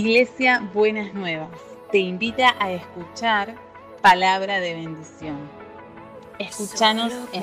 Iglesia 0.00 0.66
Buenas 0.72 1.12
Nuevas 1.12 1.50
te 1.92 1.98
invita 1.98 2.56
a 2.58 2.72
escuchar 2.72 3.54
palabra 4.00 4.58
de 4.58 4.72
bendición. 4.72 5.36
Escúchanos 6.38 7.12
en 7.34 7.42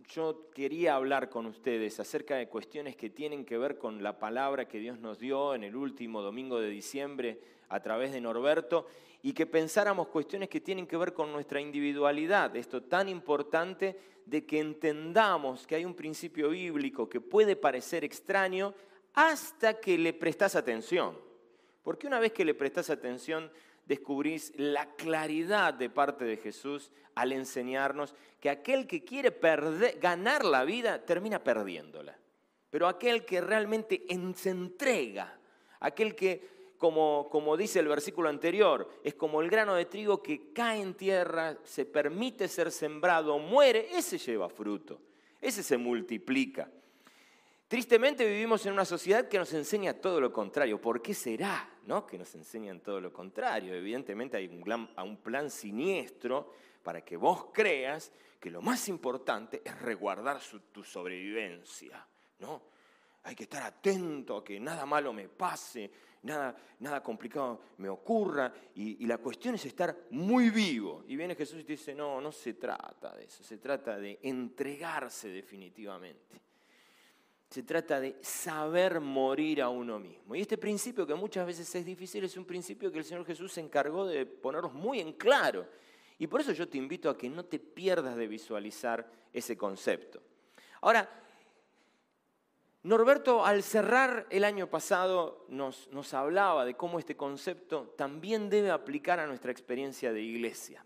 yo 0.08 0.48
quería 0.54 0.94
hablar 0.94 1.28
con 1.28 1.44
ustedes 1.44 2.00
acerca 2.00 2.36
de 2.36 2.48
cuestiones 2.48 2.96
que 2.96 3.10
tienen 3.10 3.44
que 3.44 3.58
ver 3.58 3.76
con 3.76 4.02
la 4.02 4.18
palabra 4.18 4.66
que 4.66 4.78
Dios 4.78 4.98
nos 4.98 5.18
dio 5.18 5.54
en 5.54 5.62
el 5.62 5.76
último 5.76 6.22
domingo 6.22 6.58
de 6.58 6.70
diciembre 6.70 7.59
a 7.70 7.80
través 7.80 8.12
de 8.12 8.20
Norberto 8.20 8.86
y 9.22 9.32
que 9.32 9.46
pensáramos 9.46 10.08
cuestiones 10.08 10.48
que 10.48 10.60
tienen 10.60 10.86
que 10.86 10.96
ver 10.96 11.14
con 11.14 11.32
nuestra 11.32 11.60
individualidad, 11.60 12.54
esto 12.56 12.82
tan 12.82 13.08
importante 13.08 13.98
de 14.26 14.44
que 14.44 14.60
entendamos 14.60 15.66
que 15.66 15.76
hay 15.76 15.84
un 15.84 15.94
principio 15.94 16.50
bíblico 16.50 17.08
que 17.08 17.20
puede 17.20 17.56
parecer 17.56 18.04
extraño 18.04 18.74
hasta 19.14 19.80
que 19.80 19.98
le 19.98 20.12
prestas 20.12 20.54
atención. 20.54 21.18
Porque 21.82 22.06
una 22.06 22.20
vez 22.20 22.32
que 22.32 22.44
le 22.44 22.54
prestas 22.54 22.90
atención, 22.90 23.50
descubrís 23.86 24.52
la 24.56 24.94
claridad 24.94 25.74
de 25.74 25.90
parte 25.90 26.24
de 26.24 26.36
Jesús 26.36 26.92
al 27.14 27.32
enseñarnos 27.32 28.14
que 28.38 28.50
aquel 28.50 28.86
que 28.86 29.04
quiere 29.04 29.36
ganar 30.00 30.44
la 30.44 30.64
vida 30.64 31.04
termina 31.04 31.42
perdiéndola. 31.42 32.16
Pero 32.70 32.86
aquel 32.86 33.24
que 33.24 33.40
realmente 33.40 34.04
se 34.36 34.50
entrega, 34.50 35.36
aquel 35.80 36.14
que, 36.14 36.59
como, 36.80 37.28
como 37.30 37.58
dice 37.58 37.78
el 37.78 37.88
versículo 37.88 38.30
anterior, 38.30 38.88
es 39.04 39.12
como 39.12 39.42
el 39.42 39.50
grano 39.50 39.74
de 39.74 39.84
trigo 39.84 40.22
que 40.22 40.50
cae 40.54 40.80
en 40.80 40.94
tierra, 40.94 41.58
se 41.62 41.84
permite 41.84 42.48
ser 42.48 42.72
sembrado, 42.72 43.38
muere, 43.38 43.88
ese 43.92 44.16
lleva 44.16 44.48
fruto, 44.48 44.98
ese 45.42 45.62
se 45.62 45.76
multiplica. 45.76 46.70
Tristemente 47.68 48.26
vivimos 48.26 48.64
en 48.64 48.72
una 48.72 48.86
sociedad 48.86 49.28
que 49.28 49.36
nos 49.36 49.52
enseña 49.52 49.92
todo 49.92 50.22
lo 50.22 50.32
contrario. 50.32 50.80
¿Por 50.80 51.02
qué 51.02 51.12
será 51.12 51.68
¿no? 51.84 52.06
que 52.06 52.16
nos 52.16 52.34
enseñan 52.34 52.80
todo 52.80 52.98
lo 52.98 53.12
contrario? 53.12 53.74
Evidentemente 53.74 54.38
hay 54.38 54.46
un 54.46 54.62
plan, 54.62 54.88
un 54.96 55.18
plan 55.18 55.50
siniestro 55.50 56.50
para 56.82 57.02
que 57.02 57.18
vos 57.18 57.48
creas 57.52 58.10
que 58.40 58.50
lo 58.50 58.62
más 58.62 58.88
importante 58.88 59.60
es 59.62 59.78
resguardar 59.82 60.40
tu 60.72 60.82
sobrevivencia. 60.82 62.06
¿no? 62.38 62.62
Hay 63.24 63.34
que 63.34 63.42
estar 63.42 63.62
atento 63.64 64.38
a 64.38 64.44
que 64.44 64.58
nada 64.58 64.86
malo 64.86 65.12
me 65.12 65.28
pase, 65.28 65.90
nada, 66.22 66.56
nada 66.78 67.02
complicado 67.02 67.60
me 67.78 67.88
ocurra. 67.88 68.52
Y, 68.74 69.06
la 69.06 69.18
cuestión 69.18 69.54
es 69.54 69.64
estar 69.66 69.96
muy 70.10 70.50
vivo. 70.50 71.04
Y 71.06 71.16
viene 71.16 71.34
Jesús 71.34 71.60
y 71.60 71.64
te 71.64 71.72
dice, 71.72 71.94
no, 71.94 72.20
no 72.20 72.32
se 72.32 72.54
trata 72.54 73.14
de 73.16 73.24
eso, 73.24 73.42
se 73.42 73.58
trata 73.58 73.98
de 73.98 74.18
entregarse 74.22 75.28
definitivamente. 75.28 76.40
Se 77.48 77.64
trata 77.64 77.98
de 77.98 78.16
saber 78.20 79.00
morir 79.00 79.60
a 79.60 79.68
uno 79.68 79.98
mismo. 79.98 80.36
Y 80.36 80.40
este 80.40 80.56
principio, 80.56 81.04
que 81.04 81.14
muchas 81.14 81.44
veces 81.44 81.74
es 81.74 81.84
difícil, 81.84 82.22
es 82.22 82.36
un 82.36 82.44
principio 82.44 82.92
que 82.92 82.98
el 82.98 83.04
Señor 83.04 83.26
Jesús 83.26 83.52
se 83.52 83.60
encargó 83.60 84.06
de 84.06 84.24
ponernos 84.24 84.72
muy 84.72 85.00
en 85.00 85.14
claro. 85.14 85.66
Y 86.16 86.28
por 86.28 86.40
eso 86.40 86.52
yo 86.52 86.68
te 86.68 86.78
invito 86.78 87.10
a 87.10 87.18
que 87.18 87.28
no 87.28 87.44
te 87.44 87.58
pierdas 87.58 88.14
de 88.14 88.28
visualizar 88.28 89.10
ese 89.32 89.56
concepto. 89.56 90.22
Ahora, 90.82 91.08
Norberto 92.82 93.44
al 93.44 93.62
cerrar 93.62 94.26
el 94.30 94.42
año 94.42 94.68
pasado 94.68 95.44
nos, 95.48 96.14
hablaba 96.14 96.64
de 96.64 96.74
cómo 96.74 96.98
este 96.98 97.14
concepto 97.14 97.94
también 97.98 98.48
debe 98.48 98.70
aplicar 98.70 99.20
a 99.20 99.26
nuestra 99.26 99.52
experiencia 99.52 100.14
de 100.14 100.22
iglesia. 100.22 100.84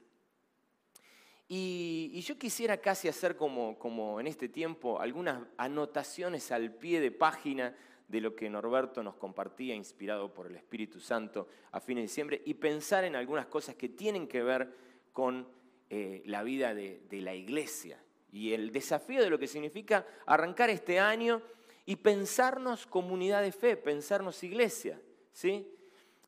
Y, 1.47 2.21
yo 2.23 2.37
quisiera 2.37 2.79
casi 2.79 3.07
hacer 3.07 3.37
como, 3.37 3.79
como 3.79 4.19
en 4.19 4.27
este 4.27 4.49
tiempo 4.49 5.01
algunas 5.01 5.47
anotaciones 5.57 6.51
al 6.51 6.73
pie 6.73 7.01
de 7.01 7.13
página 7.13 7.77
de 8.09 8.21
lo 8.21 8.35
que 8.35 8.51
Norberto 8.51 9.03
nos 9.05 9.15
compartía, 9.15 9.75
inspirado 9.75 10.35
por 10.35 10.49
el 10.49 10.57
Espíritu 10.57 10.99
Santo 10.99 11.47
a 11.71 11.79
fin 11.79 11.97
de 11.97 12.03
diciembre, 12.03 12.43
y 12.45 12.55
pensar 12.55 13.05
en 13.05 13.15
algunas 13.15 13.47
cosas 13.47 13.77
que 13.77 13.89
tienen 13.89 14.27
que 14.27 14.43
ver 14.43 14.75
con 15.13 15.47
eh, 15.91 16.23
la 16.27 16.43
vida 16.43 16.75
de 16.75 17.21
la 17.21 17.35
iglesia 17.35 18.01
y 18.35 18.53
el 18.53 18.73
desafío 18.73 19.23
de 19.23 19.31
lo 19.31 19.39
que 19.39 19.47
significa 19.47 20.05
arrancar 20.27 20.69
este 20.69 20.99
año 20.99 21.41
y 21.87 21.97
pensarnos 21.97 22.87
comunidad 22.87 23.43
de 23.43 23.53
fe, 23.53 23.77
pensarnos 23.77 24.43
iglesia. 24.43 25.01
¿sí? 25.33 25.67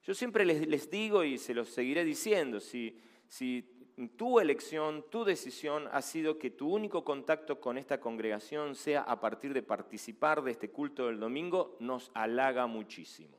Yo 0.02 0.14
siempre 0.14 0.44
les, 0.44 0.66
les 0.66 0.90
digo 0.90 1.24
y 1.24 1.38
se 1.38 1.54
los 1.54 1.68
seguiré 1.68 2.04
diciendo, 2.04 2.60
si, 2.60 2.98
si 3.28 3.76
tu 4.16 4.40
elección, 4.40 5.04
tu 5.10 5.24
decisión 5.24 5.88
ha 5.90 6.02
sido 6.02 6.38
que 6.38 6.50
tu 6.50 6.68
único 6.68 7.04
contacto 7.04 7.60
con 7.60 7.78
esta 7.78 7.98
congregación 7.98 8.74
sea 8.74 9.00
a 9.00 9.18
partir 9.20 9.54
de 9.54 9.62
participar 9.62 10.42
de 10.42 10.50
este 10.50 10.70
culto 10.70 11.06
del 11.06 11.18
domingo, 11.18 11.76
nos 11.80 12.10
halaga 12.14 12.66
muchísimo. 12.66 13.38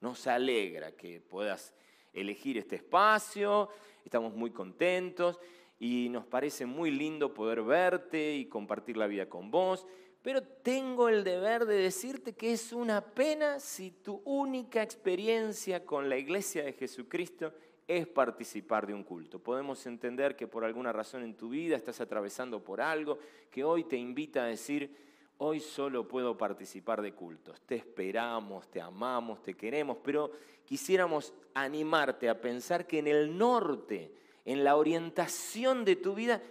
Nos 0.00 0.26
alegra 0.26 0.92
que 0.92 1.20
puedas 1.20 1.74
elegir 2.12 2.58
este 2.58 2.76
espacio, 2.76 3.70
estamos 4.04 4.34
muy 4.34 4.50
contentos 4.50 5.40
y 5.78 6.08
nos 6.10 6.26
parece 6.26 6.66
muy 6.66 6.90
lindo 6.90 7.32
poder 7.32 7.62
verte 7.62 8.34
y 8.34 8.46
compartir 8.46 8.96
la 8.96 9.06
vida 9.06 9.28
con 9.28 9.50
vos, 9.50 9.86
pero 10.26 10.42
tengo 10.42 11.08
el 11.08 11.22
deber 11.22 11.66
de 11.66 11.76
decirte 11.76 12.32
que 12.32 12.52
es 12.52 12.72
una 12.72 13.00
pena 13.00 13.60
si 13.60 13.92
tu 13.92 14.22
única 14.24 14.82
experiencia 14.82 15.86
con 15.86 16.08
la 16.08 16.18
iglesia 16.18 16.64
de 16.64 16.72
Jesucristo 16.72 17.52
es 17.86 18.08
participar 18.08 18.88
de 18.88 18.94
un 18.94 19.04
culto. 19.04 19.38
Podemos 19.38 19.86
entender 19.86 20.34
que 20.34 20.48
por 20.48 20.64
alguna 20.64 20.92
razón 20.92 21.22
en 21.22 21.36
tu 21.36 21.50
vida 21.50 21.76
estás 21.76 22.00
atravesando 22.00 22.58
por 22.64 22.80
algo 22.80 23.20
que 23.52 23.62
hoy 23.62 23.84
te 23.84 23.96
invita 23.96 24.42
a 24.42 24.48
decir, 24.48 24.96
hoy 25.38 25.60
solo 25.60 26.08
puedo 26.08 26.36
participar 26.36 27.02
de 27.02 27.12
cultos. 27.12 27.60
Te 27.60 27.76
esperamos, 27.76 28.68
te 28.68 28.80
amamos, 28.80 29.44
te 29.44 29.54
queremos, 29.54 29.98
pero 30.02 30.32
quisiéramos 30.64 31.32
animarte 31.54 32.28
a 32.28 32.40
pensar 32.40 32.88
que 32.88 32.98
en 32.98 33.06
el 33.06 33.38
norte, 33.38 34.10
en 34.44 34.64
la 34.64 34.74
orientación 34.74 35.84
de 35.84 35.94
tu 35.94 36.16
vida, 36.16 36.42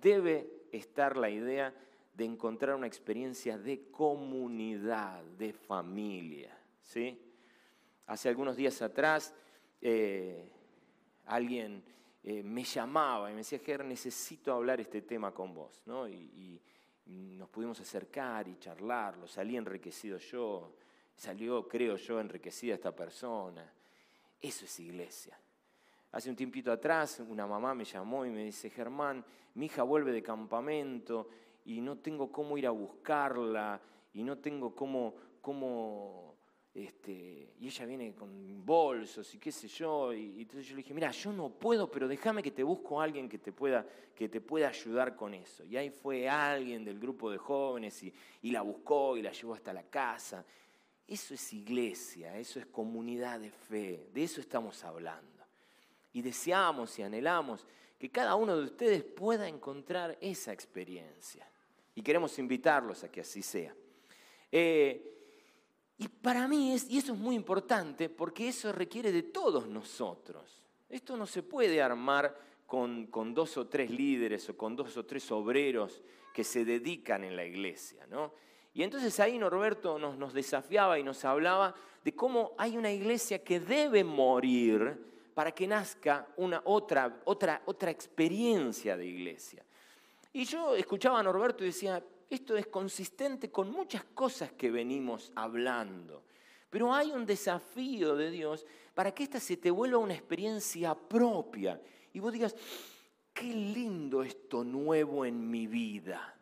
debe 0.00 0.48
estar 0.72 1.18
la 1.18 1.28
idea 1.28 1.74
de 2.18 2.24
encontrar 2.24 2.74
una 2.74 2.86
experiencia 2.86 3.56
de 3.56 3.90
comunidad, 3.90 5.22
de 5.38 5.54
familia. 5.54 6.54
¿sí? 6.82 7.18
Hace 8.06 8.28
algunos 8.28 8.56
días 8.56 8.82
atrás... 8.82 9.32
Eh, 9.80 10.52
alguien 11.28 11.82
eh, 12.22 12.42
me 12.42 12.64
llamaba 12.64 13.30
y 13.30 13.32
me 13.32 13.38
decía, 13.38 13.58
Ger, 13.58 13.84
necesito 13.84 14.52
hablar 14.52 14.80
este 14.80 15.02
tema 15.02 15.32
con 15.32 15.54
vos. 15.54 15.82
¿no? 15.86 16.08
Y, 16.08 16.60
nos 17.10 17.48
pudimos 17.48 17.80
acercar 17.80 18.46
y 18.48 18.58
charlarlo. 18.58 19.26
Salí 19.26 19.56
enriquecido 19.56 20.18
yo, 20.18 20.74
salió, 21.16 21.66
creo 21.66 21.96
yo, 21.96 22.20
enriquecida 22.20 22.74
esta 22.74 22.94
persona. 22.94 23.72
Eso 24.38 24.66
es 24.66 24.80
iglesia. 24.80 25.38
Hace 26.12 26.28
un 26.28 26.36
tiempito 26.36 26.70
atrás 26.70 27.22
una 27.26 27.46
mamá 27.46 27.74
me 27.74 27.86
llamó 27.86 28.26
y 28.26 28.30
me 28.30 28.44
dice, 28.44 28.68
Germán, 28.68 29.24
mi 29.54 29.66
hija 29.66 29.84
vuelve 29.84 30.12
de 30.12 30.22
campamento 30.22 31.30
y 31.68 31.82
no 31.82 31.98
tengo 31.98 32.32
cómo 32.32 32.56
ir 32.56 32.66
a 32.66 32.70
buscarla 32.70 33.78
y 34.14 34.22
no 34.22 34.38
tengo 34.38 34.74
cómo, 34.74 35.14
cómo 35.42 36.34
este, 36.72 37.52
y 37.60 37.66
ella 37.66 37.84
viene 37.84 38.14
con 38.14 38.64
bolsos 38.64 39.34
y 39.34 39.38
qué 39.38 39.52
sé 39.52 39.68
yo, 39.68 40.14
y, 40.14 40.40
entonces 40.40 40.66
yo 40.66 40.74
le 40.74 40.82
dije, 40.82 40.94
mira, 40.94 41.10
yo 41.10 41.30
no 41.30 41.50
puedo, 41.50 41.90
pero 41.90 42.08
déjame 42.08 42.42
que 42.42 42.52
te 42.52 42.62
busco 42.62 42.98
a 42.98 43.04
alguien 43.04 43.28
que 43.28 43.38
te, 43.38 43.52
pueda, 43.52 43.86
que 44.14 44.30
te 44.30 44.40
pueda 44.40 44.68
ayudar 44.68 45.14
con 45.14 45.34
eso. 45.34 45.62
Y 45.66 45.76
ahí 45.76 45.90
fue 45.90 46.26
alguien 46.26 46.86
del 46.86 46.98
grupo 46.98 47.30
de 47.30 47.36
jóvenes 47.36 48.02
y, 48.02 48.14
y 48.40 48.50
la 48.50 48.62
buscó 48.62 49.18
y 49.18 49.22
la 49.22 49.32
llevó 49.32 49.52
hasta 49.52 49.74
la 49.74 49.82
casa. 49.82 50.46
Eso 51.06 51.34
es 51.34 51.52
iglesia, 51.52 52.38
eso 52.38 52.58
es 52.60 52.66
comunidad 52.66 53.40
de 53.40 53.50
fe, 53.50 54.08
de 54.14 54.22
eso 54.22 54.40
estamos 54.40 54.82
hablando. 54.84 55.44
Y 56.14 56.22
deseamos 56.22 56.98
y 56.98 57.02
anhelamos 57.02 57.66
que 57.98 58.08
cada 58.08 58.36
uno 58.36 58.56
de 58.56 58.64
ustedes 58.64 59.04
pueda 59.04 59.46
encontrar 59.46 60.16
esa 60.22 60.50
experiencia. 60.50 61.46
Y 61.98 62.02
queremos 62.02 62.38
invitarlos 62.38 63.02
a 63.02 63.10
que 63.10 63.22
así 63.22 63.42
sea. 63.42 63.74
Eh, 64.52 65.02
y 65.96 66.06
para 66.06 66.46
mí, 66.46 66.72
es, 66.72 66.88
y 66.88 66.98
eso 66.98 67.12
es 67.12 67.18
muy 67.18 67.34
importante, 67.34 68.08
porque 68.08 68.46
eso 68.46 68.70
requiere 68.70 69.10
de 69.10 69.24
todos 69.24 69.66
nosotros. 69.66 70.62
Esto 70.88 71.16
no 71.16 71.26
se 71.26 71.42
puede 71.42 71.82
armar 71.82 72.38
con, 72.68 73.10
dos 73.34 73.56
o 73.56 73.66
tres 73.66 73.90
líderes 73.90 74.48
o 74.48 74.56
con 74.56 74.76
dos 74.76 74.96
o 74.96 75.06
tres 75.06 75.28
obreros 75.32 76.00
que 76.32 76.44
se 76.44 76.64
dedican 76.64 77.24
en 77.24 77.34
la 77.34 77.44
iglesia. 77.44 78.06
¿no? 78.08 78.32
Y 78.74 78.84
entonces 78.84 79.18
ahí 79.18 79.36
Norberto 79.36 79.98
nos, 79.98 80.16
nos 80.16 80.32
desafiaba 80.32 81.00
y 81.00 81.02
nos 81.02 81.24
hablaba 81.24 81.74
de 82.04 82.14
cómo 82.14 82.52
hay 82.58 82.76
una 82.76 82.92
iglesia 82.92 83.42
que 83.42 83.58
debe 83.58 84.04
morir 84.04 85.04
para 85.34 85.50
que 85.50 85.66
nazca 85.66 86.28
una 86.36 86.62
otra, 86.64 87.22
otra, 87.24 87.60
otra 87.66 87.90
experiencia 87.90 88.96
de 88.96 89.04
iglesia. 89.04 89.64
Y 90.32 90.44
yo 90.44 90.74
escuchaba 90.74 91.20
a 91.20 91.22
Norberto 91.22 91.64
y 91.64 91.68
decía, 91.68 92.02
esto 92.28 92.56
es 92.56 92.66
consistente 92.66 93.50
con 93.50 93.70
muchas 93.70 94.04
cosas 94.04 94.52
que 94.52 94.70
venimos 94.70 95.32
hablando. 95.34 96.24
Pero 96.70 96.92
hay 96.92 97.10
un 97.10 97.24
desafío 97.24 98.14
de 98.14 98.30
Dios 98.30 98.66
para 98.94 99.12
que 99.12 99.22
esta 99.22 99.40
se 99.40 99.56
te 99.56 99.70
vuelva 99.70 99.98
una 99.98 100.14
experiencia 100.14 100.94
propia. 100.94 101.80
Y 102.12 102.20
vos 102.20 102.32
digas, 102.32 102.54
qué 103.32 103.46
lindo 103.46 104.22
esto 104.22 104.64
nuevo 104.64 105.24
en 105.24 105.50
mi 105.50 105.66
vida. 105.66 106.34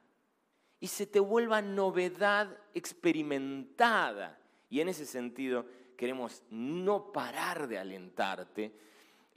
Y 0.81 0.89
se 0.89 1.07
te 1.07 1.21
vuelva 1.21 1.63
novedad 1.63 2.59
experimentada. 2.75 4.39
Y 4.69 4.81
en 4.81 4.89
ese 4.89 5.07
sentido 5.07 5.65
queremos 5.97 6.43
no 6.51 7.13
parar 7.13 7.69
de 7.69 7.79
alentarte 7.79 8.73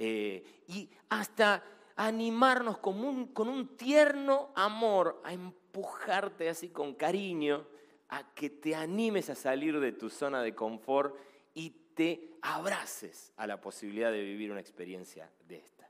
eh, 0.01 0.43
y 0.67 0.89
hasta 1.09 1.61
animarnos 1.99 2.77
con 2.77 3.03
un, 3.03 3.75
tierno 3.75 4.53
amor 4.55 5.21
a 5.25 5.33
empujarte 5.33 6.47
así 6.47 6.69
con 6.69 6.95
cariño 6.95 7.67
a 8.07 8.33
que 8.33 8.49
te 8.49 8.73
animes 8.73 9.29
a 9.29 9.35
salir 9.35 9.81
de 9.81 9.91
tu 9.91 10.09
zona 10.09 10.41
de 10.41 10.55
confort 10.55 11.13
y 11.53 11.71
te 11.93 12.37
abraces 12.41 13.33
a 13.35 13.45
la 13.45 13.59
posibilidad 13.59 14.13
de 14.13 14.23
vivir 14.23 14.49
una 14.49 14.61
experiencia 14.61 15.29
de 15.45 15.57
esta. 15.57 15.89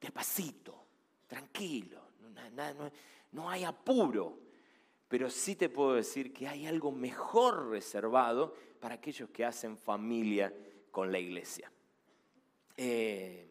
Despacito, 0.00 0.86
tranquilo, 1.26 2.00
no, 2.54 2.90
no 3.32 3.50
hay 3.50 3.64
apuro, 3.64 4.38
pero 5.06 5.28
sí 5.28 5.56
te 5.56 5.68
puedo 5.68 5.92
decir 5.92 6.32
que 6.32 6.48
hay 6.48 6.66
algo 6.66 6.90
mejor 6.92 7.68
reservado 7.68 8.54
para 8.80 8.94
aquellos 8.94 9.28
que 9.28 9.44
hacen 9.44 9.76
familia 9.76 10.50
con 10.90 11.12
la 11.12 11.18
iglesia. 11.18 11.70
Eh, 12.74 13.50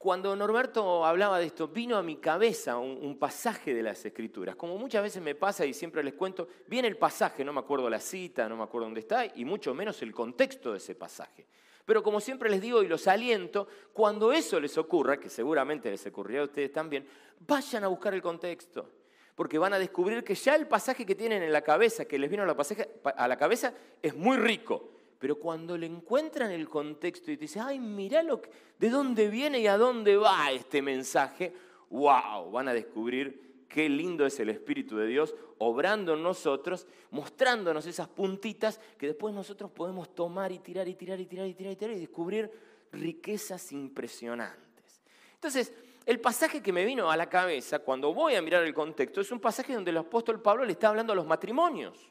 cuando 0.00 0.34
Norberto 0.34 1.04
hablaba 1.04 1.38
de 1.38 1.44
esto, 1.44 1.68
vino 1.68 1.98
a 1.98 2.02
mi 2.02 2.16
cabeza 2.16 2.78
un, 2.78 3.18
pasaje 3.18 3.74
de 3.74 3.82
las 3.82 4.02
Escrituras. 4.02 4.56
Como 4.56 4.78
muchas 4.78 5.02
veces 5.02 5.20
me 5.22 5.34
pasa 5.34 5.66
y 5.66 5.74
siempre 5.74 6.02
les 6.02 6.14
cuento, 6.14 6.48
viene 6.68 6.88
el 6.88 6.96
pasaje, 6.96 7.44
no 7.44 7.52
me 7.52 7.60
acuerdo 7.60 7.90
la 7.90 8.00
cita, 8.00 8.48
no 8.48 8.56
me 8.56 8.62
acuerdo 8.62 8.86
dónde 8.86 9.00
está, 9.00 9.26
y 9.26 9.44
mucho 9.44 9.74
menos 9.74 10.00
el 10.00 10.14
contexto 10.14 10.72
de 10.72 10.78
ese 10.78 10.94
pasaje. 10.94 11.46
Pero 11.84 12.02
como 12.02 12.18
siempre 12.18 12.48
les 12.48 12.62
digo 12.62 12.82
y 12.82 12.88
los 12.88 13.06
aliento, 13.08 13.68
cuando 13.92 14.32
eso 14.32 14.58
les 14.58 14.78
ocurra, 14.78 15.20
que 15.20 15.28
seguramente 15.28 15.90
les 15.90 16.06
ocurrirá 16.06 16.40
a 16.40 16.44
ustedes 16.44 16.72
también, 16.72 17.06
vayan 17.40 17.84
a 17.84 17.88
buscar 17.88 18.14
el 18.14 18.22
contexto. 18.22 18.88
Porque 19.34 19.58
van 19.58 19.74
a 19.74 19.78
descubrir 19.78 20.24
que 20.24 20.34
ya 20.34 20.54
el 20.54 20.66
pasaje 20.66 21.04
que 21.04 21.14
tienen 21.14 21.42
en 21.42 21.52
la 21.52 21.60
cabeza, 21.60 22.06
que 22.06 22.18
les 22.18 22.30
vino 22.30 22.44
a 22.44 22.46
la, 22.46 22.56
a 23.04 23.28
la 23.28 23.36
cabeza, 23.36 23.74
es 24.00 24.16
muy 24.16 24.38
rico 24.38 24.92
pero 25.20 25.36
cuando 25.36 25.76
le 25.76 25.84
encuentran 25.84 26.50
el 26.50 26.66
contexto 26.66 27.30
y 27.30 27.36
te 27.36 27.42
dicen, 27.42 27.62
ay, 27.62 27.78
mirá 27.78 28.22
lo 28.22 28.40
de 28.78 28.88
dónde 28.88 29.28
viene 29.28 29.60
y 29.60 29.66
a 29.66 29.76
dónde 29.76 30.16
va 30.16 30.50
este 30.50 30.80
mensaje, 30.80 31.52
wow, 31.90 32.50
van 32.50 32.68
a 32.68 32.72
descubrir 32.72 33.66
qué 33.68 33.86
lindo 33.90 34.24
es 34.24 34.40
el 34.40 34.48
Espíritu 34.48 34.96
de 34.96 35.06
Dios 35.06 35.34
obrando 35.58 36.14
en 36.14 36.22
nosotros, 36.22 36.86
mostrándonos 37.10 37.84
esas 37.84 38.08
puntitas 38.08 38.80
que 38.96 39.08
después 39.08 39.34
nosotros 39.34 39.70
podemos 39.70 40.14
tomar 40.14 40.52
y 40.52 40.58
tirar 40.60 40.88
y 40.88 40.94
tirar 40.94 41.20
y 41.20 41.26
tirar 41.26 41.46
y 41.46 41.52
tirar 41.52 41.72
y 41.72 41.76
tirar 41.76 41.96
y 41.96 42.00
descubrir 42.00 42.50
riquezas 42.90 43.72
impresionantes. 43.72 45.02
Entonces, 45.34 45.74
el 46.06 46.18
pasaje 46.18 46.62
que 46.62 46.72
me 46.72 46.86
vino 46.86 47.10
a 47.10 47.16
la 47.18 47.28
cabeza 47.28 47.80
cuando 47.80 48.14
voy 48.14 48.36
a 48.36 48.42
mirar 48.42 48.64
el 48.64 48.72
contexto 48.72 49.20
es 49.20 49.30
un 49.30 49.38
pasaje 49.38 49.74
donde 49.74 49.90
el 49.90 49.98
apóstol 49.98 50.40
Pablo 50.40 50.64
le 50.64 50.72
está 50.72 50.88
hablando 50.88 51.12
a 51.12 51.16
los 51.16 51.26
matrimonios. 51.26 52.10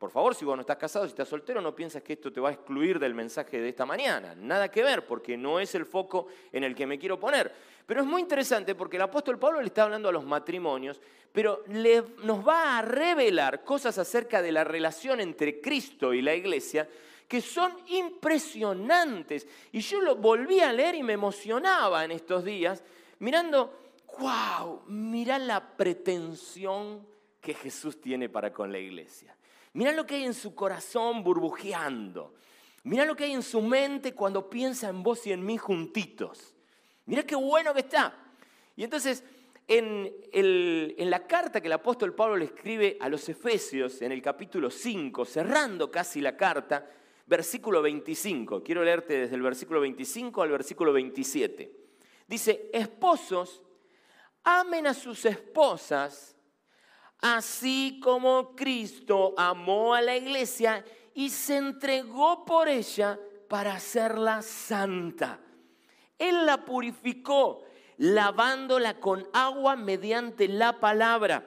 Por 0.00 0.10
favor, 0.10 0.34
si 0.34 0.46
vos 0.46 0.56
no 0.56 0.62
estás 0.62 0.78
casado, 0.78 1.04
si 1.04 1.10
estás 1.10 1.28
soltero, 1.28 1.60
no 1.60 1.74
piensas 1.74 2.02
que 2.02 2.14
esto 2.14 2.32
te 2.32 2.40
va 2.40 2.48
a 2.48 2.52
excluir 2.52 2.98
del 2.98 3.12
mensaje 3.12 3.60
de 3.60 3.68
esta 3.68 3.84
mañana. 3.84 4.34
Nada 4.34 4.70
que 4.70 4.82
ver, 4.82 5.06
porque 5.06 5.36
no 5.36 5.60
es 5.60 5.74
el 5.74 5.84
foco 5.84 6.28
en 6.50 6.64
el 6.64 6.74
que 6.74 6.86
me 6.86 6.98
quiero 6.98 7.20
poner. 7.20 7.52
Pero 7.84 8.00
es 8.00 8.06
muy 8.06 8.22
interesante 8.22 8.74
porque 8.74 8.96
el 8.96 9.02
apóstol 9.02 9.38
Pablo 9.38 9.60
le 9.60 9.66
está 9.66 9.82
hablando 9.82 10.08
a 10.08 10.12
los 10.12 10.24
matrimonios, 10.24 11.02
pero 11.30 11.64
nos 12.22 12.48
va 12.48 12.78
a 12.78 12.82
revelar 12.82 13.62
cosas 13.62 13.98
acerca 13.98 14.40
de 14.40 14.52
la 14.52 14.64
relación 14.64 15.20
entre 15.20 15.60
Cristo 15.60 16.14
y 16.14 16.22
la 16.22 16.34
iglesia 16.34 16.88
que 17.28 17.42
son 17.42 17.70
impresionantes. 17.88 19.46
Y 19.70 19.80
yo 19.80 20.00
lo 20.00 20.16
volví 20.16 20.60
a 20.60 20.72
leer 20.72 20.94
y 20.94 21.02
me 21.02 21.12
emocionaba 21.12 22.06
en 22.06 22.12
estos 22.12 22.42
días, 22.42 22.82
mirando, 23.18 23.78
wow, 24.18 24.80
mirá 24.86 25.38
la 25.38 25.76
pretensión 25.76 27.06
que 27.38 27.52
Jesús 27.52 28.00
tiene 28.00 28.30
para 28.30 28.50
con 28.50 28.72
la 28.72 28.78
iglesia. 28.78 29.36
Mira 29.72 29.92
lo 29.92 30.06
que 30.06 30.16
hay 30.16 30.24
en 30.24 30.34
su 30.34 30.54
corazón 30.54 31.22
burbujeando. 31.22 32.34
Mira 32.84 33.04
lo 33.04 33.14
que 33.14 33.24
hay 33.24 33.32
en 33.32 33.42
su 33.42 33.60
mente 33.60 34.14
cuando 34.14 34.48
piensa 34.48 34.88
en 34.88 35.02
vos 35.02 35.26
y 35.26 35.32
en 35.32 35.44
mí 35.44 35.58
juntitos. 35.58 36.54
Mira 37.06 37.22
qué 37.22 37.34
bueno 37.36 37.72
que 37.74 37.80
está. 37.80 38.14
Y 38.74 38.84
entonces, 38.84 39.22
en, 39.68 40.12
en, 40.32 41.10
la 41.10 41.26
carta 41.26 41.60
que 41.60 41.68
el 41.68 41.72
apóstol 41.74 42.14
Pablo 42.14 42.36
le 42.36 42.46
escribe 42.46 42.96
a 43.00 43.08
los 43.08 43.28
Efesios, 43.28 44.02
en 44.02 44.12
el 44.12 44.22
capítulo 44.22 44.70
5, 44.70 45.24
cerrando 45.24 45.90
casi 45.90 46.20
la 46.20 46.36
carta, 46.36 46.88
versículo 47.26 47.80
25, 47.80 48.62
quiero 48.64 48.82
leerte 48.82 49.20
desde 49.20 49.36
el 49.36 49.42
versículo 49.42 49.80
25 49.80 50.42
al 50.42 50.50
versículo 50.50 50.92
27. 50.92 51.70
Dice, 52.26 52.70
esposos, 52.72 53.62
amen 54.42 54.88
a 54.88 54.94
sus 54.94 55.24
esposas 55.24 56.36
así 57.20 58.00
como 58.02 58.54
Cristo 58.56 59.34
amó 59.36 59.94
a 59.94 60.02
la 60.02 60.16
iglesia 60.16 60.84
y 61.14 61.30
se 61.30 61.56
entregó 61.56 62.44
por 62.44 62.68
ella 62.68 63.18
para 63.48 63.74
hacerla 63.74 64.42
santa. 64.42 65.40
Él 66.18 66.46
la 66.46 66.64
purificó, 66.64 67.64
lavándola 67.98 69.00
con 69.00 69.26
agua 69.32 69.76
mediante 69.76 70.48
la 70.48 70.80
palabra, 70.80 71.46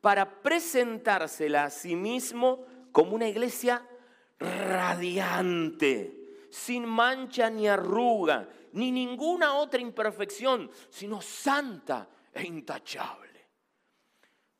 para 0.00 0.42
presentársela 0.42 1.64
a 1.64 1.70
sí 1.70 1.96
mismo 1.96 2.64
como 2.92 3.14
una 3.14 3.28
iglesia 3.28 3.86
radiante, 4.38 6.46
sin 6.50 6.86
mancha 6.86 7.50
ni 7.50 7.68
arruga, 7.68 8.48
ni 8.72 8.90
ninguna 8.90 9.54
otra 9.54 9.80
imperfección, 9.80 10.70
sino 10.88 11.20
santa 11.20 12.08
e 12.32 12.44
intachable. 12.44 13.29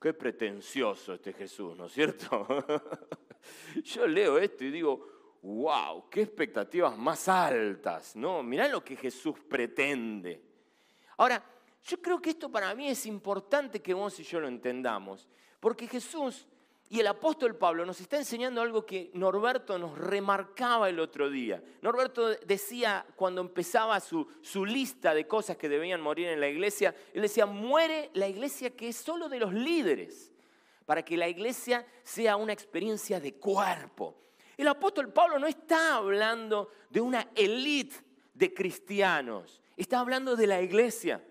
Qué 0.01 0.15
pretencioso 0.15 1.15
este 1.15 1.33
Jesús, 1.35 1.77
¿no 1.77 1.87
es 1.87 1.93
cierto? 1.93 2.47
Yo 3.85 4.07
leo 4.07 4.39
esto 4.39 4.65
y 4.65 4.71
digo, 4.71 5.39
wow, 5.43 6.09
qué 6.09 6.23
expectativas 6.23 6.97
más 6.97 7.29
altas, 7.29 8.17
¿no? 8.17 8.43
Mirá 8.43 8.67
lo 8.69 8.83
que 8.83 8.97
Jesús 8.97 9.37
pretende. 9.49 10.43
Ahora, 11.19 11.45
yo 11.83 12.01
creo 12.01 12.21
que 12.21 12.31
esto 12.31 12.51
para 12.51 12.75
mí 12.75 12.89
es 12.89 13.07
importante 13.07 13.81
que 13.81 13.95
vos 13.95 14.19
y 14.21 14.23
yo 14.23 14.41
lo 14.41 14.49
entendamos, 14.49 15.29
porque 15.59 15.87
Jesús 15.87 16.47
y 16.93 16.99
el 16.99 17.07
apóstol 17.07 17.55
Pablo 17.55 17.87
nos 17.87 18.01
está 18.01 18.17
enseñando 18.17 18.61
algo 18.61 18.85
que 18.85 19.13
Norberto 19.15 19.79
nos 19.79 19.97
remarcaba 19.97 20.89
el 20.89 20.99
otro 20.99 21.31
día. 21.31 21.63
Norberto 21.83 22.31
decía 22.31 23.07
cuando 23.15 23.41
empezaba 23.41 24.01
su, 24.01 24.27
su, 24.43 24.67
lista 24.67 25.15
de 25.15 25.29
cosas 25.29 25.57
que 25.57 25.69
debían 25.69 26.01
morir 26.01 26.27
en 26.27 26.41
la 26.41 26.49
iglesia, 26.49 26.93
él 27.15 27.23
decía, 27.23 27.47
muere 27.47 28.11
la 28.15 28.27
iglesia 28.27 28.71
que 28.75 28.89
es 28.89 28.97
solo 28.97 29.29
de 29.29 29.39
los 29.39 29.55
líderes, 29.55 30.33
para 30.85 31.05
que 31.05 31.17
la 31.17 31.29
iglesia 31.29 31.87
sea 32.03 32.35
una 32.35 32.53
experiencia 32.53 33.21
de 33.21 33.35
cuerpo. 33.35 34.17
El 34.57 34.67
apóstol 34.67 35.13
Pablo 35.13 35.39
no 35.39 35.47
está 35.47 35.95
hablando 35.95 36.73
de 36.91 37.01
una 37.01 37.29
élite 37.37 37.99
de 38.35 38.53
cristianos, 38.53 39.63
está 39.77 40.01
hablando 40.01 40.35
de 40.35 40.49
la 40.49 40.61
iglesia. 40.61 41.25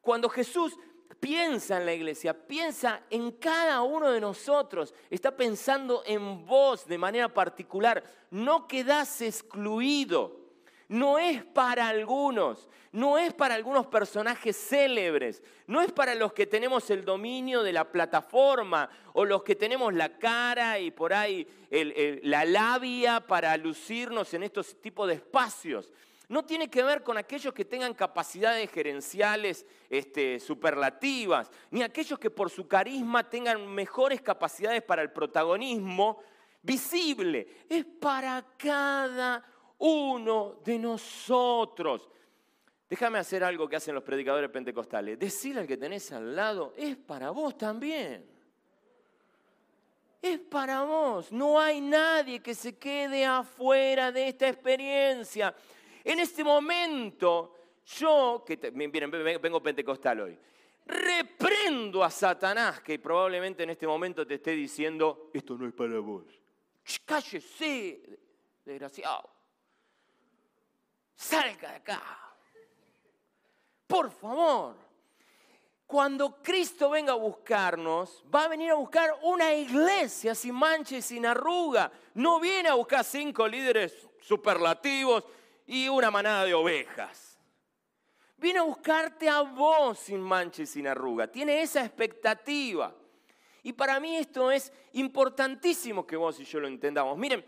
Cuando 0.00 0.28
Jesús 0.28 0.76
piensa 1.18 1.78
en 1.78 1.86
la 1.86 1.92
iglesia, 1.92 2.34
piensa 2.34 3.02
en 3.10 3.32
cada 3.32 3.82
uno 3.82 4.10
de 4.10 4.20
nosotros, 4.20 4.94
está 5.10 5.36
pensando 5.36 6.02
en 6.06 6.46
vos 6.46 6.86
de 6.86 6.98
manera 6.98 7.28
particular, 7.32 8.04
no 8.30 8.66
quedás 8.66 9.20
excluido. 9.22 10.38
No 10.88 11.20
es 11.20 11.44
para 11.44 11.86
algunos, 11.86 12.68
no 12.90 13.16
es 13.16 13.32
para 13.32 13.54
algunos 13.54 13.86
personajes 13.86 14.56
célebres, 14.56 15.40
no 15.68 15.80
es 15.82 15.92
para 15.92 16.16
los 16.16 16.32
que 16.32 16.48
tenemos 16.48 16.90
el 16.90 17.04
dominio 17.04 17.62
de 17.62 17.72
la 17.72 17.92
plataforma 17.92 18.90
o 19.12 19.24
los 19.24 19.44
que 19.44 19.54
tenemos 19.54 19.94
la 19.94 20.18
cara 20.18 20.80
y 20.80 20.90
por 20.90 21.14
ahí 21.14 21.46
la 22.24 22.44
labia 22.44 23.20
para 23.20 23.56
lucirnos 23.56 24.34
en 24.34 24.42
estos 24.42 24.80
tipos 24.80 25.06
de 25.06 25.14
espacios 25.14 25.92
no 26.30 26.44
tiene 26.44 26.70
que 26.70 26.84
ver 26.84 27.02
con 27.02 27.18
aquellos 27.18 27.52
que 27.52 27.64
tengan 27.64 27.92
capacidades 27.92 28.70
gerenciales 28.70 29.66
este, 29.88 30.38
superlativas, 30.38 31.50
ni 31.72 31.82
aquellos 31.82 32.20
que 32.20 32.30
por 32.30 32.50
su 32.50 32.68
carisma 32.68 33.28
tengan 33.28 33.66
mejores 33.66 34.22
capacidades 34.22 34.80
para 34.80 35.02
el 35.02 35.10
protagonismo 35.10 36.22
visible. 36.62 37.64
Es 37.68 37.84
para 37.84 38.46
cada 38.56 39.44
uno 39.78 40.60
de 40.64 40.78
nosotros. 40.78 42.08
Déjame 42.88 43.18
hacer 43.18 43.42
algo 43.42 43.68
que 43.68 43.74
hacen 43.74 43.96
los 43.96 44.04
predicadores 44.04 44.50
pentecostales. 44.50 45.18
Decirle 45.18 45.62
al 45.62 45.66
que 45.66 45.76
tenés 45.76 46.12
al 46.12 46.36
lado, 46.36 46.74
es 46.76 46.96
para 46.96 47.30
vos 47.30 47.58
también. 47.58 48.24
Es 50.22 50.38
para 50.38 50.82
vos. 50.82 51.32
No 51.32 51.58
hay 51.58 51.80
nadie 51.80 52.38
que 52.38 52.54
se 52.54 52.78
quede 52.78 53.24
afuera 53.24 54.12
de 54.12 54.28
esta 54.28 54.48
experiencia. 54.48 55.52
En 56.04 56.20
este 56.20 56.42
momento, 56.44 57.54
yo, 57.84 58.44
que 58.46 58.56
vengo 58.56 59.62
pentecostal 59.62 60.20
hoy, 60.20 60.38
reprendo 60.86 62.02
a 62.02 62.10
Satanás, 62.10 62.80
que 62.80 62.98
probablemente 62.98 63.62
en 63.62 63.70
este 63.70 63.86
momento 63.86 64.26
te 64.26 64.34
esté 64.34 64.52
diciendo, 64.52 65.30
esto 65.32 65.56
no 65.56 65.66
es 65.66 65.74
para 65.74 65.98
vos. 66.00 66.24
Ch, 66.84 67.00
Cállese, 67.04 68.18
desgraciado. 68.64 69.30
Salga 71.14 71.70
de 71.70 71.76
acá. 71.76 72.02
Por 73.86 74.10
favor. 74.10 74.90
Cuando 75.86 76.40
Cristo 76.40 76.88
venga 76.90 77.12
a 77.12 77.16
buscarnos, 77.16 78.24
va 78.32 78.44
a 78.44 78.48
venir 78.48 78.70
a 78.70 78.74
buscar 78.74 79.10
una 79.22 79.52
iglesia 79.52 80.36
sin 80.36 80.54
mancha 80.54 80.96
y 80.96 81.02
sin 81.02 81.26
arruga. 81.26 81.90
No 82.14 82.38
viene 82.38 82.68
a 82.68 82.74
buscar 82.74 83.04
cinco 83.04 83.48
líderes 83.48 84.08
superlativos 84.20 85.24
y 85.70 85.88
una 85.88 86.10
manada 86.10 86.44
de 86.44 86.52
ovejas. 86.52 87.38
Viene 88.36 88.58
a 88.58 88.62
buscarte 88.62 89.28
a 89.28 89.42
vos 89.42 90.00
sin 90.00 90.20
mancha 90.20 90.62
y 90.62 90.66
sin 90.66 90.88
arruga. 90.88 91.28
Tiene 91.28 91.62
esa 91.62 91.84
expectativa. 91.84 92.92
Y 93.62 93.72
para 93.72 94.00
mí 94.00 94.16
esto 94.16 94.50
es 94.50 94.72
importantísimo 94.94 96.04
que 96.04 96.16
vos 96.16 96.40
y 96.40 96.44
yo 96.44 96.58
lo 96.58 96.66
entendamos. 96.66 97.16
Miren, 97.16 97.44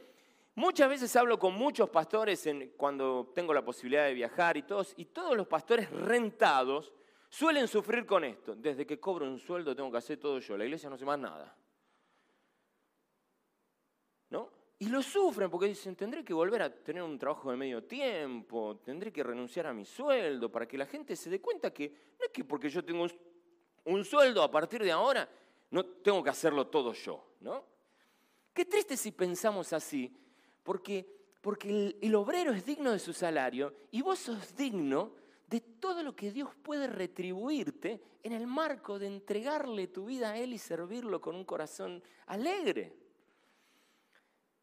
muchas 0.54 0.88
veces 0.88 1.16
hablo 1.16 1.36
con 1.36 1.54
muchos 1.54 1.90
pastores 1.90 2.48
cuando 2.76 3.32
tengo 3.34 3.52
la 3.52 3.64
posibilidad 3.64 4.04
de 4.04 4.14
viajar 4.14 4.56
y 4.56 4.62
todos, 4.62 4.94
y 4.96 5.06
todos 5.06 5.36
los 5.36 5.48
pastores 5.48 5.90
rentados 5.90 6.92
suelen 7.28 7.66
sufrir 7.66 8.06
con 8.06 8.22
esto. 8.22 8.54
Desde 8.54 8.86
que 8.86 9.00
cobro 9.00 9.26
un 9.26 9.40
sueldo 9.40 9.74
tengo 9.74 9.90
que 9.90 9.98
hacer 9.98 10.20
todo 10.20 10.38
yo. 10.38 10.56
La 10.56 10.64
iglesia 10.64 10.88
no 10.88 10.94
hace 10.94 11.04
más 11.04 11.18
nada. 11.18 11.56
¿No? 14.30 14.48
Y 14.82 14.86
lo 14.86 15.00
sufren 15.00 15.48
porque 15.48 15.68
dicen, 15.68 15.94
tendré 15.94 16.24
que 16.24 16.34
volver 16.34 16.60
a 16.60 16.68
tener 16.68 17.04
un 17.04 17.16
trabajo 17.16 17.52
de 17.52 17.56
medio 17.56 17.84
tiempo, 17.84 18.80
tendré 18.84 19.12
que 19.12 19.22
renunciar 19.22 19.68
a 19.68 19.72
mi 19.72 19.84
sueldo 19.84 20.50
para 20.50 20.66
que 20.66 20.76
la 20.76 20.86
gente 20.86 21.14
se 21.14 21.30
dé 21.30 21.40
cuenta 21.40 21.72
que 21.72 21.88
no 22.18 22.24
es 22.26 22.32
que 22.32 22.42
porque 22.42 22.68
yo 22.68 22.84
tengo 22.84 23.06
un, 23.84 24.04
sueldo 24.04 24.42
a 24.42 24.50
partir 24.50 24.82
de 24.82 24.90
ahora, 24.90 25.28
no 25.70 25.86
tengo 25.86 26.20
que 26.24 26.30
hacerlo 26.30 26.66
todo 26.66 26.92
yo, 26.94 27.24
¿no? 27.42 27.64
Qué 28.52 28.64
triste 28.64 28.96
si 28.96 29.12
pensamos 29.12 29.72
así, 29.72 30.12
porque, 30.64 31.06
porque 31.40 31.68
el, 31.70 31.96
el 32.02 32.14
obrero 32.16 32.50
es 32.50 32.66
digno 32.66 32.90
de 32.90 32.98
su 32.98 33.12
salario 33.12 33.72
y 33.92 34.02
vos 34.02 34.18
sos 34.18 34.56
digno 34.56 35.12
de 35.46 35.60
todo 35.60 36.02
lo 36.02 36.16
que 36.16 36.32
Dios 36.32 36.56
puede 36.60 36.88
retribuirte 36.88 38.02
en 38.24 38.32
el 38.32 38.48
marco 38.48 38.98
de 38.98 39.06
entregarle 39.06 39.86
tu 39.86 40.06
vida 40.06 40.32
a 40.32 40.38
Él 40.38 40.52
y 40.52 40.58
servirlo 40.58 41.20
con 41.20 41.36
un 41.36 41.44
corazón 41.44 42.02
alegre. 42.26 43.01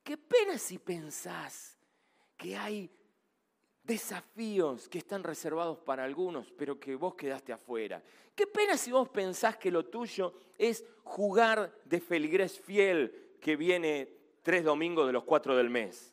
Qué 0.09 0.17
pena 0.17 0.57
si 0.57 0.79
pensás 0.79 1.77
que 2.35 2.57
hay 2.57 2.89
desafíos 3.83 4.89
que 4.89 4.97
están 4.97 5.23
reservados 5.23 5.77
para 5.77 6.03
algunos, 6.03 6.51
pero 6.51 6.79
que 6.79 6.95
vos 6.95 7.13
quedaste 7.13 7.53
afuera. 7.53 8.01
Qué 8.33 8.47
pena 8.47 8.75
si 8.75 8.91
vos 8.91 9.07
pensás 9.09 9.57
que 9.57 9.69
lo 9.69 9.85
tuyo 9.85 10.33
es 10.57 10.83
jugar 11.03 11.79
de 11.85 12.01
feligrés 12.01 12.59
fiel 12.59 13.35
que 13.39 13.55
viene 13.55 14.11
tres 14.41 14.63
domingos 14.63 15.05
de 15.05 15.13
los 15.13 15.25
cuatro 15.25 15.55
del 15.55 15.69
mes. 15.69 16.11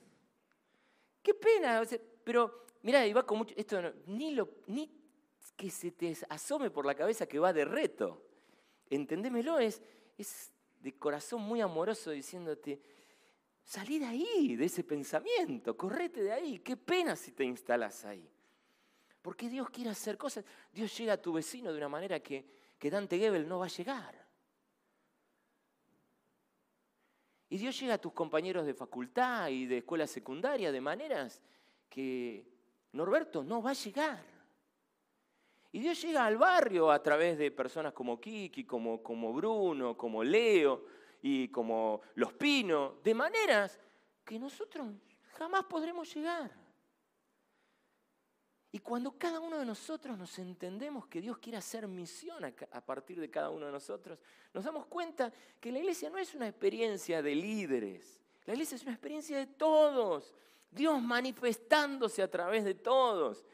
Qué 1.22 1.32
pena, 1.32 1.82
pero 2.22 2.66
mira, 2.82 3.06
y 3.06 3.14
va 3.14 3.24
con 3.24 3.38
mucho, 3.38 3.54
esto 3.56 3.80
no- 3.80 3.94
ni, 4.08 4.32
lo, 4.34 4.46
ni 4.66 4.90
que 5.56 5.70
se 5.70 5.92
te 5.92 6.14
asome 6.28 6.68
por 6.70 6.84
la 6.84 6.94
cabeza 6.94 7.24
que 7.26 7.38
va 7.38 7.50
de 7.50 7.64
reto. 7.64 8.22
Entendémelo, 8.90 9.58
es, 9.58 9.80
es 10.18 10.52
de 10.82 10.92
corazón 10.98 11.40
muy 11.40 11.62
amoroso 11.62 12.10
diciéndote, 12.10 12.78
Salí 13.66 13.98
de 13.98 14.06
ahí, 14.06 14.54
de 14.54 14.66
ese 14.66 14.84
pensamiento, 14.84 15.76
correte 15.76 16.22
de 16.22 16.30
ahí. 16.30 16.60
Qué 16.60 16.76
pena 16.76 17.16
si 17.16 17.32
te 17.32 17.42
instalas 17.42 18.04
ahí. 18.04 18.30
Porque 19.20 19.48
Dios 19.48 19.68
quiere 19.70 19.90
hacer 19.90 20.16
cosas. 20.16 20.44
Dios 20.72 20.96
llega 20.96 21.14
a 21.14 21.16
tu 21.16 21.32
vecino 21.32 21.72
de 21.72 21.78
una 21.78 21.88
manera 21.88 22.20
que, 22.20 22.46
que 22.78 22.88
Dante 22.88 23.18
Gebel 23.18 23.48
no 23.48 23.58
va 23.58 23.64
a 23.64 23.68
llegar. 23.68 24.24
Y 27.48 27.58
Dios 27.58 27.78
llega 27.80 27.94
a 27.94 27.98
tus 27.98 28.12
compañeros 28.12 28.66
de 28.66 28.72
facultad 28.72 29.48
y 29.48 29.66
de 29.66 29.78
escuela 29.78 30.06
secundaria 30.06 30.70
de 30.70 30.80
maneras 30.80 31.42
que 31.88 32.46
Norberto 32.92 33.42
no 33.42 33.60
va 33.60 33.70
a 33.70 33.74
llegar. 33.74 34.24
Y 35.72 35.80
Dios 35.80 36.00
llega 36.00 36.24
al 36.24 36.36
barrio 36.36 36.92
a 36.92 37.02
través 37.02 37.36
de 37.36 37.50
personas 37.50 37.92
como 37.92 38.20
Kiki, 38.20 38.62
como, 38.62 39.02
como 39.02 39.32
Bruno, 39.32 39.96
como 39.96 40.22
Leo 40.22 40.84
y 41.22 41.48
como 41.48 42.00
Los 42.14 42.32
Pinos, 42.32 43.02
de 43.02 43.14
maneras 43.14 43.78
que 44.24 44.38
nosotros 44.38 44.88
jamás 45.32 45.64
podremos 45.64 46.12
llegar. 46.14 46.50
Y 48.72 48.80
cuando 48.80 49.12
cada 49.12 49.40
uno 49.40 49.58
de 49.58 49.64
nosotros 49.64 50.18
nos 50.18 50.38
entendemos 50.38 51.06
que 51.06 51.20
Dios 51.20 51.38
quiere 51.38 51.56
hacer 51.56 51.88
misión 51.88 52.44
a, 52.44 52.80
partir 52.82 53.18
de 53.18 53.30
cada 53.30 53.48
uno 53.48 53.66
de 53.66 53.72
nosotros, 53.72 54.18
nos 54.52 54.64
damos 54.64 54.86
cuenta 54.86 55.32
que 55.60 55.72
la 55.72 55.78
iglesia 55.78 56.10
no 56.10 56.18
es 56.18 56.34
una 56.34 56.48
experiencia 56.48 57.22
de 57.22 57.34
líderes, 57.34 58.20
la 58.44 58.52
iglesia 58.52 58.76
es 58.76 58.82
una 58.82 58.92
experiencia 58.92 59.38
de 59.38 59.46
todos, 59.46 60.34
Dios 60.70 61.00
manifestándose 61.00 62.22
a 62.22 62.30
través 62.30 62.64
de 62.64 62.74
todos. 62.74 63.46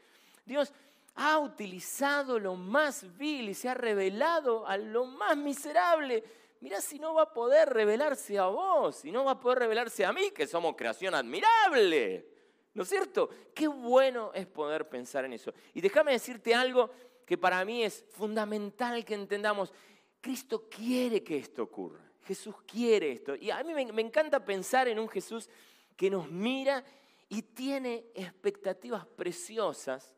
Dios 0.45 0.73
ha 1.15 1.39
utilizado 1.39 2.37
lo 2.37 2.55
más 2.55 3.17
vil 3.17 3.49
y 3.49 3.53
se 3.53 3.69
ha 3.69 3.73
revelado 3.75 4.67
a 4.67 4.77
lo 4.77 5.05
más 5.05 5.37
miserable. 5.37 6.23
Mirá 6.63 6.79
si 6.79 6.97
no 6.97 7.13
va 7.13 7.23
a 7.23 7.33
poder 7.33 7.67
revelarse 7.67 8.39
a 8.39 8.45
vos, 8.45 9.03
y 9.03 9.11
no 9.11 9.25
va 9.25 9.31
a 9.31 9.39
poder 9.39 9.59
revelarse 9.59 10.05
a 10.05 10.13
mí, 10.13 10.31
que 10.31 10.47
somos 10.47 10.77
creación 10.77 11.13
admirable. 11.13 12.25
¿No 12.73 12.83
es 12.83 12.89
cierto? 12.89 13.29
Qué 13.53 13.67
bueno 13.67 14.31
es 14.33 14.47
poder 14.47 14.87
pensar 14.87 15.25
en 15.25 15.33
eso. 15.33 15.53
Y 15.73 15.81
déjame 15.81 16.13
decirte 16.13 16.55
algo 16.55 16.89
que 17.25 17.37
para 17.37 17.65
mí 17.65 17.83
es 17.83 18.05
fundamental 18.11 19.03
que 19.03 19.13
entendamos. 19.13 19.73
Cristo 20.21 20.69
quiere 20.69 21.21
que 21.21 21.35
esto 21.35 21.63
ocurra. 21.63 21.99
Jesús 22.21 22.55
quiere 22.65 23.11
esto. 23.11 23.35
Y 23.35 23.51
a 23.51 23.61
mí 23.61 23.73
me 23.73 24.01
encanta 24.01 24.45
pensar 24.45 24.87
en 24.87 24.99
un 24.99 25.09
Jesús 25.09 25.49
que 25.97 26.09
nos 26.09 26.31
mira 26.31 26.81
y 27.27 27.41
tiene 27.41 28.05
expectativas 28.15 29.05
preciosas, 29.05 30.15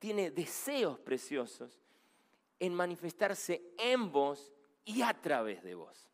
tiene 0.00 0.32
deseos 0.32 0.98
preciosos 0.98 1.78
en 2.58 2.74
manifestarse 2.74 3.62
en 3.78 4.10
vos 4.10 4.50
y 4.84 5.02
a 5.02 5.12
través 5.14 5.62
de 5.62 5.74
vos. 5.74 6.08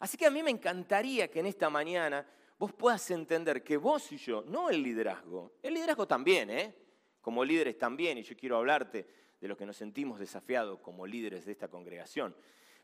Así 0.00 0.16
que 0.16 0.26
a 0.26 0.30
mí 0.30 0.42
me 0.42 0.50
encantaría 0.50 1.28
que 1.28 1.40
en 1.40 1.46
esta 1.46 1.68
mañana 1.70 2.26
vos 2.58 2.72
puedas 2.72 3.10
entender 3.10 3.62
que 3.62 3.76
vos 3.76 4.10
y 4.12 4.16
yo, 4.16 4.42
no 4.46 4.70
el 4.70 4.82
liderazgo, 4.82 5.54
el 5.62 5.74
liderazgo 5.74 6.06
también, 6.06 6.50
¿eh? 6.50 6.74
Como 7.20 7.44
líderes 7.44 7.78
también, 7.78 8.18
y 8.18 8.22
yo 8.22 8.36
quiero 8.36 8.56
hablarte 8.56 9.06
de 9.40 9.48
los 9.48 9.56
que 9.56 9.66
nos 9.66 9.76
sentimos 9.76 10.18
desafiados 10.18 10.80
como 10.80 11.06
líderes 11.06 11.44
de 11.46 11.52
esta 11.52 11.68
congregación, 11.68 12.34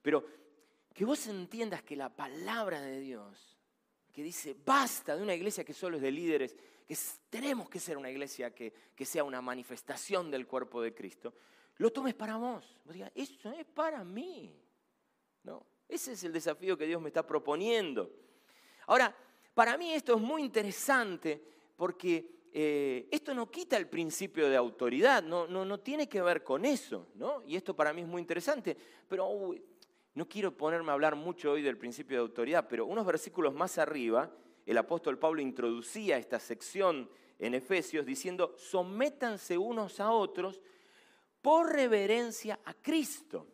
pero 0.03 0.25
que 0.93 1.05
vos 1.05 1.27
entiendas 1.27 1.83
que 1.83 1.97
la 1.97 2.09
palabra 2.09 2.81
de 2.81 3.01
Dios, 3.01 3.59
que 4.13 4.23
dice, 4.23 4.57
basta 4.65 5.17
de 5.17 5.23
una 5.23 5.35
iglesia 5.35 5.65
que 5.65 5.73
solo 5.73 5.97
es 5.97 6.03
de 6.03 6.13
líderes, 6.13 6.57
que 6.87 6.97
tenemos 7.31 7.69
que 7.69 7.81
ser 7.81 7.97
una 7.97 8.11
iglesia 8.11 8.55
que, 8.55 8.73
que 8.95 9.05
sea 9.05 9.25
una 9.25 9.41
manifestación 9.41 10.31
del 10.31 10.47
cuerpo 10.47 10.83
de 10.83 10.95
Cristo, 10.95 11.35
lo 11.77 11.93
tomes 11.93 12.15
para 12.15 12.37
vos. 12.37 12.79
Vos 12.85 12.95
digas, 12.95 13.11
eso 13.15 13.51
es 13.53 13.65
para 13.67 14.05
mí. 14.05 14.55
¿no? 15.45 15.65
Ese 15.89 16.13
es 16.13 16.25
el 16.25 16.33
desafío 16.33 16.77
que 16.77 16.87
Dios 16.87 17.01
me 17.01 17.09
está 17.09 17.27
proponiendo. 17.27 18.11
Ahora, 18.87 19.15
para 19.55 19.77
mí 19.77 19.93
esto 19.93 20.17
es 20.17 20.21
muy 20.21 20.43
interesante 20.43 21.43
porque 21.77 22.49
eh, 22.53 23.09
esto 23.11 23.35
no 23.35 23.51
quita 23.51 23.77
el 23.77 23.89
principio 23.89 24.49
de 24.49 24.57
autoridad, 24.57 25.23
no, 25.23 25.47
no, 25.47 25.65
no 25.65 25.81
tiene 25.81 26.09
que 26.09 26.23
ver 26.23 26.43
con 26.43 26.65
eso, 26.65 27.09
¿no? 27.15 27.43
Y 27.45 27.57
esto 27.57 27.75
para 27.75 27.93
mí 27.93 28.03
es 28.03 28.07
muy 28.09 28.21
interesante, 28.21 28.77
pero 29.09 29.29
no 30.15 30.29
quiero 30.29 30.57
ponerme 30.57 30.91
a 30.91 30.95
hablar 30.95 31.17
mucho 31.17 31.53
hoy 31.53 31.63
del 31.63 31.77
principio 31.77 32.17
de 32.19 32.23
autoridad, 32.23 32.67
pero 32.69 32.87
unos 32.87 33.05
versículos 33.05 33.53
más 33.55 33.79
arriba, 33.79 34.31
el 34.67 34.79
apóstol 34.79 35.19
Pablo 35.19 35.43
introducía 35.43 36.17
esta 36.17 36.39
sección 36.39 37.11
en 37.39 37.55
Efesios 37.55 38.07
diciendo, 38.07 38.55
sométanse 38.57 39.59
unos 39.59 39.99
a 39.99 40.13
otros 40.13 40.61
por 41.45 41.71
reverencia 41.71 42.59
a 42.65 42.73
Cristo. 42.73 43.47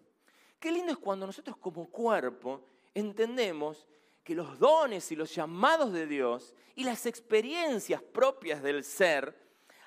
Qué 0.61 0.71
lindo 0.71 0.93
es 0.93 0.99
cuando 0.99 1.27
nosotros 1.27 1.57
como 1.57 1.89
cuerpo 1.89 2.65
entendemos 2.95 3.85
que 4.23 4.33
los 4.33 4.61
dones 4.61 5.11
y 5.11 5.17
los 5.17 5.35
llamados 5.35 5.93
de 5.93 6.07
Dios 6.07 6.55
y 6.77 6.85
las 6.85 7.05
experiencias 7.07 8.01
propias 8.01 8.63
del 8.63 8.85
ser 8.85 9.37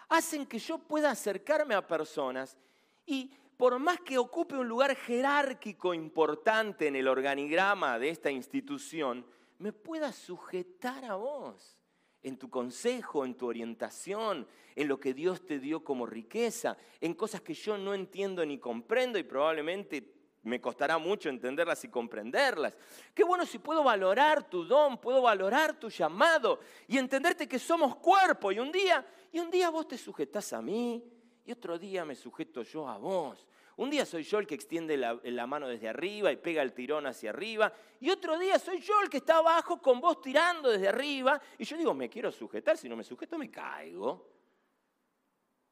hacen 0.09 0.45
que 0.45 0.59
yo 0.59 0.79
pueda 0.79 1.11
acercarme 1.11 1.75
a 1.75 1.87
personas 1.87 2.57
y 3.05 3.31
por 3.55 3.79
más 3.79 4.01
que 4.01 4.17
ocupe 4.17 4.57
un 4.57 4.67
lugar 4.67 4.97
jerárquico 4.97 5.93
importante 5.93 6.87
en 6.87 6.97
el 6.97 7.07
organigrama 7.07 7.97
de 7.99 8.09
esta 8.09 8.29
institución, 8.29 9.25
me 9.59 9.71
pueda 9.71 10.11
sujetar 10.11 11.05
a 11.05 11.15
vos 11.15 11.77
en 12.23 12.37
tu 12.37 12.49
consejo, 12.49 13.25
en 13.25 13.35
tu 13.35 13.47
orientación, 13.47 14.47
en 14.75 14.87
lo 14.87 14.99
que 14.99 15.13
Dios 15.13 15.45
te 15.45 15.59
dio 15.59 15.83
como 15.83 16.05
riqueza, 16.05 16.77
en 16.99 17.13
cosas 17.13 17.41
que 17.41 17.53
yo 17.53 17.77
no 17.77 17.93
entiendo 17.93 18.45
ni 18.45 18.57
comprendo 18.57 19.19
y 19.19 19.23
probablemente 19.23 20.13
me 20.43 20.59
costará 20.59 20.97
mucho 20.97 21.29
entenderlas 21.29 21.83
y 21.83 21.89
comprenderlas. 21.89 22.77
Qué 23.13 23.23
bueno 23.23 23.45
si 23.45 23.59
puedo 23.59 23.83
valorar 23.83 24.49
tu 24.49 24.65
don, 24.65 24.97
puedo 24.97 25.21
valorar 25.21 25.79
tu 25.79 25.89
llamado 25.89 26.59
y 26.87 26.97
entenderte 26.97 27.47
que 27.47 27.59
somos 27.59 27.95
cuerpo 27.97 28.51
y 28.51 28.59
un 28.59 28.71
día 28.71 29.05
y 29.31 29.39
un 29.39 29.49
día 29.49 29.69
vos 29.69 29.87
te 29.87 29.97
sujetás 29.97 30.53
a 30.53 30.61
mí 30.61 31.03
y 31.45 31.51
otro 31.51 31.77
día 31.77 32.05
me 32.05 32.15
sujeto 32.15 32.63
yo 32.63 32.87
a 32.87 32.97
vos. 32.97 33.45
Un 33.77 33.89
día 33.89 34.05
soy 34.05 34.23
yo 34.23 34.39
el 34.39 34.45
que 34.45 34.55
extiende 34.55 34.97
la, 34.97 35.47
mano 35.47 35.67
desde 35.67 35.89
arriba 35.89 36.31
y 36.31 36.37
pega 36.37 36.61
el 36.61 36.73
tirón 36.73 37.07
hacia 37.07 37.31
arriba. 37.31 37.73
Y 37.99 38.09
otro 38.11 38.37
día 38.37 38.59
soy 38.59 38.79
yo 38.79 39.01
el 39.01 39.09
que 39.09 39.17
está 39.17 39.37
abajo 39.37 39.81
con 39.81 39.99
vos 39.99 40.21
tirando 40.21 40.69
desde 40.69 40.87
arriba. 40.87 41.41
Y 41.57 41.65
yo 41.65 41.77
digo, 41.77 41.93
me 41.93 42.09
quiero 42.09 42.31
sujetar, 42.31 42.77
si 42.77 42.87
no 42.87 42.95
me 42.95 43.03
sujeto 43.03 43.37
me 43.37 43.49
caigo. 43.49 44.29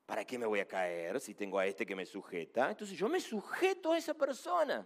¿Para 0.05 0.25
qué 0.25 0.37
me 0.37 0.45
voy 0.45 0.59
a 0.59 0.67
caer 0.67 1.19
si 1.19 1.35
tengo 1.35 1.59
a 1.59 1.65
este 1.65 1.85
que 1.85 1.95
me 1.95 2.05
sujeta? 2.05 2.71
Entonces 2.71 2.97
yo 2.97 3.07
me 3.07 3.21
sujeto 3.21 3.93
a 3.93 3.97
esa 3.97 4.13
persona. 4.13 4.85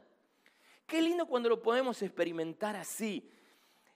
Qué 0.85 1.01
lindo 1.01 1.25
cuando 1.25 1.49
lo 1.49 1.61
podemos 1.61 2.01
experimentar 2.01 2.75
así. 2.75 3.27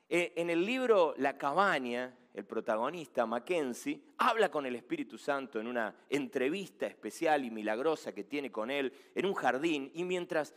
Eh, 0.07 0.33
en 0.38 0.49
el 0.49 0.65
libro 0.65 1.13
La 1.17 1.38
cabaña, 1.38 2.17
el 2.39 2.46
protagonista, 2.46 3.25
Mackenzie, 3.25 4.01
habla 4.17 4.50
con 4.50 4.65
el 4.65 4.75
Espíritu 4.75 5.17
Santo 5.17 5.60
en 5.60 5.67
una 5.67 5.93
entrevista 6.10 6.88
especial 6.88 7.43
y 7.43 7.51
milagrosa 7.51 8.13
que 8.13 8.24
tiene 8.24 8.50
con 8.50 8.72
él 8.72 8.93
en 9.13 9.25
un 9.25 9.34
jardín 9.34 9.91
y 9.93 10.05
mientras 10.05 10.55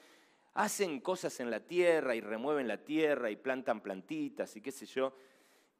hacen 0.54 1.00
cosas 1.00 1.40
en 1.40 1.50
la 1.50 1.58
tierra 1.60 2.14
y 2.14 2.20
remueven 2.20 2.68
la 2.68 2.78
tierra 2.78 3.30
y 3.30 3.36
plantan 3.36 3.80
plantitas 3.80 4.54
y 4.54 4.60
qué 4.60 4.70
sé 4.70 4.86
yo, 4.86 5.12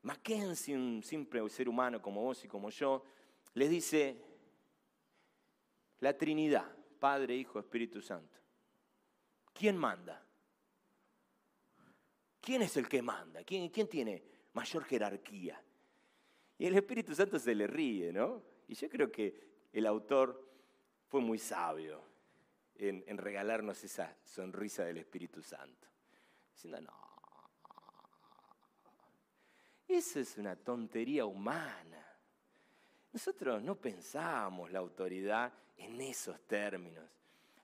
Mackenzie, 0.03 0.75
un 0.75 1.05
simple 1.05 1.49
ser 1.49 1.69
humano 1.69 2.03
como 2.03 2.23
vos 2.23 2.45
y 2.45 2.49
como 2.49 2.71
yo, 2.71 3.05
les 3.55 3.71
dice, 3.71 4.21
la 6.01 6.19
Trinidad, 6.19 6.69
Padre, 6.99 7.37
Hijo, 7.37 7.61
Espíritu 7.61 8.03
Santo, 8.03 8.41
¿quién 9.53 9.77
manda? 9.77 10.21
¿Quién 12.41 12.63
es 12.63 12.77
el 12.77 12.89
que 12.89 13.03
manda? 13.03 13.45
¿Quién, 13.45 13.69
quién 13.69 13.87
tiene 13.87 14.25
mayor 14.53 14.83
jerarquía? 14.83 15.63
Y 16.59 16.67
el 16.67 16.77
Espíritu 16.77 17.15
Santo 17.15 17.39
se 17.39 17.55
le 17.55 17.67
ríe, 17.67 18.13
¿no? 18.13 18.43
Y 18.69 18.75
yo 18.75 18.89
creo 18.89 19.11
que 19.11 19.53
el 19.73 19.87
autor 19.87 20.49
fue 21.09 21.21
muy 21.21 21.39
sabio 21.39 22.03
en, 22.77 23.19
regalarnos 23.19 23.83
esa 23.85 24.17
sonrisa 24.25 24.85
del 24.85 24.99
Espíritu 24.99 25.43
Santo. 25.43 25.89
Diciendo, 26.53 26.81
no, 26.81 27.03
eso 29.89 30.21
es 30.21 30.39
una 30.39 30.57
tontería 30.57 31.25
humana. 31.27 32.07
Nosotros 33.13 33.63
no 33.63 33.77
pensamos 33.77 34.71
la 34.73 34.79
autoridad 34.79 35.53
en 35.77 36.01
esos 36.01 36.41
términos. 36.47 37.05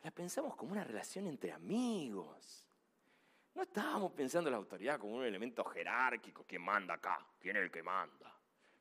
La 0.03 0.11
pensamos 0.11 0.55
como 0.55 0.73
una 0.73 0.85
relación 0.85 1.27
entre 1.27 1.53
amigos. 1.53 2.65
No 3.55 3.63
estábamos 3.63 4.13
pensando 4.13 4.49
en 4.49 4.53
la 4.53 4.59
autoridad 4.59 5.01
como 5.01 5.17
un 5.17 5.25
elemento 5.25 5.65
jerárquico. 5.65 6.45
¿Quién 6.47 6.63
manda 6.63 6.95
acá? 6.95 7.27
¿Quién 7.41 7.57
es 7.57 7.63
el 7.63 7.71
que 7.71 7.83
manda? 7.83 8.38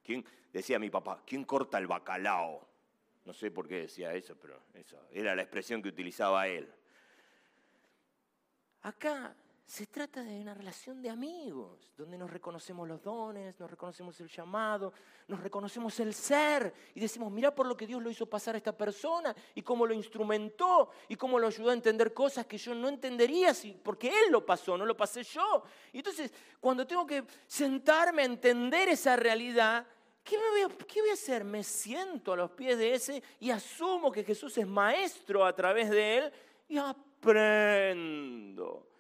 ¿Quién, 0.08 0.24
decía 0.54 0.80
mi 0.80 0.90
papá, 0.90 1.22
¿quién 1.26 1.44
corta 1.44 1.78
el 1.78 1.86
bacalao? 1.86 2.66
No 3.26 3.34
sé 3.34 3.52
por 3.52 3.68
qué 3.68 3.82
decía 3.82 4.14
eso, 4.14 4.38
pero 4.40 4.64
eso 4.74 4.98
era 5.12 5.36
la 5.36 5.42
expresión 5.42 5.82
que 5.82 5.90
utilizaba 5.90 6.48
él. 6.48 6.74
Acá 8.84 9.36
se 9.66 9.86
trata 9.88 10.24
de 10.24 10.40
una 10.40 10.54
relación 10.54 11.02
de 11.02 11.10
amigos, 11.10 11.92
donde 11.98 12.18
nos 12.18 12.32
reconocemos 12.32 12.88
los 12.88 13.04
dones, 13.04 13.60
nos 13.60 13.70
reconocemos 13.70 14.18
el 14.22 14.30
llamado, 14.30 14.94
nos 15.28 15.42
reconocemos 15.42 16.00
el 16.00 16.14
ser 16.14 16.74
y 16.96 17.02
decimos, 17.02 17.30
mira 17.30 17.54
por 17.54 17.68
lo 17.68 17.76
que 17.76 17.86
Dios 17.86 18.02
lo 18.02 18.10
hizo 18.10 18.28
pasar 18.28 18.56
a 18.56 18.60
esta 18.60 18.72
persona 18.72 19.36
y 19.56 19.62
cómo 19.62 19.86
lo 19.86 19.94
instrumentó 19.94 20.90
y 21.10 21.18
cómo 21.18 21.38
lo 21.38 21.48
ayudó 21.48 21.72
a 21.72 21.74
entender 21.74 22.14
cosas 22.14 22.46
que 22.46 22.58
yo 22.58 22.74
no 22.74 22.88
entendería 22.88 23.52
porque 23.84 24.08
Él 24.08 24.32
lo 24.32 24.46
pasó, 24.46 24.78
no 24.78 24.86
lo 24.86 24.96
pasé 24.96 25.22
yo. 25.24 25.64
Y 25.92 25.98
entonces, 25.98 26.32
cuando 26.62 26.88
tengo 26.88 27.06
que 27.06 27.26
sentarme 27.46 28.22
a 28.22 28.26
entender 28.26 28.88
esa 28.88 29.18
realidad, 29.18 29.86
¿Qué, 30.28 30.36
voy 30.38 30.62
a, 30.62 30.68
¿Qué, 30.86 31.00
voy 31.00 31.10
a, 31.10 31.14
hacer? 31.14 31.46
Me 31.46 31.64
siento 31.64 32.34
a 32.34 32.38
los 32.38 32.52
pies 32.52 32.78
de 32.78 32.94
ese 32.94 33.24
y 33.40 33.50
asumo 33.50 34.12
que 34.12 34.26
Jesús 34.26 34.58
es 34.58 34.68
maestro 34.68 35.46
a 35.46 35.56
través 35.56 35.90
de 35.90 36.18
él 36.18 36.32
y 36.68 36.78
aprendo 36.78 38.08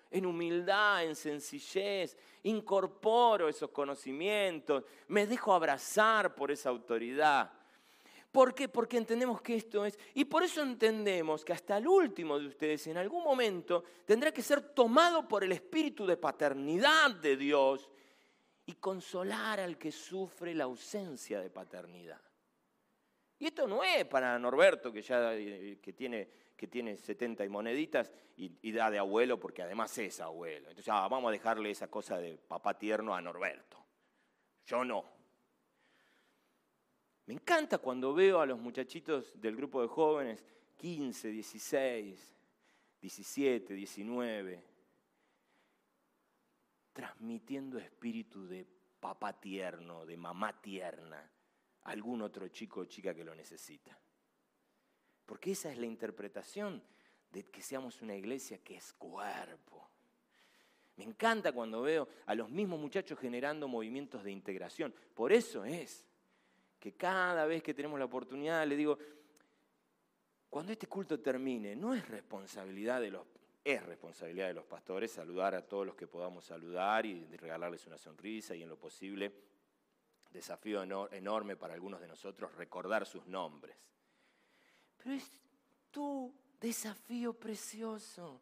en 0.09 0.25
humildad, 0.25 1.03
en 1.03 1.17
sencillez, 1.17 2.15
incorporo 2.43 3.49
esos 3.49 3.71
conocimientos, 3.71 4.85
me 5.09 5.27
dejo 5.27 5.53
abrazar 5.53 6.33
por 6.33 6.49
esa 6.49 6.69
autoridad. 6.69 7.51
¿Por 8.31 8.55
qué? 8.55 8.69
Porque 8.69 8.95
entendemos 8.95 9.41
que 9.41 9.57
esto 9.57 9.85
es, 9.85 9.99
y 10.13 10.23
por 10.23 10.43
eso 10.43 10.61
entendemos 10.61 11.43
que 11.43 11.51
hasta 11.51 11.77
el 11.77 11.89
último 11.89 12.39
de 12.39 12.47
ustedes 12.47 12.87
en 12.87 12.95
algún 12.95 13.23
momento 13.23 13.83
tendrá 14.05 14.31
que 14.31 14.41
ser 14.41 14.61
tomado 14.61 15.27
por 15.27 15.43
el 15.43 15.51
espíritu 15.51 16.05
de 16.05 16.15
paternidad 16.15 17.11
de 17.11 17.35
Dios 17.35 17.89
y 18.67 18.75
consolar 18.75 19.59
al 19.59 19.77
que 19.77 19.91
sufre 19.91 20.53
la 20.53 20.65
ausencia 20.65 21.41
de 21.41 21.49
paternidad. 21.49 22.21
Y 23.39 23.47
esto 23.47 23.67
no 23.67 23.83
es 23.83 24.05
para 24.05 24.37
Norberto, 24.37 24.91
que 24.91 25.01
ya 25.01 25.33
eh, 25.33 25.79
que 25.81 25.93
tiene 25.93 26.29
que 26.57 26.67
tiene 26.67 26.97
70 26.97 27.45
y 27.45 27.49
moneditas 27.49 28.11
y, 28.35 28.71
da 28.71 28.89
de 28.89 28.97
abuelo 28.97 29.39
porque 29.39 29.61
además 29.61 29.95
es 29.99 30.19
abuelo. 30.19 30.69
Entonces, 30.69 30.91
ah, 30.91 31.07
vamos 31.07 31.29
a 31.29 31.31
dejarle 31.31 31.69
esa 31.69 31.87
cosa 31.87 32.17
de 32.17 32.35
papá 32.35 32.75
tierno 32.75 33.13
a 33.13 33.21
Norberto. 33.21 33.77
Yo 34.65 34.83
no. 34.83 35.05
Me 37.27 37.35
encanta 37.35 37.77
cuando 37.77 38.13
veo 38.13 38.41
a 38.41 38.45
los 38.47 38.57
muchachitos 38.57 39.39
del 39.39 39.55
grupo 39.55 39.83
de 39.83 39.87
jóvenes, 39.87 40.43
15, 40.77 41.29
16, 41.29 42.35
17, 43.01 43.73
19, 43.75 44.63
transmitiendo 46.97 47.77
espíritu 47.77 48.47
de 48.47 48.65
papá 48.99 49.39
tierno, 49.39 50.03
de 50.03 50.17
mamá 50.17 50.59
tierna, 50.59 51.31
a 51.83 51.91
algún 51.91 52.23
otro 52.23 52.47
chico 52.47 52.79
o 52.79 52.85
chica 52.85 53.13
que 53.13 53.23
lo 53.23 53.35
necesita. 53.35 53.95
Porque 55.23 55.51
esa 55.51 55.71
es 55.71 55.77
la 55.77 55.85
interpretación 55.85 56.81
de 57.29 57.43
que 57.43 57.61
seamos 57.61 58.01
una 58.01 58.15
iglesia 58.15 58.63
que 58.63 58.77
es 58.77 58.93
cuerpo. 58.93 59.87
Me 60.95 61.03
encanta 61.03 61.51
cuando 61.51 61.83
veo 61.83 62.09
a 62.25 62.33
los 62.33 62.49
mismos 62.49 62.79
muchachos 62.79 63.19
generando 63.19 63.67
movimientos 63.67 64.23
de 64.23 64.31
integración. 64.31 64.91
Por 65.13 65.31
eso 65.31 65.65
es 65.65 66.03
que 66.79 66.95
cada 66.95 67.45
vez 67.45 67.61
que 67.61 67.75
tenemos 67.75 67.99
la 67.99 68.05
oportunidad 68.05 68.65
le 68.65 68.75
digo, 68.75 68.97
cuando 70.49 70.71
este 70.71 70.87
culto 70.87 71.19
termine, 71.19 71.75
no 71.75 71.93
es 71.93 72.07
responsabilidad 72.07 73.01
de 73.01 73.11
los 73.11 73.27
es 73.67 73.85
responsabilidad 73.85 74.47
de 74.47 74.53
los 74.53 74.65
pastores 74.65 75.11
saludar 75.11 75.53
a 75.53 75.61
todos 75.61 75.85
los 75.85 75.95
que 75.95 76.07
podamos 76.07 76.45
saludar 76.45 77.05
y 77.05 77.25
regalarles 77.35 77.85
una 77.85 77.97
sonrisa 77.97 78.55
y 78.55 78.63
en 78.63 78.69
lo 78.69 78.79
posible, 78.79 79.33
desafío 80.31 80.81
enorme 81.11 81.57
para 81.57 81.73
algunos 81.73 81.99
de 81.99 82.07
nosotros, 82.07 82.55
recordar 82.55 83.05
sus 83.05 83.27
nombres. 83.27 83.75
Pero 84.95 85.15
es 85.15 85.29
tu 85.91 86.33
desafío 86.61 87.33
precioso. 87.33 88.41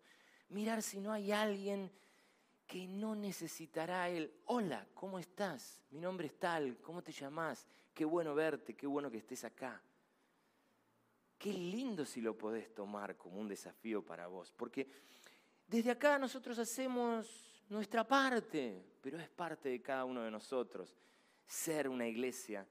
Mirar 0.50 0.84
si 0.84 1.00
no 1.00 1.12
hay 1.12 1.32
alguien 1.32 1.92
que 2.68 2.88
no 2.88 3.16
necesitará 3.16 4.08
él. 4.10 4.32
Hola, 4.46 4.86
¿cómo 4.94 5.18
estás? 5.18 5.82
Mi 5.90 6.00
nombre 6.00 6.28
es 6.28 6.38
tal, 6.38 6.78
¿cómo 6.84 7.02
te 7.02 7.12
llamas? 7.12 7.66
Qué 7.96 8.06
bueno 8.06 8.36
verte, 8.36 8.76
qué 8.76 8.86
bueno 8.86 9.10
que 9.10 9.18
estés 9.18 9.44
acá. 9.44 9.82
Qué 11.46 11.54
lindo 11.54 12.06
si 12.06 12.22
lo 12.22 12.36
podés 12.36 12.74
tomar 12.74 13.18
como 13.18 13.40
un 13.40 13.48
desafío 13.48 14.04
para 14.04 14.26
vos, 14.26 14.52
porque 14.52 14.88
desde 15.68 15.92
acá 15.92 16.18
nosotros 16.18 16.58
hacemos 16.58 17.64
nuestra 17.70 18.04
parte, 18.04 18.84
pero 19.00 19.20
es 19.20 19.30
parte 19.30 19.70
de 19.70 19.80
cada 19.80 20.06
uno 20.06 20.24
de 20.24 20.32
nosotros 20.32 20.96
ser 21.46 21.88
una 21.88 22.08
iglesia 22.08 22.68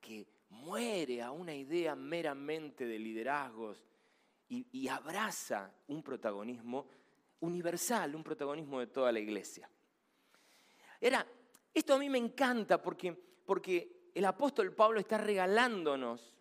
que 0.00 0.24
muere 0.50 1.20
a 1.20 1.32
una 1.32 1.52
idea 1.52 1.96
meramente 1.96 2.86
de 2.86 2.96
liderazgos 2.96 3.82
y, 4.48 4.86
abraza 4.86 5.74
un 5.88 6.00
protagonismo 6.00 6.86
universal, 7.40 8.14
un 8.14 8.22
protagonismo 8.22 8.78
de 8.78 8.86
toda 8.86 9.10
la 9.10 9.18
iglesia. 9.18 9.68
Era, 11.00 11.26
esto 11.74 11.94
a 11.94 11.98
mí 11.98 12.08
me 12.08 12.18
encanta 12.18 12.80
porque, 12.80 13.12
porque 13.44 14.12
el 14.14 14.24
apóstol 14.26 14.72
Pablo 14.72 15.00
está 15.00 15.18
regalándonos 15.18 16.32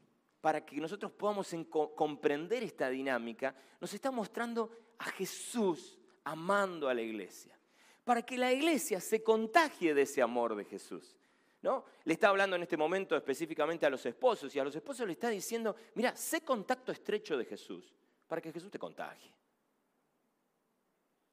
para 0.42 0.66
que 0.66 0.82
nosotros 0.82 1.12
podamos 1.12 1.56
comprender 1.96 2.64
esta 2.64 2.90
dinámica, 2.90 3.56
nos 3.80 3.94
está 3.94 4.10
mostrando 4.12 4.72
a 4.98 5.06
Jesús 5.06 6.00
amando 6.24 6.90
a 6.90 6.94
la 6.94 7.02
iglesia, 7.02 7.58
para 8.04 8.24
que 8.24 8.38
la 8.38 8.52
iglesia 8.52 9.00
se 9.00 9.24
contagie 9.24 9.94
de 9.94 10.02
ese 10.02 10.22
amor 10.22 10.56
de 10.56 10.66
Jesús. 10.66 11.16
¿no? 11.62 11.86
Le 12.06 12.14
está 12.14 12.30
hablando 12.30 12.56
en 12.56 12.64
este 12.64 12.76
momento 12.76 13.16
específicamente 13.16 13.86
a 13.86 13.90
los 13.90 14.04
esposos 14.06 14.54
y 14.56 14.60
a 14.60 14.64
los 14.64 14.76
esposos 14.76 15.06
le 15.06 15.14
está 15.14 15.30
diciendo, 15.30 15.76
mira, 15.94 16.16
sé 16.16 16.42
contacto 16.44 16.92
estrecho 16.92 17.38
de 17.38 17.46
Jesús 17.46 17.94
para 18.28 18.42
que 18.42 18.52
Jesús 18.52 18.72
te 18.72 18.80
contagie. 18.80 19.32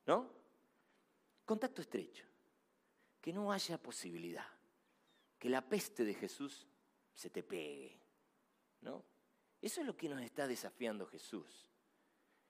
¿No? 0.07 0.31
Contacto 1.45 1.81
estrecho. 1.81 2.25
Que 3.21 3.33
no 3.33 3.51
haya 3.51 3.79
posibilidad. 3.79 4.47
Que 5.39 5.49
la 5.49 5.67
peste 5.67 6.05
de 6.05 6.15
Jesús 6.15 6.67
se 7.15 7.31
te 7.31 7.43
pegue. 7.43 7.98
¿No? 8.81 9.05
Eso 9.61 9.81
es 9.81 9.87
lo 9.87 9.97
que 9.97 10.09
nos 10.09 10.23
está 10.23 10.47
desafiando 10.47 11.07
Jesús. 11.07 11.69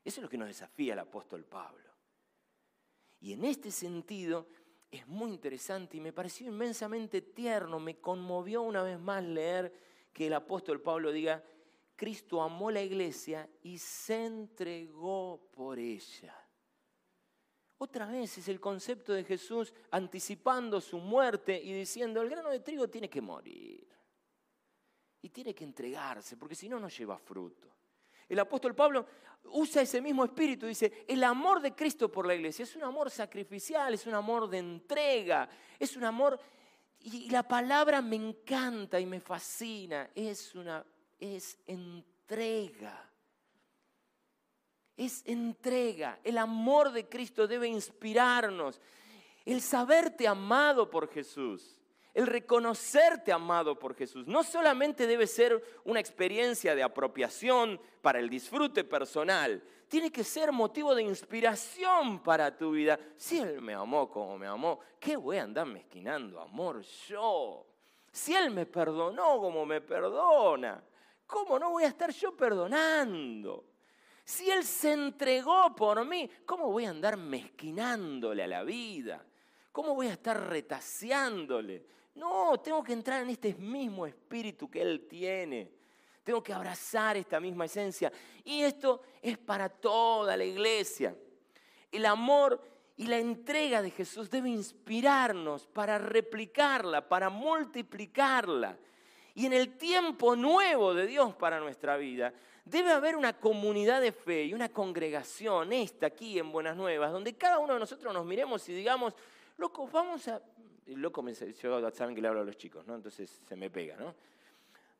Eso 0.04 0.20
es 0.20 0.22
lo 0.22 0.28
que 0.28 0.38
nos 0.38 0.48
desafía 0.48 0.92
el 0.92 0.98
apóstol 0.98 1.44
Pablo. 1.44 1.92
Y 3.20 3.32
en 3.32 3.44
este 3.44 3.70
sentido, 3.70 4.48
es 4.90 5.06
muy 5.06 5.30
interesante 5.30 5.96
y 5.96 6.00
me 6.00 6.12
pareció 6.12 6.46
inmensamente 6.46 7.20
tierno, 7.20 7.78
me 7.78 8.00
conmovió 8.00 8.62
una 8.62 8.82
vez 8.82 8.98
más 8.98 9.22
leer 9.22 9.72
que 10.12 10.28
el 10.28 10.34
apóstol 10.34 10.80
Pablo 10.80 11.12
diga 11.12 11.44
Cristo 11.94 12.40
amó 12.40 12.70
la 12.70 12.80
iglesia 12.80 13.48
y 13.62 13.76
se 13.78 14.24
entregó 14.24 15.50
por 15.52 15.78
ella. 15.78 16.34
Otra 17.78 18.06
vez 18.06 18.38
es 18.38 18.48
el 18.48 18.60
concepto 18.60 19.12
de 19.12 19.24
Jesús 19.24 19.74
anticipando 19.90 20.80
su 20.80 20.98
muerte 20.98 21.60
y 21.60 21.72
diciendo, 21.72 22.22
el 22.22 22.30
grano 22.30 22.50
de 22.50 22.60
trigo 22.60 22.88
tiene 22.88 23.10
que 23.10 23.20
morir. 23.20 23.88
Y 25.22 25.30
tiene 25.30 25.54
que 25.54 25.64
entregarse, 25.64 26.36
porque 26.36 26.54
si 26.54 26.68
no, 26.68 26.78
no 26.78 26.88
lleva 26.88 27.18
fruto. 27.18 27.68
El 28.28 28.38
apóstol 28.38 28.74
Pablo 28.74 29.06
usa 29.44 29.82
ese 29.82 30.00
mismo 30.00 30.24
espíritu, 30.24 30.66
dice, 30.66 31.04
el 31.08 31.24
amor 31.24 31.60
de 31.60 31.74
Cristo 31.74 32.10
por 32.10 32.26
la 32.26 32.34
iglesia 32.34 32.64
es 32.64 32.76
un 32.76 32.84
amor 32.84 33.10
sacrificial, 33.10 33.94
es 33.94 34.06
un 34.06 34.14
amor 34.14 34.48
de 34.48 34.58
entrega, 34.58 35.48
es 35.78 35.96
un 35.96 36.04
amor, 36.04 36.38
y 37.00 37.30
la 37.30 37.42
palabra 37.42 38.02
me 38.02 38.16
encanta 38.16 39.00
y 39.00 39.06
me 39.06 39.20
fascina, 39.20 40.10
es 40.14 40.54
una, 40.54 40.84
es 41.18 41.58
entrega. 41.66 43.04
Es 44.96 45.22
entrega. 45.26 46.18
El 46.24 46.38
amor 46.38 46.90
de 46.90 47.08
Cristo 47.08 47.46
debe 47.46 47.68
inspirarnos. 47.68 48.80
El 49.44 49.62
saberte 49.62 50.26
amado 50.26 50.90
por 50.90 51.08
Jesús 51.08 51.77
el 52.18 52.26
reconocerte 52.26 53.30
amado 53.30 53.78
por 53.78 53.94
Jesús 53.94 54.26
no 54.26 54.42
solamente 54.42 55.06
debe 55.06 55.28
ser 55.28 55.62
una 55.84 56.00
experiencia 56.00 56.74
de 56.74 56.82
apropiación 56.82 57.80
para 58.02 58.18
el 58.18 58.28
disfrute 58.28 58.82
personal, 58.82 59.62
tiene 59.86 60.10
que 60.10 60.24
ser 60.24 60.50
motivo 60.50 60.96
de 60.96 61.04
inspiración 61.04 62.20
para 62.20 62.56
tu 62.56 62.72
vida. 62.72 62.98
Si 63.16 63.38
Él 63.38 63.62
me 63.62 63.72
amó 63.72 64.10
como 64.10 64.36
me 64.36 64.48
amó, 64.48 64.80
¿qué 64.98 65.16
voy 65.16 65.36
a 65.36 65.44
andar 65.44 65.64
mezquinando 65.66 66.40
amor 66.40 66.82
yo? 67.06 67.64
Si 68.10 68.34
Él 68.34 68.50
me 68.50 68.66
perdonó 68.66 69.38
como 69.38 69.64
me 69.64 69.80
perdona, 69.80 70.82
¿cómo 71.24 71.56
no 71.56 71.70
voy 71.70 71.84
a 71.84 71.88
estar 71.88 72.10
yo 72.10 72.36
perdonando? 72.36 73.64
Si 74.24 74.50
Él 74.50 74.64
se 74.64 74.90
entregó 74.90 75.72
por 75.76 76.04
mí, 76.04 76.28
¿cómo 76.44 76.72
voy 76.72 76.86
a 76.86 76.90
andar 76.90 77.16
mezquinándole 77.16 78.42
a 78.42 78.48
la 78.48 78.64
vida? 78.64 79.24
¿Cómo 79.70 79.94
voy 79.94 80.08
a 80.08 80.14
estar 80.14 80.48
retaseándole? 80.48 81.97
No, 82.18 82.58
tengo 82.58 82.82
que 82.82 82.92
entrar 82.92 83.22
en 83.22 83.30
este 83.30 83.54
mismo 83.54 84.04
espíritu 84.04 84.68
que 84.68 84.82
Él 84.82 85.06
tiene. 85.08 85.70
Tengo 86.24 86.42
que 86.42 86.52
abrazar 86.52 87.16
esta 87.16 87.38
misma 87.38 87.66
esencia. 87.66 88.12
Y 88.44 88.62
esto 88.62 89.02
es 89.22 89.38
para 89.38 89.68
toda 89.68 90.36
la 90.36 90.44
iglesia. 90.44 91.14
El 91.92 92.04
amor 92.06 92.60
y 92.96 93.06
la 93.06 93.18
entrega 93.18 93.80
de 93.82 93.92
Jesús 93.92 94.28
debe 94.28 94.48
inspirarnos 94.48 95.68
para 95.68 95.96
replicarla, 95.96 97.08
para 97.08 97.30
multiplicarla. 97.30 98.76
Y 99.36 99.46
en 99.46 99.52
el 99.52 99.78
tiempo 99.78 100.34
nuevo 100.34 100.94
de 100.94 101.06
Dios 101.06 101.36
para 101.36 101.60
nuestra 101.60 101.96
vida, 101.96 102.34
debe 102.64 102.90
haber 102.90 103.14
una 103.14 103.38
comunidad 103.38 104.00
de 104.00 104.10
fe 104.10 104.42
y 104.42 104.54
una 104.54 104.70
congregación, 104.70 105.72
esta 105.72 106.06
aquí 106.06 106.40
en 106.40 106.50
Buenas 106.50 106.76
Nuevas, 106.76 107.12
donde 107.12 107.36
cada 107.36 107.60
uno 107.60 107.74
de 107.74 107.80
nosotros 107.80 108.12
nos 108.12 108.26
miremos 108.26 108.68
y 108.68 108.72
digamos, 108.72 109.14
locos, 109.56 109.90
vamos 109.92 110.26
a 110.26 110.42
loco 110.94 111.22
me 111.22 111.34
yo 111.34 111.90
saben 111.90 112.14
que 112.14 112.20
le 112.20 112.28
hablo 112.28 112.40
a 112.40 112.44
los 112.44 112.56
chicos, 112.56 112.86
¿no? 112.86 112.94
Entonces 112.94 113.40
se 113.46 113.56
me 113.56 113.70
pega, 113.70 113.96
¿no? 113.96 114.14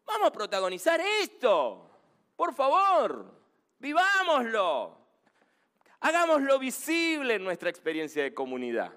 Vamos 0.06 0.28
a 0.28 0.32
protagonizar 0.32 1.00
esto. 1.00 1.90
Por 2.36 2.54
favor, 2.54 3.32
vivámoslo. 3.78 4.96
Hagámoslo 6.00 6.58
visible 6.58 7.34
en 7.34 7.44
nuestra 7.44 7.68
experiencia 7.68 8.22
de 8.22 8.32
comunidad. 8.32 8.92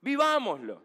Vivámoslo. 0.00 0.82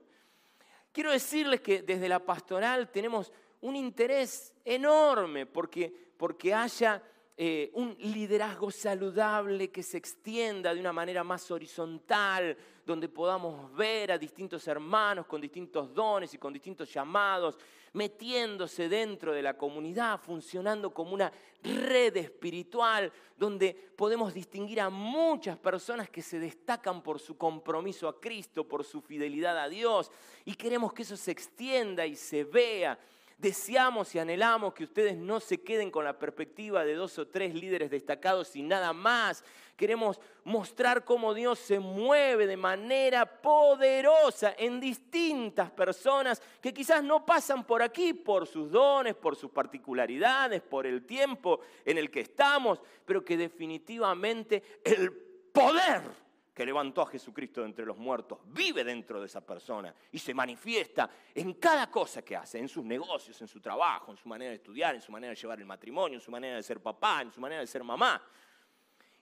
Quiero 0.91 1.12
decirles 1.12 1.62
que 1.62 1.81
desde 1.81 2.10
la 2.10 2.19
pastoral 2.19 2.91
tenemos 2.91 3.31
un 3.62 3.75
interés 3.75 4.53
enorme 4.63 5.45
porque, 5.45 5.93
porque 6.17 6.53
haya 6.53 7.01
eh, 7.37 7.69
un 7.73 7.97
liderazgo 7.99 8.71
saludable 8.71 9.69
que 9.69 9.83
se 9.83 9.97
extienda 9.97 10.73
de 10.73 10.79
una 10.79 10.93
manera 10.93 11.21
más 11.21 11.51
horizontal, 11.51 12.55
donde 12.85 13.09
podamos 13.09 13.75
ver 13.75 14.13
a 14.13 14.17
distintos 14.17 14.65
hermanos 14.69 15.25
con 15.25 15.41
distintos 15.41 15.93
dones 15.93 16.33
y 16.33 16.37
con 16.37 16.53
distintos 16.53 16.93
llamados, 16.93 17.57
metiéndose 17.91 18.87
dentro 18.87 19.33
de 19.33 19.41
la 19.41 19.57
comunidad, 19.57 20.17
funcionando 20.17 20.93
como 20.93 21.13
una 21.13 21.29
red 21.61 22.15
espiritual, 22.15 23.11
donde 23.35 23.73
podemos 23.73 24.33
distinguir 24.33 24.79
a 24.79 24.89
muchas 24.89 25.57
personas 25.57 26.09
que 26.09 26.21
se 26.21 26.39
destacan 26.39 27.03
por 27.03 27.19
su 27.19 27.37
compromiso 27.37 28.07
a 28.07 28.17
Cristo, 28.17 28.65
por 28.65 28.85
su 28.85 29.01
fidelidad 29.01 29.57
a 29.57 29.67
Dios, 29.67 30.09
y 30.45 30.55
queremos 30.55 30.93
que 30.93 31.01
eso 31.01 31.17
se 31.17 31.31
extienda 31.31 32.05
y 32.05 32.15
se 32.15 32.45
vea 32.45 32.97
Deseamos 33.37 34.15
y 34.15 34.19
anhelamos 34.19 34.73
que 34.73 34.85
ustedes 34.85 35.17
no 35.17 35.41
se 35.41 35.61
queden 35.61 35.91
con 35.91 36.05
la 36.05 36.17
perspectiva 36.17 36.85
de 36.85 36.93
dos 36.93 37.19
o 37.19 37.27
tres 37.27 37.53
líderes 37.53 37.91
destacados 37.91 38.55
y 38.55 38.63
nada 38.63 38.93
más. 38.93 39.43
Queremos 39.75 40.21
mostrar 40.45 41.03
cómo 41.03 41.33
Dios 41.33 41.59
se 41.59 41.79
mueve 41.79 42.47
de 42.47 42.55
manera 42.55 43.25
poderosa 43.25 44.55
en 44.57 44.79
distintas 44.79 45.69
personas 45.69 46.41
que 46.61 46.73
quizás 46.73 47.03
no 47.03 47.25
pasan 47.25 47.65
por 47.65 47.83
aquí 47.83 48.13
por 48.13 48.47
sus 48.47 48.71
dones, 48.71 49.15
por 49.15 49.35
sus 49.35 49.51
particularidades, 49.51 50.61
por 50.61 50.87
el 50.87 51.05
tiempo 51.05 51.59
en 51.83 51.97
el 51.97 52.09
que 52.09 52.21
estamos, 52.21 52.81
pero 53.05 53.25
que 53.25 53.35
definitivamente 53.35 54.63
el 54.85 55.11
poder 55.51 56.24
que 56.55 56.65
levantó 56.65 57.01
a 57.01 57.07
Jesucristo 57.07 57.59
de 57.59 57.67
entre 57.67 57.85
los 57.85 57.97
muertos 57.97 58.39
vive 58.45 58.85
dentro 58.85 59.19
de 59.19 59.25
esa 59.25 59.45
persona 59.45 59.93
y 60.09 60.17
se 60.17 60.33
manifiesta 60.33 61.09
en 61.33 61.55
cada 61.55 61.91
cosa 61.91 62.21
que 62.21 62.33
hace, 62.33 62.59
en 62.59 62.69
sus 62.69 62.85
negocios, 62.85 63.41
en 63.41 63.47
su 63.49 63.59
trabajo, 63.59 64.11
en 64.11 64.17
su 64.17 64.29
manera 64.29 64.51
de 64.51 64.55
estudiar, 64.55 64.95
en 64.95 65.01
su 65.01 65.11
manera 65.11 65.31
de 65.31 65.35
llevar 65.35 65.59
el 65.59 65.65
matrimonio, 65.65 66.17
en 66.17 66.21
su 66.21 66.31
manera 66.31 66.55
de 66.55 66.63
ser 66.63 66.81
papá, 66.81 67.23
en 67.23 67.31
su 67.33 67.41
manera 67.41 67.59
de 67.59 67.67
ser 67.67 67.83
mamá. 67.83 68.23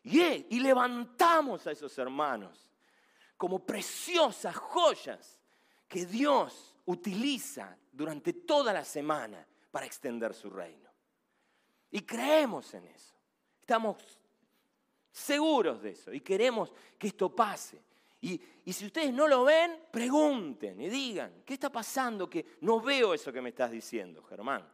Y, 0.04 0.22
y 0.22 0.60
levantamos 0.60 1.66
a 1.66 1.72
esos 1.72 1.98
hermanos 1.98 2.70
como 3.36 3.66
preciosas 3.66 4.56
joyas 4.56 5.40
que 5.88 6.06
Dios 6.06 6.76
utiliza 6.86 7.76
durante 7.92 8.34
toda 8.34 8.72
la 8.72 8.86
semana 8.86 9.44
para 9.72 9.88
extender 9.88 10.36
su 10.36 10.52
reino. 10.52 10.88
Y 11.90 12.02
creemos 12.02 12.72
en 12.76 12.86
eso. 12.86 13.16
Estamos 13.60 14.20
seguros 15.14 15.82
de 15.84 15.92
eso 15.92 16.12
y 16.12 16.22
queremos 16.22 16.74
que 16.98 17.08
esto 17.08 17.34
pase. 17.34 17.80
Y, 18.20 18.42
si 18.72 18.86
ustedes 18.86 19.14
no 19.14 19.28
lo 19.28 19.44
ven, 19.44 19.78
pregunten 19.92 20.82
y 20.82 20.90
digan, 20.90 21.44
¿qué 21.46 21.54
está 21.54 21.70
pasando 21.70 22.30
que 22.30 22.58
no 22.62 22.80
veo 22.80 23.14
eso 23.14 23.32
que 23.32 23.42
me 23.42 23.50
estás 23.50 23.72
diciendo, 23.72 24.24
Germán? 24.24 24.68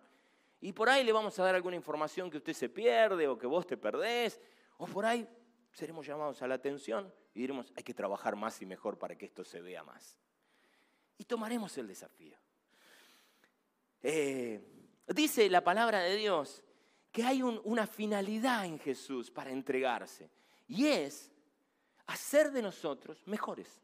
Y 0.62 0.72
por 0.72 0.88
ahí 0.88 1.04
le 1.04 1.12
vamos 1.12 1.38
a 1.40 1.44
dar 1.44 1.56
alguna 1.56 1.76
información 1.76 2.30
que 2.30 2.38
usted 2.38 2.54
se 2.54 2.70
pierde 2.70 3.28
o 3.28 3.38
que 3.38 3.48
vos 3.48 3.66
te 3.66 3.76
perdés, 3.76 4.40
o 4.78 4.86
por 4.86 5.06
ahí 5.06 5.28
seremos 5.74 6.06
llamados 6.06 6.42
a 6.42 6.48
la 6.48 6.56
atención 6.56 7.12
y 7.34 7.42
diremos, 7.42 7.74
hay 7.76 7.84
que 7.84 7.94
trabajar 7.94 8.36
más 8.36 8.62
y 8.62 8.66
mejor 8.66 8.98
para 8.98 9.18
que 9.18 9.26
esto 9.26 9.44
se 9.44 9.62
vea 9.62 9.84
más. 9.84 10.18
Y 11.18 11.26
tomaremos 11.26 11.78
el 11.78 11.88
desafío. 11.88 12.38
Eh, 14.02 14.62
dice 15.08 15.50
la 15.50 15.64
palabra 15.64 16.00
de 16.00 16.16
Dios 16.16 16.64
que 17.12 17.24
hay 17.24 17.42
una 17.42 17.88
finalidad 17.88 18.66
en 18.66 18.80
Jesús 18.80 19.32
para 19.32 19.52
entregarse. 19.52 20.30
Y 20.68 20.88
es 20.88 21.32
hacer 22.08 22.52
de 22.52 22.62
nosotros 22.62 23.22
mejores. 23.28 23.82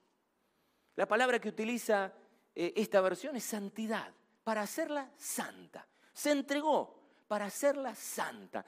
La 0.95 1.07
palabra 1.07 1.39
que 1.39 1.49
utiliza 1.49 2.13
eh, 2.53 2.73
esta 2.75 3.01
versión 3.01 3.35
es 3.35 3.43
santidad, 3.43 4.13
para 4.43 4.61
hacerla 4.61 5.09
santa. 5.17 5.87
Se 6.13 6.31
entregó 6.31 6.95
para 7.27 7.45
hacerla 7.45 7.95
santa. 7.95 8.65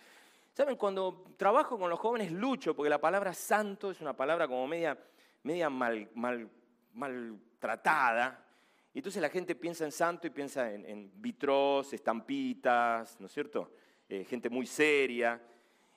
¿Saben? 0.53 0.75
Cuando 0.75 1.35
trabajo 1.37 1.77
con 1.77 1.89
los 1.89 1.99
jóvenes 1.99 2.31
lucho, 2.31 2.75
porque 2.75 2.89
la 2.89 2.99
palabra 2.99 3.33
santo 3.33 3.91
es 3.91 4.01
una 4.01 4.17
palabra 4.17 4.47
como 4.47 4.67
media, 4.67 4.97
media 5.43 5.69
mal, 5.69 6.09
mal, 6.15 6.49
maltratada. 6.93 8.43
Y 8.91 8.99
entonces 8.99 9.21
la 9.21 9.29
gente 9.29 9.53
piensa 9.53 9.85
en 9.85 9.91
santo 9.91 10.25
y 10.25 10.31
piensa 10.31 10.73
en, 10.73 10.83
en 10.85 11.11
vitros, 11.21 11.93
estampitas, 11.93 13.19
¿no 13.19 13.27
es 13.27 13.31
cierto? 13.31 13.71
Eh, 14.09 14.23
gente 14.23 14.49
muy 14.49 14.65
seria. 14.65 15.41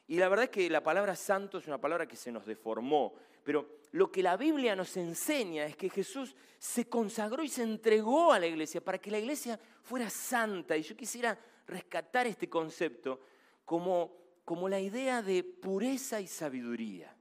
Y 0.09 0.17
la 0.17 0.29
verdad 0.29 0.45
es 0.45 0.51
que 0.51 0.69
la 0.69 0.83
palabra 0.83 1.15
santo 1.15 1.59
es 1.59 1.67
una 1.69 1.81
palabra 1.81 2.07
que 2.07 2.17
se 2.17 2.33
nos 2.33 2.45
deformó, 2.45 3.15
pero 3.45 3.81
lo 3.93 4.11
que 4.11 4.23
la 4.23 4.37
Biblia 4.37 4.75
nos 4.75 4.97
enseña 4.97 5.65
es 5.65 5.77
que 5.77 5.89
Jesús 5.89 6.35
se 6.59 6.89
consagró 6.89 7.45
y 7.45 7.49
se 7.49 7.63
entregó 7.63 8.33
a 8.33 8.41
la 8.41 8.47
iglesia 8.47 8.81
para 8.81 8.99
que 8.99 9.11
la 9.11 9.19
iglesia 9.19 9.59
fuera 9.83 10.11
santa. 10.11 10.77
Y 10.77 10.83
yo 10.83 10.97
quisiera 10.97 11.39
rescatar 11.67 12.27
este 12.27 12.49
concepto 12.49 13.21
como, 13.65 14.17
como 14.45 14.69
la 14.69 14.81
idea 14.81 15.23
de 15.23 15.45
pureza 15.45 16.21
y 16.21 16.27
sabiduría. 16.27 17.17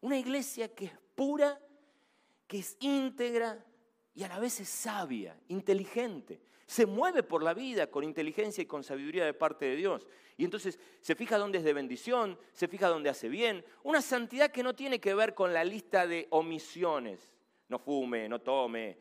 Una 0.00 0.18
iglesia 0.18 0.72
que 0.72 0.86
es 0.86 0.98
pura, 1.16 1.60
que 2.46 2.60
es 2.60 2.76
íntegra 2.78 3.64
y 4.14 4.22
a 4.22 4.28
la 4.28 4.38
vez 4.38 4.60
es 4.60 4.68
sabia, 4.68 5.36
inteligente 5.48 6.40
se 6.66 6.86
mueve 6.86 7.22
por 7.22 7.42
la 7.42 7.54
vida 7.54 7.88
con 7.88 8.04
inteligencia 8.04 8.62
y 8.62 8.66
con 8.66 8.84
sabiduría 8.84 9.24
de 9.24 9.34
parte 9.34 9.66
de 9.66 9.76
Dios. 9.76 10.06
Y 10.36 10.44
entonces 10.44 10.78
se 11.00 11.14
fija 11.14 11.38
dónde 11.38 11.58
es 11.58 11.64
de 11.64 11.72
bendición, 11.72 12.38
se 12.52 12.68
fija 12.68 12.88
dónde 12.88 13.10
hace 13.10 13.28
bien. 13.28 13.64
Una 13.82 14.00
santidad 14.00 14.50
que 14.50 14.62
no 14.62 14.74
tiene 14.74 15.00
que 15.00 15.14
ver 15.14 15.34
con 15.34 15.52
la 15.52 15.64
lista 15.64 16.06
de 16.06 16.26
omisiones. 16.30 17.32
No 17.68 17.78
fume, 17.78 18.28
no 18.28 18.40
tome, 18.40 18.98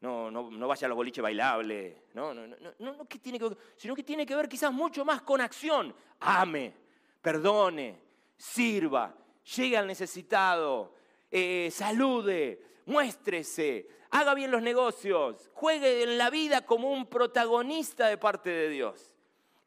no, 0.00 0.30
no, 0.30 0.50
no 0.50 0.68
vaya 0.68 0.86
a 0.86 0.88
los 0.88 0.96
boliches 0.96 1.22
bailables, 1.22 1.96
no, 2.14 2.32
no, 2.34 2.46
no, 2.46 2.56
no, 2.78 2.92
no 2.96 3.08
que 3.08 3.18
tiene 3.18 3.38
que 3.38 3.48
ver, 3.48 3.58
sino 3.76 3.94
que 3.94 4.02
tiene 4.02 4.26
que 4.26 4.36
ver 4.36 4.48
quizás 4.48 4.72
mucho 4.72 5.04
más 5.04 5.22
con 5.22 5.40
acción. 5.40 5.94
Ame, 6.20 6.72
perdone, 7.20 7.98
sirva, 8.36 9.14
llegue 9.56 9.76
al 9.76 9.86
necesitado, 9.86 10.94
eh, 11.30 11.70
salude, 11.72 12.62
muéstrese, 12.86 13.88
haga 14.16 14.34
bien 14.34 14.50
los 14.50 14.62
negocios, 14.62 15.50
juegue 15.52 16.02
en 16.02 16.16
la 16.16 16.30
vida 16.30 16.62
como 16.62 16.90
un 16.90 17.06
protagonista 17.06 18.08
de 18.08 18.16
parte 18.16 18.48
de 18.48 18.70
Dios. 18.70 19.12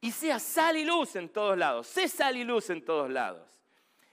Y 0.01 0.11
sea 0.11 0.39
sal 0.39 0.77
y 0.77 0.85
luz 0.85 1.15
en 1.15 1.29
todos 1.29 1.57
lados, 1.57 1.87
sé 1.87 2.07
sal 2.07 2.35
y 2.35 2.43
luz 2.43 2.69
en 2.69 2.83
todos 2.83 3.09
lados. 3.11 3.47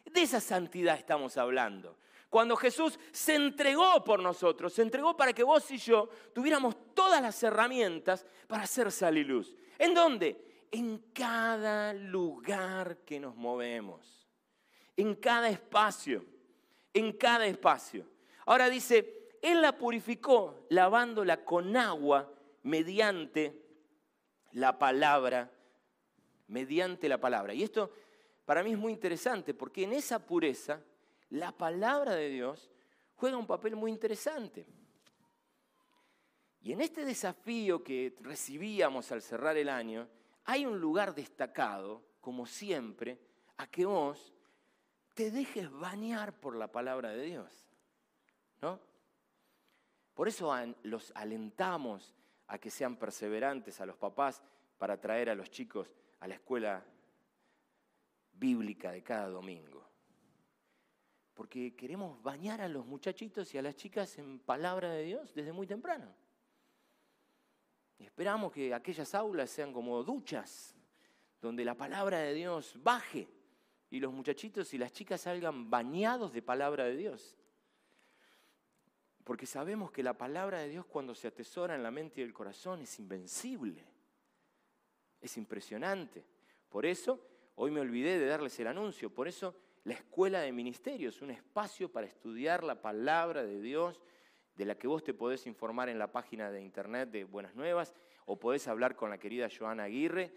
De 0.05 0.22
esa 0.22 0.40
santidad 0.40 0.96
estamos 0.96 1.37
hablando. 1.38 1.96
Cuando 2.29 2.55
Jesús 2.57 2.99
se 3.12 3.35
entregó 3.35 4.05
por 4.05 4.20
nosotros, 4.20 4.72
se 4.72 4.83
entregó 4.83 5.16
para 5.16 5.33
que 5.33 5.42
vos 5.42 5.70
y 5.70 5.79
yo 5.79 6.11
tuviéramos 6.35 6.77
todas 6.92 7.22
las 7.22 7.42
herramientas 7.42 8.27
para 8.46 8.64
hacer 8.64 8.92
sal 8.92 9.16
y 9.16 9.25
luz. 9.25 9.55
¿En 9.79 9.94
dónde? 9.94 10.66
En 10.70 10.99
cada 11.14 11.94
lugar 11.94 12.99
que 13.07 13.18
nos 13.18 13.37
movemos, 13.37 14.29
en 14.96 15.14
cada 15.14 15.49
espacio, 15.49 16.25
en 16.92 17.12
cada 17.12 17.46
espacio. 17.46 18.05
Ahora 18.44 18.68
dice, 18.68 19.26
Él 19.42 19.62
la 19.62 19.77
purificó 19.77 20.66
lavándola 20.70 21.44
con 21.44 21.77
agua 21.77 22.33
mediante 22.62 23.62
la 24.53 24.79
palabra, 24.79 25.51
mediante 26.49 27.09
la 27.09 27.18
palabra. 27.18 27.55
Y 27.55 27.62
esto 27.62 27.90
para 28.44 28.62
mí 28.62 28.72
es 28.72 28.79
muy 28.79 28.92
interesante 28.92 29.55
porque 29.55 29.85
en 29.85 29.92
esa 29.92 30.18
pureza 30.18 30.81
la 31.31 31.53
palabra 31.53 32.14
de 32.14 32.29
Dios 32.29 32.70
juega 33.16 33.37
un 33.37 33.46
papel 33.46 33.77
muy 33.77 33.90
interesante. 33.90 34.66
Y 36.61 36.72
en 36.72 36.81
este 36.81 37.05
desafío 37.05 37.83
que 37.83 38.16
recibíamos 38.20 39.12
al 39.12 39.22
cerrar 39.22 39.57
el 39.57 39.68
año, 39.68 40.09
hay 40.44 40.66
un 40.66 40.81
lugar 40.81 41.14
destacado, 41.14 42.03
como 42.20 42.46
siempre, 42.46 43.20
a 43.57 43.66
que 43.66 43.85
vos 43.85 44.33
te 45.14 45.31
dejes 45.31 45.70
bañar 45.70 46.38
por 46.38 46.57
la 46.57 46.70
palabra 46.70 47.11
de 47.11 47.22
Dios. 47.22 47.68
¿No? 48.61 48.81
Por 50.16 50.26
eso 50.26 50.52
los 50.83 51.12
alentamos 51.14 52.12
a 52.48 52.59
que 52.59 52.70
sean 52.70 52.96
perseverantes 52.96 53.81
a 53.81 53.87
los 53.87 53.96
papás 53.96 54.42
para 54.76 55.00
traer 55.00 55.31
a 55.31 55.37
los 55.37 55.48
chicos 55.50 55.88
a 56.18 56.26
la 56.26 56.35
escuela 56.35 56.85
bíblica 58.33 58.90
de 58.90 59.05
cada 59.05 59.29
domingo 59.29 59.87
porque 61.37 61.76
queremos 61.76 62.20
bañar 62.22 62.62
a 62.62 62.68
los 62.68 62.87
muchachitos 62.87 63.55
y 63.55 63.59
a 63.59 63.62
las 63.62 63.76
chicas 63.76 64.16
en 64.16 64.38
palabra 64.38 64.90
de 64.90 65.05
Dios 65.05 65.35
desde 65.35 65.52
muy 65.52 65.66
temprano. 65.66 66.11
esperamos 67.98 68.50
que 68.52 68.72
aquellas 68.72 69.14
aulas 69.14 69.50
sean 69.50 69.70
como 69.70 70.02
duchas, 70.02 70.74
donde 71.42 71.62
la 71.62 71.74
palabra 71.74 72.20
de 72.20 72.33
Dios 72.33 72.79
baje 72.83 73.29
y 73.90 74.00
los 74.00 74.14
muchachitos 74.14 74.72
y 74.72 74.79
las 74.79 74.92
chicas 74.92 75.20
salgan 75.20 75.68
bañados 75.68 76.33
de 76.33 76.40
palabra 76.40 76.85
de 76.85 76.96
Dios. 76.96 77.37
Porque 79.27 79.45
sabemos 79.45 79.91
que 79.91 80.05
la 80.05 80.17
palabra 80.17 80.61
de 80.61 80.69
Dios 80.69 80.87
cuando 80.87 81.12
se 81.12 81.27
atesora 81.27 81.75
en 81.75 81.83
la 81.83 81.91
mente 81.91 82.21
y 82.21 82.23
el 82.23 82.33
corazón 82.33 82.83
es 82.83 82.97
invencible, 83.01 83.85
es 85.21 85.37
impresionante. 85.37 86.25
Por 86.69 86.87
eso, 86.87 87.19
hoy 87.57 87.73
me 87.73 87.81
olvidé 87.81 88.21
de 88.21 88.27
darles 88.27 88.57
el 88.61 88.69
anuncio, 88.69 89.12
por 89.12 89.27
eso 89.27 89.57
la 89.83 89.95
escuela 89.95 90.43
de 90.43 90.53
ministerios, 90.53 91.23
un 91.23 91.33
espacio 91.33 91.91
para 91.91 92.07
estudiar 92.07 92.62
la 92.62 92.81
palabra 92.81 93.43
de 93.43 93.61
Dios, 93.61 94.01
de 94.55 94.65
la 94.65 94.79
que 94.79 94.87
vos 94.87 95.03
te 95.03 95.12
podés 95.12 95.49
informar 95.49 95.89
en 95.89 95.99
la 95.99 96.12
página 96.12 96.53
de 96.53 96.62
internet 96.62 97.11
de 97.11 97.25
Buenas 97.25 97.57
Nuevas, 97.57 97.95
o 98.27 98.39
podés 98.39 98.69
hablar 98.69 98.95
con 98.95 99.11
la 99.11 99.19
querida 99.19 99.49
Joana 99.51 99.83
Aguirre 99.83 100.33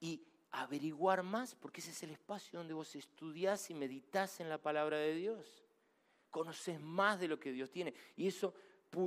y 0.00 0.20
averiguar 0.50 1.22
más, 1.22 1.54
porque 1.54 1.80
ese 1.80 1.92
es 1.92 2.02
el 2.02 2.10
espacio 2.10 2.58
donde 2.58 2.74
vos 2.74 2.96
estudiás 2.96 3.70
y 3.70 3.74
meditas 3.74 4.40
en 4.40 4.48
la 4.48 4.58
palabra 4.58 4.96
de 4.96 5.14
Dios. 5.14 5.61
Conoces 6.32 6.80
más 6.80 7.20
de 7.20 7.28
lo 7.28 7.38
que 7.38 7.52
Dios 7.52 7.70
tiene. 7.70 7.94
Y 8.16 8.26
eso 8.26 8.52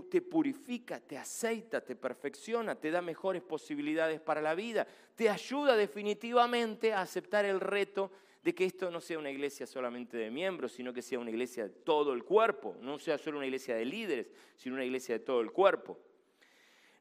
te 0.09 0.21
purifica, 0.21 0.99
te 0.99 1.17
aceita, 1.17 1.81
te 1.81 1.95
perfecciona, 1.95 2.75
te 2.75 2.89
da 2.91 3.01
mejores 3.01 3.43
posibilidades 3.43 4.21
para 4.21 4.41
la 4.41 4.55
vida, 4.55 4.88
te 5.15 5.29
ayuda 5.29 5.75
definitivamente 5.75 6.93
a 6.93 7.01
aceptar 7.01 7.45
el 7.45 7.59
reto 7.59 8.11
de 8.43 8.53
que 8.53 8.65
esto 8.65 8.91
no 8.91 9.01
sea 9.01 9.17
una 9.17 9.31
iglesia 9.31 9.65
solamente 9.65 10.17
de 10.17 10.29
miembros, 10.29 10.71
sino 10.71 10.93
que 10.93 11.01
sea 11.01 11.17
una 11.17 11.31
iglesia 11.31 11.63
de 11.63 11.69
todo 11.71 12.13
el 12.13 12.23
cuerpo, 12.23 12.77
no 12.79 12.99
sea 12.99 13.17
solo 13.17 13.38
una 13.38 13.47
iglesia 13.47 13.75
de 13.75 13.85
líderes, 13.85 14.27
sino 14.55 14.75
una 14.75 14.85
iglesia 14.85 15.17
de 15.17 15.25
todo 15.25 15.41
el 15.41 15.51
cuerpo. 15.51 15.97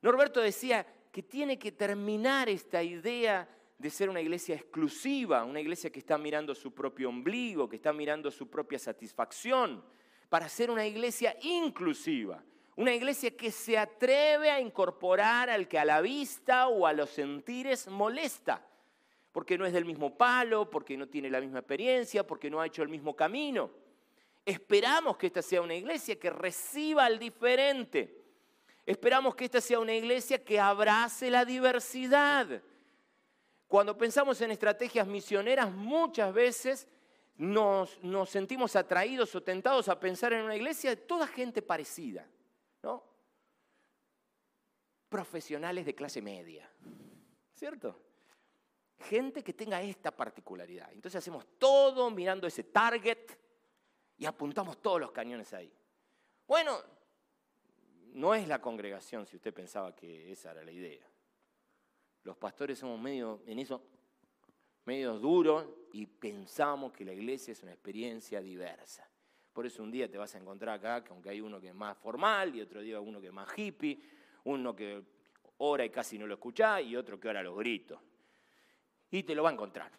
Norberto 0.00 0.40
decía 0.40 0.86
que 1.12 1.22
tiene 1.22 1.58
que 1.58 1.72
terminar 1.72 2.48
esta 2.48 2.82
idea 2.82 3.48
de 3.78 3.90
ser 3.90 4.08
una 4.08 4.22
iglesia 4.22 4.54
exclusiva, 4.54 5.44
una 5.44 5.60
iglesia 5.60 5.90
que 5.90 5.98
está 5.98 6.16
mirando 6.16 6.54
su 6.54 6.72
propio 6.72 7.10
ombligo, 7.10 7.68
que 7.68 7.76
está 7.76 7.92
mirando 7.92 8.30
su 8.30 8.48
propia 8.48 8.78
satisfacción, 8.78 9.84
para 10.34 10.48
ser 10.48 10.68
una 10.68 10.84
iglesia 10.84 11.36
inclusiva, 11.42 12.42
una 12.74 12.92
iglesia 12.92 13.36
que 13.36 13.52
se 13.52 13.78
atreve 13.78 14.50
a 14.50 14.58
incorporar 14.58 15.48
al 15.48 15.68
que 15.68 15.78
a 15.78 15.84
la 15.84 16.00
vista 16.00 16.66
o 16.66 16.88
a 16.88 16.92
los 16.92 17.10
sentires 17.10 17.86
molesta 17.86 18.60
porque 19.30 19.56
no 19.56 19.64
es 19.64 19.72
del 19.72 19.84
mismo 19.84 20.18
palo, 20.18 20.68
porque 20.68 20.96
no 20.96 21.08
tiene 21.08 21.30
la 21.30 21.40
misma 21.40 21.60
experiencia, 21.60 22.26
porque 22.26 22.50
no 22.50 22.60
ha 22.60 22.66
hecho 22.66 22.82
el 22.82 22.88
mismo 22.88 23.14
camino. 23.14 23.70
Esperamos 24.44 25.16
que 25.16 25.28
esta 25.28 25.40
sea 25.40 25.62
una 25.62 25.76
iglesia 25.76 26.18
que 26.18 26.30
reciba 26.30 27.04
al 27.04 27.20
diferente. 27.20 28.20
Esperamos 28.84 29.36
que 29.36 29.44
esta 29.44 29.60
sea 29.60 29.78
una 29.78 29.94
iglesia 29.94 30.44
que 30.44 30.58
abrace 30.58 31.30
la 31.30 31.44
diversidad. 31.44 32.60
Cuando 33.68 33.96
pensamos 33.96 34.40
en 34.40 34.50
estrategias 34.50 35.06
misioneras, 35.06 35.70
muchas 35.70 36.34
veces 36.34 36.88
nos, 37.36 37.98
sentimos 38.28 38.76
atraídos 38.76 39.34
o 39.34 39.42
tentados 39.42 39.88
a 39.88 39.98
pensar 39.98 40.32
en 40.32 40.42
una 40.42 40.56
iglesia 40.56 40.90
de 40.90 40.96
toda 40.96 41.26
gente 41.26 41.62
parecida, 41.62 42.26
¿no? 42.82 43.02
Profesionales 45.08 45.84
de 45.86 45.94
clase 45.94 46.22
media, 46.22 46.70
¿cierto? 47.54 48.00
gente 49.04 49.42
que 49.42 49.52
tenga 49.52 49.82
esta 49.82 50.10
particularidad. 50.10 50.90
Entonces 50.92 51.18
hacemos 51.18 51.46
todo 51.58 52.10
mirando 52.10 52.46
ese 52.46 52.64
target 52.64 53.30
y 54.16 54.26
apuntamos 54.26 54.80
todos 54.80 55.00
los 55.00 55.12
cañones 55.12 55.52
ahí. 55.52 55.72
Bueno, 56.46 56.78
no 58.12 58.34
es 58.34 58.48
la 58.48 58.60
congregación 58.60 59.26
si 59.26 59.36
usted 59.36 59.52
pensaba 59.52 59.94
que 59.94 60.32
esa 60.32 60.52
era 60.52 60.64
la 60.64 60.72
idea. 60.72 61.06
Los 62.22 62.36
pastores 62.36 62.78
somos 62.78 62.98
medio 62.98 63.42
en 63.46 63.58
eso 63.58 63.82
medio 64.84 65.18
duros 65.18 65.66
y 65.92 66.06
pensamos 66.06 66.92
que 66.92 67.04
la 67.04 67.12
iglesia 67.12 67.52
es 67.52 67.62
una 67.62 67.72
experiencia 67.72 68.40
diversa. 68.40 69.08
Por 69.52 69.66
eso 69.66 69.82
un 69.82 69.90
día 69.90 70.10
te 70.10 70.18
vas 70.18 70.34
a 70.34 70.38
encontrar 70.38 70.78
acá, 70.78 71.04
que 71.04 71.12
aunque 71.12 71.30
hay 71.30 71.40
uno 71.40 71.60
que 71.60 71.68
es 71.68 71.74
más 71.74 71.96
formal 71.96 72.54
y 72.54 72.60
otro 72.60 72.80
día 72.80 73.00
uno 73.00 73.20
que 73.20 73.28
es 73.28 73.32
más 73.32 73.48
hippie, 73.56 74.00
uno 74.44 74.74
que 74.74 75.02
ora 75.58 75.84
y 75.84 75.90
casi 75.90 76.18
no 76.18 76.26
lo 76.26 76.34
escucha 76.34 76.80
y 76.80 76.96
otro 76.96 77.20
que 77.20 77.28
ora 77.28 77.42
los 77.42 77.56
gritos 77.56 78.00
y 79.10 79.22
te 79.22 79.34
lo 79.34 79.44
va 79.44 79.50
a 79.50 79.52
encontrar. 79.52 79.92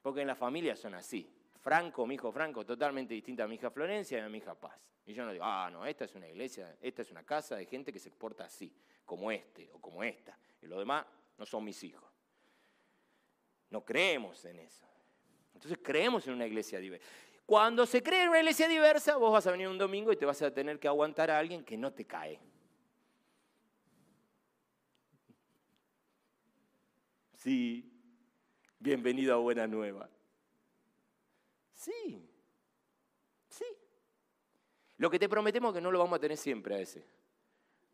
Porque 0.00 0.22
en 0.22 0.26
la 0.26 0.34
familia 0.34 0.74
son 0.74 0.94
así. 0.94 1.30
Franco, 1.60 2.06
mi 2.06 2.14
hijo 2.14 2.32
Franco, 2.32 2.64
totalmente 2.64 3.12
distinta 3.12 3.44
a 3.44 3.48
mi 3.48 3.56
hija 3.56 3.70
Florencia 3.70 4.18
y 4.18 4.20
a 4.22 4.28
mi 4.30 4.38
hija 4.38 4.54
Paz. 4.54 4.80
Y 5.04 5.12
yo 5.12 5.24
no 5.24 5.32
digo, 5.32 5.44
ah, 5.44 5.68
no, 5.70 5.84
esta 5.84 6.06
es 6.06 6.14
una 6.14 6.26
iglesia, 6.26 6.76
esta 6.80 7.02
es 7.02 7.10
una 7.10 7.24
casa 7.24 7.56
de 7.56 7.66
gente 7.66 7.92
que 7.92 7.98
se 7.98 8.10
porta 8.10 8.44
así, 8.44 8.74
como 9.04 9.30
este 9.30 9.70
o 9.72 9.80
como 9.80 10.02
esta. 10.02 10.38
Y 10.62 10.66
los 10.66 10.78
demás 10.78 11.04
no 11.36 11.44
son 11.44 11.64
mis 11.64 11.82
hijos. 11.84 12.07
No 13.70 13.84
creemos 13.84 14.44
en 14.44 14.60
eso. 14.60 14.84
Entonces 15.54 15.78
creemos 15.82 16.26
en 16.26 16.34
una 16.34 16.46
iglesia 16.46 16.78
diversa. 16.78 17.06
Cuando 17.44 17.86
se 17.86 18.02
cree 18.02 18.22
en 18.22 18.28
una 18.28 18.38
iglesia 18.38 18.68
diversa, 18.68 19.16
vos 19.16 19.32
vas 19.32 19.46
a 19.46 19.50
venir 19.50 19.68
un 19.68 19.78
domingo 19.78 20.12
y 20.12 20.16
te 20.16 20.26
vas 20.26 20.40
a 20.42 20.52
tener 20.52 20.78
que 20.78 20.86
aguantar 20.86 21.30
a 21.30 21.38
alguien 21.38 21.64
que 21.64 21.76
no 21.76 21.92
te 21.92 22.04
cae. 22.04 22.38
Sí, 27.36 27.90
bienvenido 28.78 29.34
a 29.34 29.38
Buena 29.38 29.66
Nueva. 29.66 30.10
Sí, 31.72 32.28
sí. 33.48 33.64
Lo 34.98 35.08
que 35.08 35.18
te 35.18 35.28
prometemos 35.28 35.70
es 35.70 35.74
que 35.76 35.80
no 35.80 35.90
lo 35.90 36.00
vamos 36.00 36.16
a 36.18 36.20
tener 36.20 36.36
siempre 36.36 36.74
a 36.74 36.80
ese. 36.80 37.06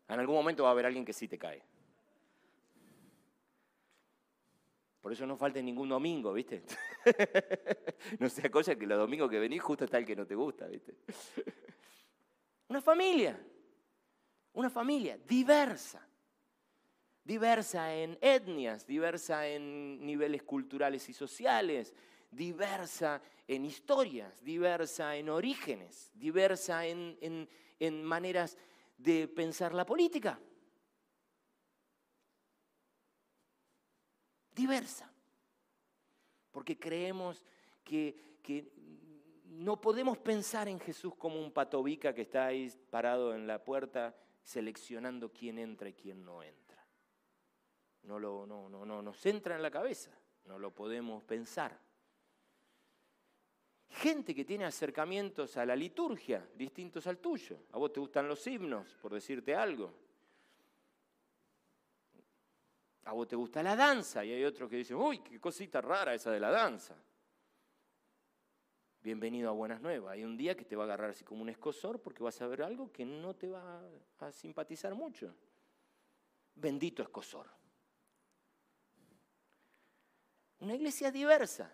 En 0.07 0.19
algún 0.19 0.35
momento 0.35 0.63
va 0.63 0.69
a 0.69 0.71
haber 0.71 0.87
alguien 0.87 1.05
que 1.05 1.13
sí 1.13 1.27
te 1.27 1.37
cae. 1.37 1.63
Por 5.05 5.13
eso 5.13 5.27
no 5.27 5.37
falta 5.37 5.61
ningún 5.61 5.87
domingo, 5.87 6.33
¿viste? 6.33 6.63
no 8.19 8.27
sea 8.27 8.49
cosa 8.49 8.75
que 8.75 8.87
los 8.87 8.97
domingos 8.97 9.29
que 9.29 9.37
venís 9.37 9.61
justo 9.61 9.85
está 9.85 9.99
el 9.99 10.05
que 10.05 10.15
no 10.15 10.25
te 10.25 10.33
gusta, 10.33 10.65
¿viste? 10.65 10.95
Una 12.69 12.81
familia, 12.81 13.39
una 14.53 14.71
familia 14.71 15.15
diversa 15.19 16.03
diversa 17.23 17.93
en 17.93 18.17
etnias, 18.19 18.87
diversa 18.87 19.47
en 19.47 20.03
niveles 20.03 20.41
culturales 20.41 21.07
y 21.07 21.13
sociales, 21.13 21.93
diversa 22.31 23.21
en 23.47 23.65
historias, 23.65 24.43
diversa 24.43 25.15
en 25.15 25.29
orígenes, 25.29 26.11
diversa 26.15 26.83
en, 26.87 27.47
maneras 28.03 28.57
de 28.97 29.27
pensar 29.27 29.71
la 29.75 29.85
política. 29.85 30.39
Diversa. 34.55 35.11
Porque 36.51 36.79
creemos 36.79 37.43
que, 37.83 38.39
que 38.41 38.71
no 39.43 39.79
podemos 39.81 40.17
pensar 40.17 40.67
en 40.67 40.79
Jesús 40.79 41.13
como 41.15 41.39
un 41.39 41.51
patobica 41.51 42.13
que 42.13 42.21
está 42.21 42.45
ahí 42.45 42.71
parado 42.89 43.35
en 43.35 43.45
la 43.45 43.63
puerta 43.63 44.15
seleccionando 44.41 45.31
quién 45.33 45.59
entra 45.59 45.89
y 45.89 45.93
quién 45.93 46.23
no 46.23 46.41
entra. 46.41 46.85
No, 48.03 48.19
lo, 48.19 48.45
no, 48.45 48.69
no, 48.69 48.85
no 48.85 49.01
nos 49.01 49.25
entra 49.25 49.55
en 49.55 49.61
la 49.61 49.71
cabeza, 49.71 50.11
no 50.45 50.59
lo 50.59 50.73
podemos 50.73 51.23
pensar. 51.23 51.77
Gente 53.89 54.35
que 54.35 54.45
tiene 54.45 54.65
acercamientos 54.65 55.57
a 55.57 55.65
la 55.65 55.75
liturgia 55.75 56.47
distintos 56.55 57.07
al 57.07 57.17
tuyo. 57.17 57.59
A 57.71 57.77
vos 57.77 57.91
te 57.93 57.99
gustan 57.99 58.27
los 58.27 58.45
himnos, 58.45 58.95
por 59.01 59.13
decirte 59.13 59.55
algo. 59.55 59.93
A 63.05 63.13
vos 63.13 63.27
te 63.27 63.35
gusta 63.35 63.63
la 63.63 63.75
danza 63.75 64.23
y 64.23 64.33
hay 64.33 64.43
otros 64.43 64.69
que 64.69 64.77
dicen, 64.77 64.97
uy, 64.97 65.19
qué 65.19 65.39
cosita 65.39 65.81
rara 65.81 66.13
esa 66.13 66.31
de 66.31 66.39
la 66.39 66.51
danza 66.51 66.95
bienvenido 69.05 69.49
a 69.49 69.53
Buenas 69.53 69.81
Nuevas. 69.81 70.13
Hay 70.13 70.23
un 70.23 70.35
día 70.35 70.57
que 70.57 70.65
te 70.65 70.75
va 70.75 70.83
a 70.83 70.85
agarrar 70.85 71.11
así 71.11 71.23
como 71.23 71.43
un 71.43 71.49
escosor 71.49 72.01
porque 72.01 72.23
vas 72.23 72.41
a 72.41 72.47
ver 72.47 72.63
algo 72.63 72.91
que 72.91 73.05
no 73.05 73.35
te 73.35 73.47
va 73.47 73.79
a 74.19 74.31
simpatizar 74.31 74.95
mucho. 74.95 75.31
Bendito 76.55 77.03
escosor. 77.03 77.45
Una 80.59 80.73
iglesia 80.73 81.11
diversa. 81.11 81.71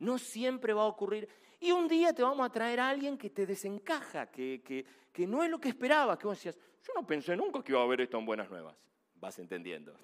No 0.00 0.18
siempre 0.18 0.74
va 0.74 0.82
a 0.82 0.86
ocurrir. 0.86 1.26
Y 1.58 1.72
un 1.72 1.88
día 1.88 2.12
te 2.12 2.22
vamos 2.22 2.46
a 2.46 2.52
traer 2.52 2.78
a 2.80 2.90
alguien 2.90 3.16
que 3.16 3.30
te 3.30 3.46
desencaja, 3.46 4.30
que, 4.30 4.62
que, 5.10 5.26
no 5.26 5.42
es 5.42 5.50
lo 5.50 5.58
que 5.58 5.70
esperabas. 5.70 6.18
Que 6.18 6.26
vos 6.26 6.36
decías, 6.36 6.58
yo 6.86 6.92
no 6.94 7.06
pensé 7.06 7.34
nunca 7.34 7.64
que 7.64 7.72
iba 7.72 7.80
a 7.80 7.84
haber 7.84 8.02
esto 8.02 8.18
en 8.18 8.26
Buenas 8.26 8.50
Nuevas. 8.50 8.76
Vas 9.20 9.38
entendiendo. 9.38 9.94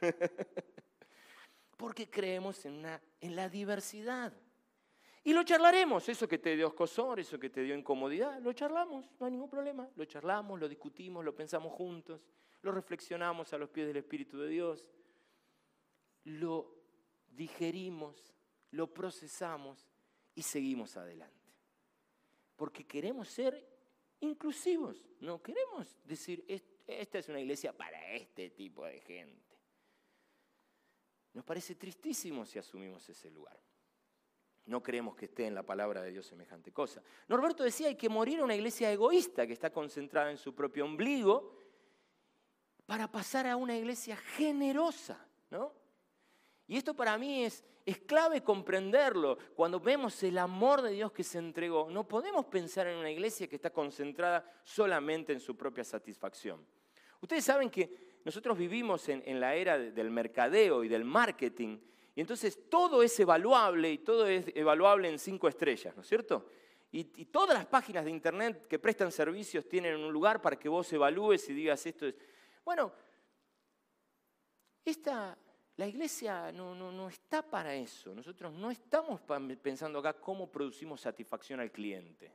Porque 1.76 2.10
creemos 2.10 2.64
en, 2.64 2.74
una, 2.74 3.00
en 3.20 3.36
la 3.36 3.48
diversidad. 3.48 4.32
Y 5.24 5.32
lo 5.32 5.42
charlaremos, 5.42 6.08
eso 6.08 6.26
que 6.26 6.38
te 6.38 6.56
dio 6.56 6.68
escosor, 6.68 7.20
eso 7.20 7.38
que 7.38 7.50
te 7.50 7.62
dio 7.62 7.74
incomodidad, 7.74 8.40
lo 8.40 8.52
charlamos, 8.52 9.04
no 9.20 9.26
hay 9.26 9.32
ningún 9.32 9.50
problema. 9.50 9.88
Lo 9.94 10.04
charlamos, 10.04 10.58
lo 10.58 10.68
discutimos, 10.68 11.24
lo 11.24 11.34
pensamos 11.34 11.72
juntos, 11.72 12.22
lo 12.62 12.72
reflexionamos 12.72 13.52
a 13.52 13.58
los 13.58 13.68
pies 13.68 13.86
del 13.86 13.98
Espíritu 13.98 14.38
de 14.38 14.48
Dios, 14.48 14.86
lo 16.24 16.74
digerimos, 17.30 18.34
lo 18.70 18.92
procesamos 18.92 19.86
y 20.34 20.42
seguimos 20.42 20.96
adelante. 20.96 21.36
Porque 22.56 22.86
queremos 22.86 23.28
ser 23.28 23.66
inclusivos, 24.20 25.04
no 25.20 25.42
queremos 25.42 25.96
decir, 26.04 26.44
esta 26.88 27.18
es 27.18 27.28
una 27.28 27.40
iglesia 27.40 27.76
para 27.76 28.12
este 28.14 28.50
tipo 28.50 28.84
de 28.86 29.00
gente. 29.00 29.56
Nos 31.34 31.44
parece 31.44 31.74
tristísimo 31.74 32.46
si 32.46 32.58
asumimos 32.58 33.06
ese 33.08 33.30
lugar. 33.30 33.60
No 34.64 34.82
creemos 34.82 35.14
que 35.14 35.26
esté 35.26 35.46
en 35.46 35.54
la 35.54 35.62
palabra 35.62 36.02
de 36.02 36.10
Dios 36.10 36.26
semejante 36.26 36.72
cosa. 36.72 37.02
Norberto 37.28 37.62
decía, 37.62 37.88
hay 37.88 37.96
que 37.96 38.08
morir 38.08 38.40
a 38.40 38.44
una 38.44 38.54
iglesia 38.54 38.90
egoísta 38.90 39.46
que 39.46 39.52
está 39.52 39.70
concentrada 39.70 40.30
en 40.30 40.38
su 40.38 40.54
propio 40.54 40.84
ombligo 40.84 41.56
para 42.86 43.10
pasar 43.10 43.46
a 43.46 43.56
una 43.56 43.76
iglesia 43.76 44.16
generosa, 44.16 45.26
¿no? 45.50 45.72
Y 46.66 46.76
esto 46.76 46.94
para 46.94 47.16
mí 47.16 47.44
es, 47.44 47.64
es 47.86 47.98
clave 47.98 48.42
comprenderlo. 48.42 49.38
Cuando 49.54 49.80
vemos 49.80 50.22
el 50.22 50.36
amor 50.38 50.82
de 50.82 50.92
Dios 50.92 51.12
que 51.12 51.24
se 51.24 51.38
entregó, 51.38 51.90
no 51.90 52.06
podemos 52.06 52.46
pensar 52.46 52.86
en 52.86 52.98
una 52.98 53.10
iglesia 53.10 53.46
que 53.46 53.56
está 53.56 53.70
concentrada 53.70 54.44
solamente 54.64 55.32
en 55.32 55.40
su 55.40 55.56
propia 55.56 55.84
satisfacción. 55.84 56.66
Ustedes 57.20 57.44
saben 57.44 57.70
que 57.70 58.18
nosotros 58.24 58.58
vivimos 58.58 59.08
en, 59.08 59.40
la 59.40 59.54
era 59.54 59.78
del 59.78 60.10
mercadeo 60.10 60.84
y 60.84 60.88
del 60.88 61.04
marketing 61.04 61.78
y 62.14 62.20
entonces 62.20 62.68
todo 62.68 63.02
es 63.02 63.18
evaluable 63.20 63.92
y 63.92 63.98
todo 63.98 64.26
es 64.26 64.46
evaluable 64.54 65.08
en 65.08 65.18
cinco 65.18 65.48
estrellas, 65.48 65.94
¿no 65.96 66.02
es 66.02 66.08
cierto? 66.08 66.46
Y, 66.90 67.04
todas 67.26 67.56
las 67.56 67.66
páginas 67.66 68.04
de 68.04 68.10
internet 68.10 68.66
que 68.66 68.78
prestan 68.78 69.12
servicios 69.12 69.68
tienen 69.68 69.96
un 69.96 70.12
lugar 70.12 70.40
para 70.40 70.58
que 70.58 70.68
vos 70.68 70.92
evalúes 70.92 71.48
y 71.48 71.52
digas 71.52 71.84
esto 71.86 72.06
es. 72.06 72.14
Bueno, 72.64 72.92
esta, 74.84 75.36
la 75.76 75.86
iglesia 75.86 76.50
no, 76.50 76.74
no, 76.74 76.90
no 76.90 77.08
está 77.08 77.42
para 77.42 77.74
eso. 77.74 78.14
Nosotros 78.14 78.52
no 78.52 78.70
estamos 78.70 79.20
pensando 79.62 79.98
acá 79.98 80.14
cómo 80.14 80.50
producimos 80.50 81.02
satisfacción 81.02 81.60
al 81.60 81.70
cliente. 81.70 82.32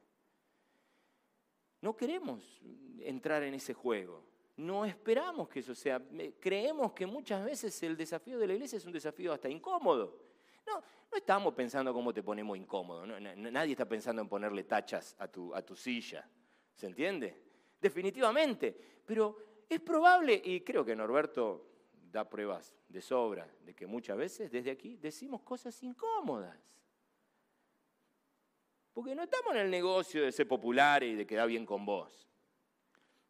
No 1.82 1.98
queremos 1.98 2.62
entrar 3.00 3.44
en 3.44 3.56
ese 3.56 3.74
juego. 3.74 4.33
No 4.58 4.86
esperamos 4.86 5.50
que 5.50 5.60
eso 5.60 5.74
sea. 5.74 6.02
Creemos 6.40 6.94
que 6.94 7.06
muchas 7.06 7.44
veces 7.44 7.82
el 7.84 7.98
desafío 7.98 8.38
de 8.38 8.48
la 8.48 8.54
iglesia 8.54 8.78
es 8.78 8.86
un 8.86 8.92
desafío 8.92 9.34
hasta 9.34 9.50
incómodo. 9.50 10.20
No, 10.66 10.76
no 11.12 11.18
estamos 11.18 11.54
pensando 11.54 11.94
cómo 11.94 12.14
te 12.14 12.22
ponemos 12.22 12.58
incómodo. 12.58 13.06
nadie 13.06 13.72
está 13.72 13.86
pensando 13.86 14.22
en 14.22 14.30
ponerle 14.30 14.64
tachas 14.64 15.16
a 15.20 15.28
tu, 15.28 15.54
a 15.56 15.62
tu 15.62 15.76
silla. 15.76 16.30
¿Se 16.76 16.86
entiende? 16.86 17.42
Definitivamente. 17.82 18.76
Pero 19.06 19.38
es 19.68 19.82
probable, 19.82 20.40
y 20.44 20.62
creo 20.62 20.86
que 20.86 20.96
Norberto 20.96 21.70
da 22.12 22.30
pruebas 22.30 22.76
de 22.88 23.02
sobra, 23.02 23.48
de 23.66 23.74
que 23.74 23.88
muchas 23.88 24.16
veces 24.18 24.52
desde 24.52 24.72
aquí 24.72 24.98
decimos 24.98 25.42
cosas 25.42 25.82
incómodas. 25.82 26.58
Porque 28.94 29.16
no 29.16 29.24
estamos 29.24 29.56
en 29.56 29.62
el 29.62 29.72
negocio 29.72 30.24
de 30.24 30.32
ser 30.32 30.48
popular 30.48 31.04
y 31.04 31.16
de 31.16 31.26
quedar 31.26 31.48
bien 31.48 31.66
con 31.66 31.84
vos. 31.84 32.30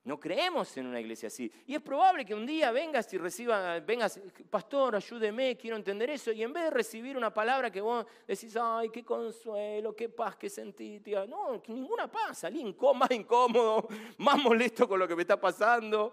No 0.06 0.20
creemos 0.20 0.76
en 0.76 0.88
una 0.88 1.00
iglesia 1.00 1.28
así. 1.28 1.50
Y 1.66 1.76
es 1.76 1.82
probable 1.82 2.26
que 2.26 2.36
un 2.36 2.46
día 2.46 2.72
vengas 2.72 3.12
y 3.14 3.18
reciba, 3.18 3.80
vengas, 3.80 4.20
pastor, 4.50 4.98
ayúdeme, 4.98 5.56
quiero 5.56 5.78
entender 5.78 6.10
eso. 6.10 6.34
Y 6.34 6.44
en 6.44 6.52
vez 6.52 6.66
de 6.66 6.70
recibir 6.72 7.16
una 7.16 7.34
palabra 7.34 7.72
que 7.72 7.80
vos 7.80 8.06
decís, 8.28 8.58
ay, 8.62 8.90
qué 8.90 9.06
consuelo, 9.06 9.96
qué 9.96 10.10
paz 10.10 10.36
que 10.36 10.50
sentí, 10.50 11.02
no, 11.30 11.62
ninguna 11.68 12.12
paz, 12.12 12.40
salí 12.40 12.64
más 12.96 13.12
incómodo, 13.12 13.88
más 14.18 14.38
molesto 14.44 14.90
con 14.90 15.00
lo 15.00 15.08
que 15.08 15.16
me 15.16 15.22
está 15.22 15.40
pasando. 15.40 16.12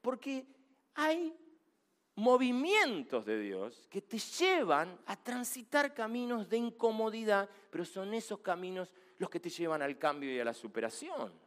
Porque 0.00 0.46
hay 0.94 1.34
movimientos 2.14 3.26
de 3.26 3.40
Dios 3.40 3.88
que 3.90 4.00
te 4.00 4.18
llevan 4.18 4.96
a 5.06 5.16
transitar 5.16 5.92
caminos 5.92 6.48
de 6.48 6.58
incomodidad, 6.58 7.48
pero 7.68 7.84
son 7.84 8.14
esos 8.14 8.38
caminos 8.38 8.92
los 9.18 9.28
que 9.28 9.40
te 9.40 9.50
llevan 9.50 9.82
al 9.82 9.98
cambio 9.98 10.32
y 10.32 10.38
a 10.38 10.44
la 10.44 10.54
superación. 10.54 11.43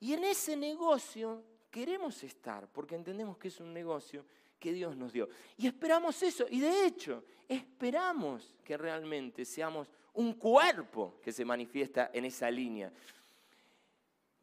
Y 0.00 0.12
en 0.12 0.24
ese 0.24 0.56
negocio 0.56 1.42
queremos 1.70 2.22
estar, 2.22 2.70
porque 2.72 2.94
entendemos 2.94 3.38
que 3.38 3.48
es 3.48 3.60
un 3.60 3.72
negocio 3.72 4.24
que 4.58 4.72
Dios 4.72 4.96
nos 4.96 5.12
dio. 5.12 5.28
Y 5.56 5.66
esperamos 5.66 6.22
eso, 6.22 6.46
y 6.50 6.60
de 6.60 6.86
hecho, 6.86 7.24
esperamos 7.48 8.54
que 8.64 8.76
realmente 8.76 9.44
seamos 9.44 9.88
un 10.14 10.34
cuerpo 10.34 11.18
que 11.22 11.32
se 11.32 11.44
manifiesta 11.44 12.10
en 12.12 12.24
esa 12.24 12.50
línea. 12.50 12.92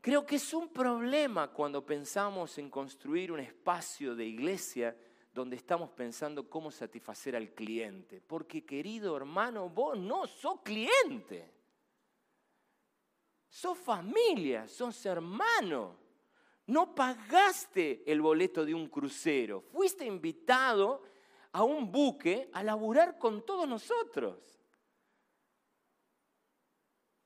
Creo 0.02 0.26
que 0.26 0.36
es 0.36 0.54
un 0.54 0.68
problema 0.68 1.52
cuando 1.52 1.86
pensamos 1.86 2.58
en 2.58 2.70
construir 2.70 3.32
un 3.32 3.40
espacio 3.40 4.16
de 4.16 4.26
iglesia 4.26 4.96
donde 5.34 5.56
estamos 5.56 5.90
pensando 5.92 6.50
cómo 6.50 6.70
satisfacer 6.70 7.36
al 7.36 7.54
cliente. 7.54 8.22
Porque 8.22 8.66
querido 8.66 9.16
hermano, 9.16 9.70
vos 9.70 9.98
no 9.98 10.28
sos 10.28 10.62
cliente. 10.62 11.52
Sos 13.54 13.78
familia, 13.78 14.68
sos 14.68 15.06
hermano. 15.06 15.96
No 16.66 16.96
pagaste 16.96 18.02
el 18.12 18.20
boleto 18.20 18.66
de 18.66 18.74
un 18.74 18.88
crucero. 18.88 19.62
Fuiste 19.62 20.04
invitado 20.06 21.04
a 21.52 21.62
un 21.62 21.92
buque 21.92 22.50
a 22.52 22.64
laburar 22.64 23.20
con 23.20 23.46
todos 23.46 23.68
nosotros. 23.68 24.60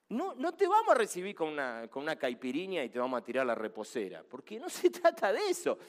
No, 0.10 0.36
no 0.36 0.54
te 0.54 0.68
vamos 0.68 0.90
a 0.90 0.98
recibir 0.98 1.34
con 1.34 1.48
una, 1.48 1.88
con 1.88 2.04
una 2.04 2.18
caipirinha 2.18 2.84
y 2.84 2.90
te 2.90 3.00
vamos 3.00 3.22
a 3.22 3.24
tirar 3.24 3.46
la 3.46 3.56
reposera, 3.56 4.22
porque 4.22 4.60
no 4.60 4.68
se 4.68 4.90
trata 5.00 5.32
de 5.32 5.50
eso. 5.50 5.80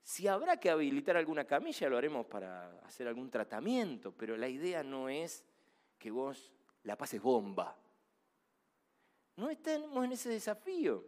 Si 0.00 0.28
habrá 0.28 0.58
que 0.60 0.70
habilitar 0.70 1.16
alguna 1.16 1.44
camilla, 1.44 1.88
lo 1.88 1.98
haremos 1.98 2.26
para 2.26 2.78
hacer 2.82 3.08
algún 3.08 3.28
tratamiento, 3.28 4.12
pero 4.12 4.36
la 4.36 4.48
idea 4.48 4.84
no 4.84 5.08
es 5.08 5.44
que 5.98 6.12
vos 6.12 6.52
la 6.84 6.96
pases 6.96 7.20
bomba. 7.20 7.81
No 9.36 9.50
estamos 9.50 10.04
en 10.04 10.12
ese 10.12 10.28
desafío. 10.28 11.04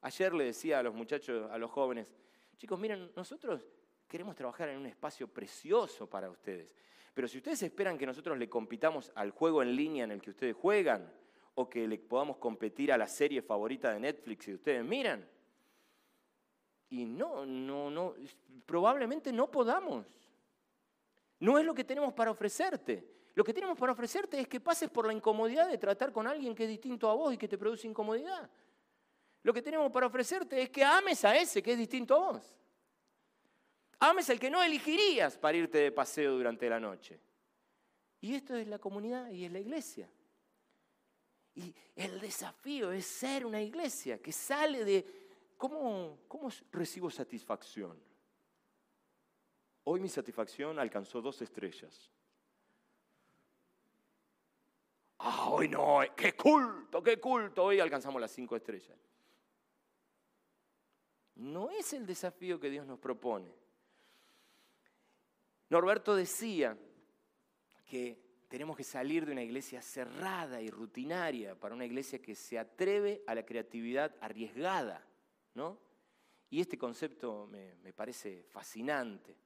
Ayer 0.00 0.34
le 0.34 0.44
decía 0.44 0.80
a 0.80 0.82
los 0.82 0.94
muchachos, 0.94 1.50
a 1.50 1.58
los 1.58 1.70
jóvenes, 1.70 2.12
chicos, 2.56 2.78
miren, 2.78 3.10
nosotros 3.14 3.66
queremos 4.08 4.34
trabajar 4.34 4.68
en 4.68 4.78
un 4.78 4.86
espacio 4.86 5.28
precioso 5.28 6.08
para 6.08 6.28
ustedes. 6.28 6.70
Pero 7.14 7.28
si 7.28 7.38
ustedes 7.38 7.62
esperan 7.62 7.98
que 7.98 8.06
nosotros 8.06 8.38
le 8.38 8.48
compitamos 8.48 9.12
al 9.14 9.30
juego 9.30 9.62
en 9.62 9.76
línea 9.76 10.04
en 10.04 10.12
el 10.12 10.20
que 10.20 10.30
ustedes 10.30 10.56
juegan, 10.56 11.12
o 11.54 11.68
que 11.68 11.86
le 11.86 11.98
podamos 11.98 12.38
competir 12.38 12.92
a 12.92 12.98
la 12.98 13.06
serie 13.06 13.42
favorita 13.42 13.92
de 13.92 14.00
Netflix 14.00 14.48
y 14.48 14.54
ustedes 14.54 14.84
miran, 14.84 15.28
y 16.88 17.04
no, 17.04 17.46
no, 17.46 17.90
no, 17.90 18.14
probablemente 18.66 19.32
no 19.32 19.50
podamos. 19.50 20.06
No 21.40 21.58
es 21.58 21.64
lo 21.64 21.74
que 21.74 21.84
tenemos 21.84 22.12
para 22.12 22.30
ofrecerte. 22.30 23.06
Lo 23.34 23.44
que 23.44 23.54
tenemos 23.54 23.78
para 23.78 23.92
ofrecerte 23.92 24.40
es 24.40 24.48
que 24.48 24.60
pases 24.60 24.90
por 24.90 25.06
la 25.06 25.12
incomodidad 25.12 25.68
de 25.68 25.78
tratar 25.78 26.12
con 26.12 26.26
alguien 26.26 26.54
que 26.54 26.64
es 26.64 26.68
distinto 26.68 27.08
a 27.08 27.14
vos 27.14 27.32
y 27.32 27.38
que 27.38 27.48
te 27.48 27.56
produce 27.56 27.86
incomodidad. 27.86 28.50
Lo 29.42 29.52
que 29.52 29.62
tenemos 29.62 29.90
para 29.90 30.06
ofrecerte 30.06 30.60
es 30.62 30.70
que 30.70 30.84
ames 30.84 31.24
a 31.24 31.36
ese 31.36 31.62
que 31.62 31.72
es 31.72 31.78
distinto 31.78 32.14
a 32.14 32.32
vos. 32.32 32.56
Ames 33.98 34.28
al 34.30 34.38
que 34.38 34.50
no 34.50 34.62
elegirías 34.62 35.38
para 35.38 35.56
irte 35.56 35.78
de 35.78 35.92
paseo 35.92 36.32
durante 36.36 36.68
la 36.68 36.78
noche. 36.78 37.20
Y 38.20 38.34
esto 38.34 38.54
es 38.54 38.68
la 38.68 38.78
comunidad 38.78 39.30
y 39.30 39.44
es 39.44 39.52
la 39.52 39.60
iglesia. 39.60 40.10
Y 41.54 41.74
el 41.96 42.20
desafío 42.20 42.92
es 42.92 43.06
ser 43.06 43.44
una 43.46 43.60
iglesia 43.60 44.20
que 44.20 44.32
sale 44.32 44.84
de 44.84 45.04
cómo, 45.56 46.20
cómo 46.28 46.48
recibo 46.70 47.10
satisfacción. 47.10 48.00
Hoy 49.84 50.00
mi 50.00 50.08
satisfacción 50.08 50.78
alcanzó 50.78 51.20
dos 51.20 51.42
estrellas. 51.42 52.10
Ah, 55.24 55.50
hoy 55.50 55.68
no, 55.68 56.00
qué 56.16 56.34
culto, 56.34 57.00
qué 57.00 57.20
culto. 57.20 57.62
Hoy 57.64 57.78
alcanzamos 57.78 58.20
las 58.20 58.32
cinco 58.32 58.56
estrellas. 58.56 58.98
No 61.36 61.70
es 61.70 61.92
el 61.92 62.06
desafío 62.06 62.58
que 62.58 62.68
Dios 62.68 62.84
nos 62.86 62.98
propone. 62.98 63.54
Norberto 65.68 66.16
decía 66.16 66.76
que 67.86 68.18
tenemos 68.48 68.76
que 68.76 68.82
salir 68.82 69.24
de 69.24 69.30
una 69.30 69.44
iglesia 69.44 69.80
cerrada 69.80 70.60
y 70.60 70.70
rutinaria 70.70 71.54
para 71.54 71.76
una 71.76 71.86
iglesia 71.86 72.20
que 72.20 72.34
se 72.34 72.58
atreve 72.58 73.22
a 73.28 73.34
la 73.36 73.46
creatividad 73.46 74.16
arriesgada, 74.20 75.06
¿no? 75.54 75.78
Y 76.50 76.60
este 76.60 76.76
concepto 76.76 77.46
me, 77.46 77.76
me 77.76 77.92
parece 77.92 78.42
fascinante. 78.42 79.36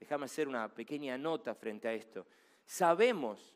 Déjame 0.00 0.24
hacer 0.24 0.48
una 0.48 0.74
pequeña 0.74 1.18
nota 1.18 1.54
frente 1.54 1.88
a 1.88 1.92
esto. 1.92 2.26
Sabemos 2.64 3.54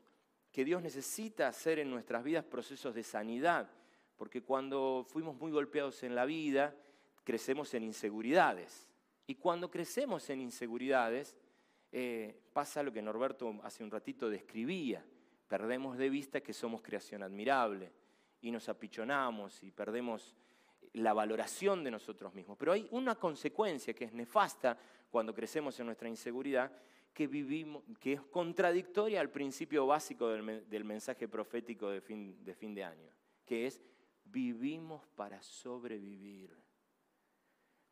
que 0.54 0.64
Dios 0.64 0.80
necesita 0.80 1.48
hacer 1.48 1.80
en 1.80 1.90
nuestras 1.90 2.22
vidas 2.22 2.44
procesos 2.44 2.94
de 2.94 3.02
sanidad, 3.02 3.68
porque 4.14 4.40
cuando 4.40 5.04
fuimos 5.08 5.36
muy 5.36 5.50
golpeados 5.50 6.04
en 6.04 6.14
la 6.14 6.24
vida, 6.26 6.72
crecemos 7.24 7.74
en 7.74 7.82
inseguridades. 7.82 8.88
Y 9.26 9.34
cuando 9.34 9.68
crecemos 9.68 10.30
en 10.30 10.40
inseguridades, 10.40 11.36
eh, 11.90 12.40
pasa 12.52 12.84
lo 12.84 12.92
que 12.92 13.02
Norberto 13.02 13.52
hace 13.64 13.82
un 13.82 13.90
ratito 13.90 14.30
describía. 14.30 15.04
Perdemos 15.48 15.98
de 15.98 16.08
vista 16.08 16.40
que 16.40 16.52
somos 16.52 16.82
creación 16.82 17.24
admirable 17.24 17.90
y 18.40 18.52
nos 18.52 18.68
apichonamos 18.68 19.60
y 19.64 19.72
perdemos 19.72 20.36
la 20.92 21.14
valoración 21.14 21.82
de 21.82 21.90
nosotros 21.90 22.32
mismos. 22.32 22.56
Pero 22.56 22.70
hay 22.70 22.86
una 22.92 23.16
consecuencia 23.16 23.92
que 23.92 24.04
es 24.04 24.12
nefasta 24.12 24.78
cuando 25.10 25.34
crecemos 25.34 25.80
en 25.80 25.86
nuestra 25.86 26.08
inseguridad, 26.08 26.70
que, 27.14 27.28
vivimos, 27.28 27.84
que 28.00 28.14
es 28.14 28.20
contradictoria 28.22 29.20
al 29.20 29.30
principio 29.30 29.86
básico 29.86 30.28
del, 30.28 30.84
mensaje 30.84 31.28
profético 31.28 31.88
de 31.88 32.00
fin, 32.00 32.44
de 32.44 32.54
fin 32.54 32.74
de 32.74 32.84
año, 32.84 33.10
que 33.46 33.66
es 33.66 33.80
vivimos 34.24 35.06
para 35.14 35.40
sobrevivir. 35.40 36.50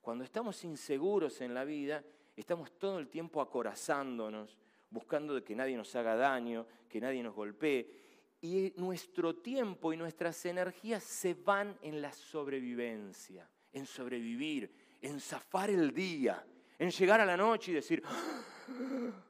Cuando 0.01 0.25
estamos 0.25 0.65
inseguros 0.65 1.41
en 1.41 1.55
la 1.55 1.65
vida, 1.65 2.05
estamos 2.35 2.73
todo 2.73 2.99
el 2.99 3.09
tiempo 3.09 3.41
acorazándonos, 3.41 4.59
buscando 4.91 5.43
que 5.45 5.55
nadie 5.55 5.77
nos 5.77 5.95
haga 5.95 6.17
daño, 6.17 6.67
que 6.89 7.01
nadie 7.01 7.23
nos 7.23 7.35
golpee. 7.35 8.03
Y 8.41 8.73
nuestro 8.77 9.37
tiempo 9.37 9.93
y 9.93 9.97
nuestras 9.97 10.45
energías 10.47 11.05
se 11.05 11.35
van 11.35 11.79
en 11.81 12.03
la 12.03 12.13
sobrevivencia, 12.13 13.49
en 13.73 13.87
sobrevivir, 13.87 14.75
en 15.01 15.21
zafar 15.21 15.71
el 15.71 15.95
día, 15.95 16.45
en 16.77 16.91
llegar 16.91 17.21
a 17.21 17.27
la 17.27 17.37
noche 17.37 17.71
y 17.71 17.75
decir, 17.75 18.03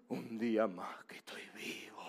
un 0.09 0.39
día 0.39 0.67
más 0.67 1.05
que 1.05 1.17
estoy 1.17 1.43
vivo. 1.55 2.03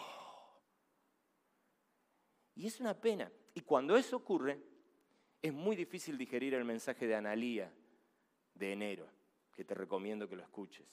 Y 2.56 2.68
es 2.68 2.80
una 2.80 2.94
pena. 2.94 3.32
Y 3.54 3.62
cuando 3.62 3.96
eso 3.96 4.18
ocurre, 4.18 4.60
es 5.42 5.54
muy 5.54 5.76
difícil 5.76 6.18
digerir 6.18 6.54
el 6.54 6.66
mensaje 6.66 7.08
de 7.08 7.16
Analía 7.16 7.72
de 8.54 8.72
enero, 8.72 9.08
que 9.56 9.66
te 9.66 9.74
recomiendo 9.74 10.30
que 10.30 10.36
lo 10.36 10.44
escuches. 10.44 10.88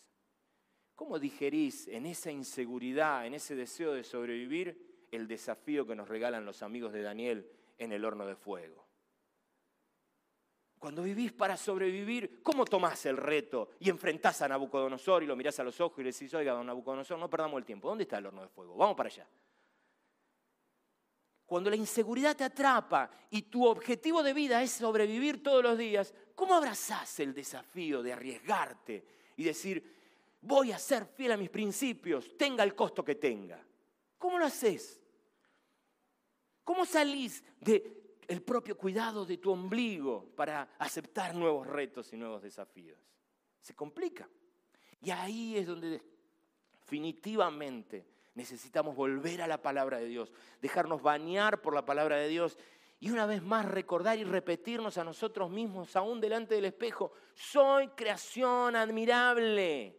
¿Cómo 0.95 1.18
digerís 1.18 1.89
en 1.89 2.07
esa 2.07 2.31
inseguridad, 2.31 3.26
en 3.26 3.35
ese 3.35 3.55
deseo 3.55 3.93
de 3.93 4.05
sobrevivir, 4.05 5.07
el 5.11 5.26
desafío 5.26 5.87
que 5.87 5.95
nos 5.95 6.09
regalan 6.09 6.45
los 6.45 6.62
amigos 6.62 6.93
de 6.93 7.03
Daniel 7.03 7.51
en 7.78 7.93
el 7.93 8.05
horno 8.05 8.26
de 8.26 8.37
fuego? 8.37 8.89
Cuando 10.81 11.03
vivís 11.03 11.31
para 11.31 11.59
sobrevivir, 11.59 12.43
¿cómo 12.43 12.64
tomás 12.64 13.05
el 13.05 13.18
reto 13.18 13.72
y 13.81 13.91
enfrentás 13.91 14.41
a 14.41 14.49
Nabucodonosor 14.49 15.22
y 15.22 15.26
lo 15.26 15.37
mirás 15.37 15.61
a 15.61 15.62
los 15.62 15.78
ojos 15.78 15.99
y 15.99 16.05
le 16.05 16.11
decís, 16.11 16.33
oiga, 16.33 16.55
don 16.55 16.66
Nabucodonosor, 16.66 17.18
no 17.18 17.28
perdamos 17.28 17.59
el 17.59 17.66
tiempo, 17.66 17.87
¿dónde 17.87 18.05
está 18.05 18.16
el 18.16 18.24
horno 18.24 18.41
de 18.41 18.49
fuego? 18.49 18.74
Vamos 18.76 18.97
para 18.97 19.11
allá. 19.11 19.28
Cuando 21.45 21.68
la 21.68 21.76
inseguridad 21.76 22.35
te 22.35 22.45
atrapa 22.45 23.11
y 23.28 23.43
tu 23.43 23.66
objetivo 23.66 24.22
de 24.22 24.33
vida 24.33 24.62
es 24.62 24.70
sobrevivir 24.70 25.43
todos 25.43 25.62
los 25.62 25.76
días, 25.76 26.14
¿cómo 26.35 26.55
abrazás 26.55 27.20
el 27.20 27.35
desafío 27.35 28.03
de 28.03 28.14
arriesgarte 28.14 29.05
y 29.37 29.45
decir, 29.45 29.85
voy 30.41 30.72
a 30.72 30.78
ser 30.78 31.05
fiel 31.05 31.33
a 31.33 31.37
mis 31.37 31.51
principios, 31.51 32.39
tenga 32.39 32.64
el 32.64 32.74
costo 32.74 33.05
que 33.05 33.16
tenga? 33.16 33.62
¿Cómo 34.16 34.39
lo 34.39 34.47
haces? 34.47 34.99
¿Cómo 36.64 36.87
salís 36.87 37.45
de 37.61 37.99
el 38.31 38.43
propio 38.43 38.78
cuidado 38.78 39.26
de 39.26 39.39
tu 39.39 39.51
ombligo 39.51 40.31
para 40.37 40.76
aceptar 40.78 41.35
nuevos 41.35 41.66
retos 41.66 42.12
y 42.12 42.16
nuevos 42.16 42.41
desafíos. 42.41 42.97
Se 43.61 43.74
complica. 43.74 44.28
Y 45.03 45.11
ahí 45.11 45.57
es 45.57 45.66
donde 45.66 46.01
definitivamente 46.81 48.07
necesitamos 48.35 48.95
volver 48.95 49.43
a 49.43 49.49
la 49.49 49.61
palabra 49.61 49.99
de 49.99 50.07
Dios, 50.07 50.33
dejarnos 50.62 51.03
bañar 51.03 51.61
por 51.61 51.74
la 51.74 51.85
palabra 51.85 52.18
de 52.18 52.28
Dios 52.28 52.57
y 53.01 53.11
una 53.11 53.26
vez 53.26 53.43
más 53.43 53.64
recordar 53.64 54.16
y 54.16 54.22
repetirnos 54.22 54.97
a 54.97 55.03
nosotros 55.03 55.51
mismos, 55.51 55.97
aún 55.97 56.20
delante 56.20 56.55
del 56.55 56.66
espejo, 56.66 57.12
soy 57.35 57.89
creación 57.89 58.76
admirable, 58.76 59.99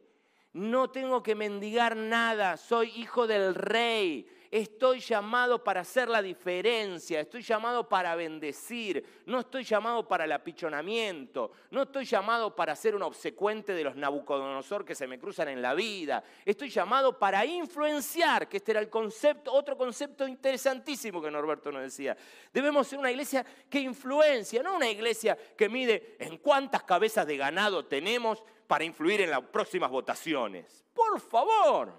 no 0.54 0.90
tengo 0.90 1.22
que 1.22 1.36
mendigar 1.36 1.98
nada, 1.98 2.56
soy 2.56 2.92
hijo 2.96 3.28
del 3.28 3.56
rey, 3.56 4.26
Estoy 4.52 5.00
llamado 5.00 5.64
para 5.64 5.80
hacer 5.80 6.10
la 6.10 6.22
diferencia, 6.22 7.22
estoy 7.22 7.42
llamado 7.42 7.88
para 7.88 8.16
bendecir, 8.16 9.24
no 9.26 9.40
estoy 9.40 9.64
llamado 9.64 10.06
para 10.06 10.26
el 10.26 10.32
apichonamiento, 10.34 11.54
no 11.70 11.84
estoy 11.84 12.04
llamado 12.04 12.54
para 12.54 12.76
ser 12.76 12.94
un 12.94 13.04
obsecuente 13.04 13.74
de 13.74 13.86
los 13.86 13.96
Nabucodonosor 13.96 14.84
que 14.84 14.94
se 14.94 15.08
me 15.08 15.18
cruzan 15.18 15.48
en 15.48 15.62
la 15.62 15.74
vida, 15.74 16.22
estoy 16.44 16.70
llamado 16.70 17.18
para 17.18 17.46
influenciar, 17.46 18.50
que 18.50 18.58
este 18.58 18.72
era 18.72 18.82
el 18.82 18.90
concepto, 18.90 19.54
otro 19.54 19.78
concepto 19.78 20.28
interesantísimo 20.28 21.22
que 21.22 21.32
Norberto 21.32 21.72
nos 21.72 21.84
decía. 21.84 22.18
Debemos 22.52 22.88
ser 22.88 23.00
una 23.00 23.10
iglesia 23.10 23.46
que 23.70 23.80
influencia, 23.80 24.62
no 24.62 24.76
una 24.76 24.90
iglesia 24.90 25.38
que 25.56 25.70
mide 25.70 26.18
en 26.20 26.40
cuántas 26.40 26.84
cabezas 26.84 27.26
de 27.26 27.38
ganado 27.38 27.86
tenemos 27.86 28.44
para 28.68 28.84
influir 28.84 29.22
en 29.22 29.30
las 29.30 29.44
próximas 29.44 29.90
votaciones. 29.90 30.84
Por 30.94 31.22
favor, 31.22 31.94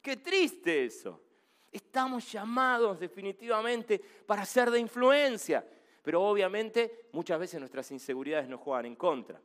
qué 0.00 0.16
triste 0.16 0.86
eso. 0.86 1.27
Estamos 1.70 2.30
llamados 2.32 2.98
definitivamente 2.98 4.00
para 4.26 4.44
ser 4.44 4.70
de 4.70 4.80
influencia, 4.80 5.66
pero 6.02 6.22
obviamente 6.22 7.08
muchas 7.12 7.38
veces 7.38 7.60
nuestras 7.60 7.90
inseguridades 7.90 8.48
nos 8.48 8.60
juegan 8.60 8.86
en 8.86 8.96
contra. 8.96 9.40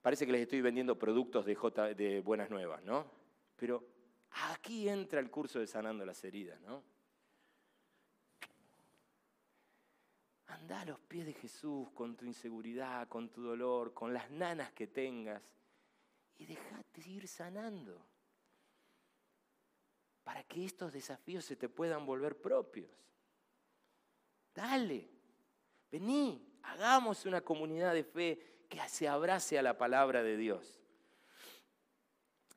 Parece 0.00 0.24
que 0.24 0.32
les 0.32 0.42
estoy 0.42 0.60
vendiendo 0.62 0.98
productos 0.98 1.44
de, 1.44 1.54
de 1.96 2.20
Buenas 2.20 2.48
Nuevas, 2.48 2.82
¿no? 2.82 3.04
Pero 3.56 3.84
aquí 4.50 4.88
entra 4.88 5.20
el 5.20 5.30
curso 5.30 5.58
de 5.58 5.66
sanando 5.66 6.06
las 6.06 6.22
heridas, 6.24 6.60
¿no? 6.62 6.82
Anda 10.46 10.80
a 10.80 10.84
los 10.86 10.98
pies 11.00 11.26
de 11.26 11.34
Jesús 11.34 11.90
con 11.90 12.16
tu 12.16 12.24
inseguridad, 12.24 13.06
con 13.08 13.28
tu 13.28 13.42
dolor, 13.42 13.92
con 13.92 14.14
las 14.14 14.30
nanas 14.30 14.72
que 14.72 14.86
tengas 14.86 15.42
y 16.38 16.46
déjate 16.46 17.06
ir 17.06 17.28
sanando 17.28 18.00
para 20.28 20.42
que 20.42 20.62
estos 20.62 20.92
desafíos 20.92 21.42
se 21.42 21.56
te 21.56 21.70
puedan 21.70 22.04
volver 22.04 22.38
propios. 22.38 22.90
Dale, 24.54 25.08
vení, 25.90 26.46
hagamos 26.64 27.24
una 27.24 27.40
comunidad 27.40 27.94
de 27.94 28.04
fe 28.04 28.66
que 28.68 28.78
se 28.90 29.08
abrace 29.08 29.58
a 29.58 29.62
la 29.62 29.78
palabra 29.78 30.22
de 30.22 30.36
Dios. 30.36 30.82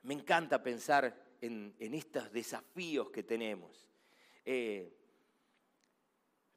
Me 0.02 0.14
encanta 0.14 0.62
pensar 0.62 1.16
en, 1.40 1.74
estos 1.80 2.30
desafíos 2.34 3.10
que 3.10 3.24
tenemos. 3.24 3.88
Eh, 4.44 4.94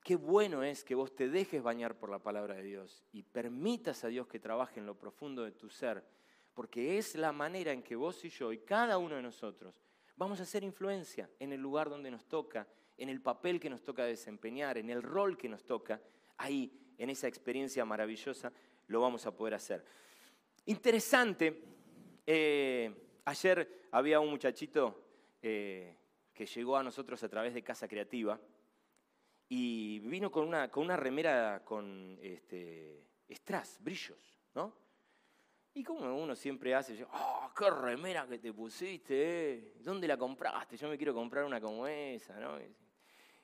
qué 0.03 0.17
bueno 0.17 0.65
es 0.65 0.83
que 0.83 0.97
vos 0.97 1.15
te 1.15 1.29
dejes 1.29 1.63
bañar 1.63 1.97
por 1.97 2.11
la 2.11 2.19
palabra 2.19 2.57
de 2.57 2.65
Dios 2.65 3.05
y 3.13 3.23
permitas 3.23 4.03
a 4.03 4.09
Dios 4.09 4.27
que 4.27 4.41
trabaje 4.41 4.81
en 4.81 4.87
lo 4.87 4.99
profundo 4.99 5.45
de 5.45 5.53
tu 5.53 5.71
ser, 5.71 6.05
porque 6.55 6.99
es 6.99 7.15
la 7.15 7.31
manera 7.31 7.71
en 7.71 7.85
que 7.85 7.95
vos 7.95 8.25
y 8.25 8.31
yo 8.31 8.53
y 8.53 8.59
cada 8.59 8.99
uno 8.99 9.15
de 9.15 9.23
nosotros 9.23 9.84
Vamos 10.17 10.41
a 10.41 10.45
hacer 10.45 10.63
influencia 10.63 11.29
en 11.39 11.53
el 11.53 11.61
lugar 11.61 11.91
donde 11.91 12.11
nos 12.11 12.27
toca, 12.27 12.67
en 12.97 13.09
el 13.09 13.21
papel 13.21 13.59
que 13.59 13.69
nos 13.71 13.83
toca 13.83 14.05
desempeñar, 14.05 14.79
en 14.79 14.91
el 14.91 15.03
rol 15.03 15.37
que 15.37 15.49
nos 15.49 15.65
toca. 15.65 16.01
Ahí, 16.37 16.95
en 16.99 17.11
esa 17.11 17.27
experiencia 17.27 17.85
maravillosa, 17.85 18.53
lo 18.87 19.01
vamos 19.01 19.27
a 19.27 19.35
poder 19.35 19.55
hacer. 19.55 19.85
Interesante, 20.67 21.63
eh, 22.27 23.21
ayer 23.25 23.87
había 23.91 24.21
un 24.21 24.31
muchachito 24.31 25.03
eh, 25.43 25.97
que 26.33 26.47
llegó 26.47 26.77
a 26.77 26.83
nosotros 26.83 27.23
a 27.23 27.29
través 27.29 27.55
de 27.55 27.63
Casa 27.63 27.89
Creativa 27.89 28.41
y 29.49 29.99
vino 30.01 30.31
con 30.31 30.47
una, 30.47 30.71
con 30.71 30.85
una 30.85 30.97
remera 30.97 31.63
con, 31.65 32.19
este, 32.23 33.05
strass, 33.29 33.79
brillos, 33.81 34.41
¿no? 34.55 34.84
Y 35.75 35.83
como 35.83 36.17
uno 36.17 36.37
siempre 36.37 36.73
hace, 36.73 36.97
yo, 36.97 37.09
¡oh, 37.13 37.51
qué 37.57 37.69
remera 37.69 38.27
que 38.29 38.39
te 38.39 38.53
pusiste! 38.53 39.55
Eh! 39.55 39.75
¿Dónde 39.81 40.07
la 40.07 40.17
compraste? 40.17 40.77
Yo 40.77 40.89
me 40.89 40.97
quiero 40.97 41.13
comprar 41.13 41.45
una 41.45 41.61
como 41.61 41.87
esa, 41.89 42.39
¿no? 42.39 42.61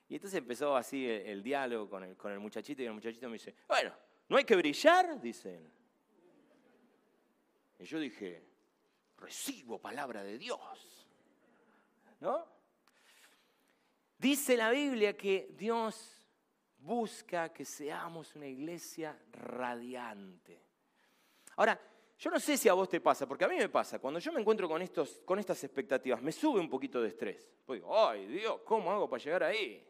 Y 0.07 0.15
entonces 0.15 0.37
empezó 0.37 0.75
así 0.75 1.07
el, 1.09 1.43
diálogo 1.43 1.89
con 1.89 2.03
el, 2.03 2.15
con 2.15 2.31
el 2.31 2.39
muchachito 2.39 2.81
y 2.81 2.85
el 2.85 2.93
muchachito 2.93 3.27
me 3.27 3.33
dice, 3.33 3.53
bueno, 3.67 3.93
¿no 4.29 4.37
hay 4.37 4.45
que 4.45 4.55
brillar? 4.55 5.19
Dice 5.19 5.55
él. 5.57 5.71
Y 7.79 7.85
yo 7.85 7.99
dije, 7.99 8.45
recibo 9.17 9.79
palabra 9.79 10.23
de 10.23 10.37
Dios. 10.37 11.07
¿No? 12.21 12.45
Dice 14.17 14.55
la 14.55 14.69
Biblia 14.69 15.17
que 15.17 15.49
Dios 15.57 16.25
busca 16.77 17.51
que 17.51 17.65
seamos 17.65 18.35
una 18.35 18.47
iglesia 18.47 19.19
radiante. 19.31 20.61
Ahora, 21.55 21.79
yo 22.21 22.29
no 22.29 22.39
sé 22.39 22.55
si 22.55 22.69
a 22.69 22.73
vos 22.73 22.87
te 22.87 23.01
pasa, 23.01 23.27
porque 23.27 23.45
a 23.45 23.47
mí 23.47 23.55
me 23.55 23.67
pasa, 23.67 23.97
cuando 23.97 24.19
yo 24.19 24.31
me 24.31 24.39
encuentro 24.39 24.69
con, 24.69 24.79
estos, 24.79 25.23
con 25.25 25.39
estas 25.39 25.63
expectativas, 25.63 26.21
me 26.21 26.31
sube 26.31 26.59
un 26.59 26.69
poquito 26.69 27.01
de 27.01 27.07
estrés. 27.07 27.49
Pues 27.65 27.79
digo, 27.79 28.07
ay 28.07 28.27
Dios, 28.27 28.61
¿cómo 28.63 28.91
hago 28.91 29.09
para 29.09 29.23
llegar 29.23 29.41
ahí? 29.41 29.83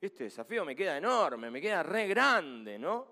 Este 0.00 0.24
desafío 0.24 0.64
me 0.64 0.74
queda 0.74 0.96
enorme, 0.96 1.50
me 1.50 1.60
queda 1.60 1.82
re 1.82 2.08
grande, 2.08 2.78
¿no? 2.78 3.06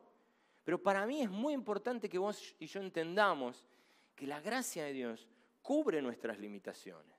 Pero 0.65 0.83
para 0.83 1.05
mí 1.05 1.21
es 1.21 1.29
muy 1.29 1.53
importante 1.53 2.09
que 2.09 2.17
vos 2.17 2.57
y 2.59 2.67
yo 2.67 2.81
entendamos 2.81 3.67
que 4.15 4.27
la 4.27 4.41
gracia 4.41 4.85
de 4.85 4.95
Dios 4.95 5.29
cubre 5.61 6.01
nuestras 6.01 6.39
limitaciones. 6.39 7.15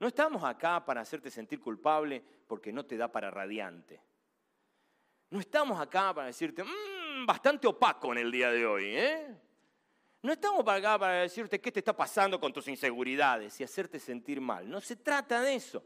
No 0.00 0.08
estamos 0.08 0.42
acá 0.42 0.84
para 0.84 1.02
hacerte 1.02 1.30
sentir 1.30 1.60
culpable 1.60 2.24
porque 2.48 2.72
no 2.72 2.84
te 2.84 2.96
da 2.96 3.06
para 3.06 3.30
radiante. 3.30 4.02
No 5.30 5.38
estamos 5.38 5.80
acá 5.80 6.12
para 6.12 6.26
decirte, 6.26 6.64
mmm, 6.64 7.24
bastante 7.24 7.68
opaco 7.68 8.10
en 8.10 8.18
el 8.18 8.32
día 8.32 8.50
de 8.50 8.66
hoy. 8.66 8.96
¿eh? 8.96 9.51
No 10.22 10.32
estamos 10.32 10.66
acá 10.68 10.98
para 10.98 11.22
decirte 11.22 11.60
qué 11.60 11.72
te 11.72 11.80
está 11.80 11.94
pasando 11.94 12.38
con 12.40 12.52
tus 12.52 12.68
inseguridades 12.68 13.60
y 13.60 13.64
hacerte 13.64 13.98
sentir 13.98 14.40
mal. 14.40 14.68
No 14.70 14.80
se 14.80 14.96
trata 14.96 15.40
de 15.42 15.56
eso. 15.56 15.82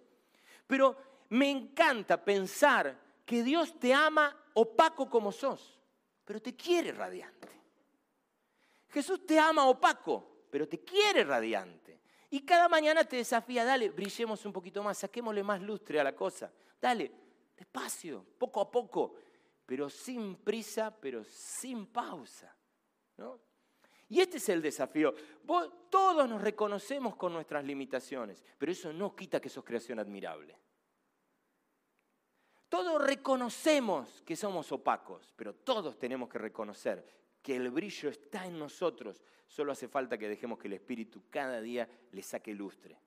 Pero 0.67 0.97
me 1.31 1.51
encanta 1.51 2.23
pensar 2.23 2.99
que 3.25 3.43
Dios 3.43 3.79
te 3.81 3.93
ama 3.95 4.37
opaco 4.55 5.09
como 5.09 5.33
sos, 5.33 5.81
pero 6.25 6.41
te 6.41 6.55
quiere 6.55 6.93
radiante. 6.93 7.49
Jesús 8.91 9.27
te 9.27 9.39
ama 9.39 9.67
opaco, 9.67 10.45
pero 10.51 10.69
te 10.69 10.85
quiere 10.85 11.25
radiante. 11.25 12.01
Y 12.31 12.41
cada 12.41 12.69
mañana 12.69 13.05
te 13.05 13.17
desafía, 13.17 13.65
dale, 13.65 13.91
brillemos 13.91 14.45
un 14.45 14.53
poquito 14.53 14.83
más, 14.83 14.99
saquémosle 14.99 15.43
más 15.43 15.63
lustre 15.63 15.99
a 15.99 16.05
la 16.05 16.15
cosa. 16.15 16.53
Dale, 16.81 17.11
despacio, 17.57 18.25
poco 18.39 18.61
a 18.61 18.71
poco 18.71 19.17
pero 19.67 19.91
sin 19.91 20.37
prisa, 20.37 20.97
pero 20.97 21.25
sin 21.25 21.87
pausa. 21.87 22.57
¿no? 23.17 23.41
Y 24.09 24.21
este 24.21 24.37
es 24.37 24.49
el 24.49 24.63
desafío. 24.63 25.15
todos 25.91 26.29
nos 26.29 26.41
reconocemos 26.41 27.17
con 27.17 27.33
nuestras 27.33 27.65
limitaciones, 27.65 28.43
pero 28.59 28.73
eso 28.73 28.93
no 28.93 29.17
quita 29.17 29.41
que 29.41 29.49
sos 29.49 29.65
creación 29.65 29.99
admirable. 29.99 30.57
Todos 32.69 33.03
reconocemos 33.03 34.23
que 34.23 34.37
somos 34.37 34.71
opacos, 34.73 35.33
pero 35.37 35.55
todos 35.55 35.99
tenemos 35.99 36.29
que 36.29 36.39
reconocer 36.39 37.05
que 37.43 37.57
el 37.57 37.71
brillo 37.71 38.09
está 38.09 38.45
en 38.47 38.59
nosotros. 38.59 39.23
Solo 39.47 39.73
hace 39.73 39.89
falta 39.89 40.19
que 40.19 40.29
dejemos 40.29 40.59
que 40.59 40.67
el 40.67 40.75
Espíritu 40.75 41.25
cada 41.31 41.61
día 41.61 41.89
le 42.11 42.23
saque 42.23 42.53
lustre. 42.53 42.99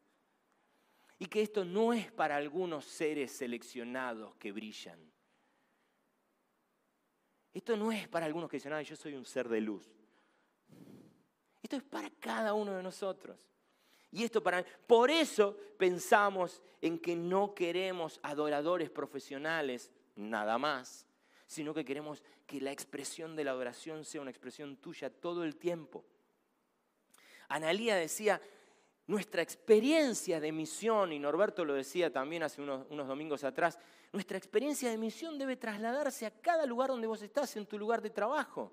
Y 1.17 1.25
que 1.25 1.41
esto 1.41 1.65
no 1.65 1.91
es 1.91 2.09
para 2.11 2.37
algunos 2.37 2.85
seres 2.85 3.33
seleccionados 3.33 4.35
que 4.35 4.53
brillan. 4.53 5.11
Esto 7.53 7.75
no 7.75 7.91
es 7.91 8.07
para 8.07 8.25
algunos 8.25 8.49
que 8.49 8.57
dicen, 8.57 8.81
yo 8.83 8.95
soy 8.95 9.15
un 9.15 9.25
ser 9.25 9.49
de 9.49 9.59
luz. 9.59 9.98
Esto 11.61 11.75
es 11.75 11.83
para 11.83 12.09
cada 12.19 12.53
uno 12.53 12.73
de 12.73 12.83
nosotros. 12.83 13.37
Y 14.11 14.23
esto 14.23 14.41
para 14.41 14.65
por 14.87 15.11
eso 15.11 15.55
pensamos 15.77 16.61
en 16.81 16.97
que 16.99 17.15
no 17.15 17.53
queremos 17.53 18.19
adoradores 18.23 18.89
profesionales 18.89 19.91
nada 20.15 20.57
más, 20.57 21.05
sino 21.45 21.73
que 21.73 21.85
queremos 21.85 22.23
que 22.47 22.59
la 22.61 22.71
expresión 22.71 23.35
de 23.35 23.43
la 23.43 23.51
adoración 23.51 24.03
sea 24.03 24.21
una 24.21 24.31
expresión 24.31 24.77
tuya 24.77 25.09
todo 25.09 25.43
el 25.43 25.57
tiempo. 25.57 26.03
Analía 27.49 27.95
decía, 27.95 28.41
nuestra 29.07 29.41
experiencia 29.41 30.39
de 30.39 30.51
misión, 30.51 31.11
y 31.11 31.19
Norberto 31.19 31.65
lo 31.65 31.73
decía 31.73 32.11
también 32.11 32.43
hace 32.43 32.61
unos, 32.61 32.85
unos 32.89 33.07
domingos 33.07 33.43
atrás, 33.43 33.79
nuestra 34.11 34.37
experiencia 34.37 34.89
de 34.89 34.97
misión 34.97 35.37
debe 35.37 35.55
trasladarse 35.55 36.25
a 36.25 36.31
cada 36.31 36.65
lugar 36.65 36.89
donde 36.89 37.07
vos 37.07 37.21
estás, 37.21 37.55
en 37.55 37.65
tu 37.65 37.77
lugar 37.77 38.01
de 38.01 38.09
trabajo. 38.09 38.71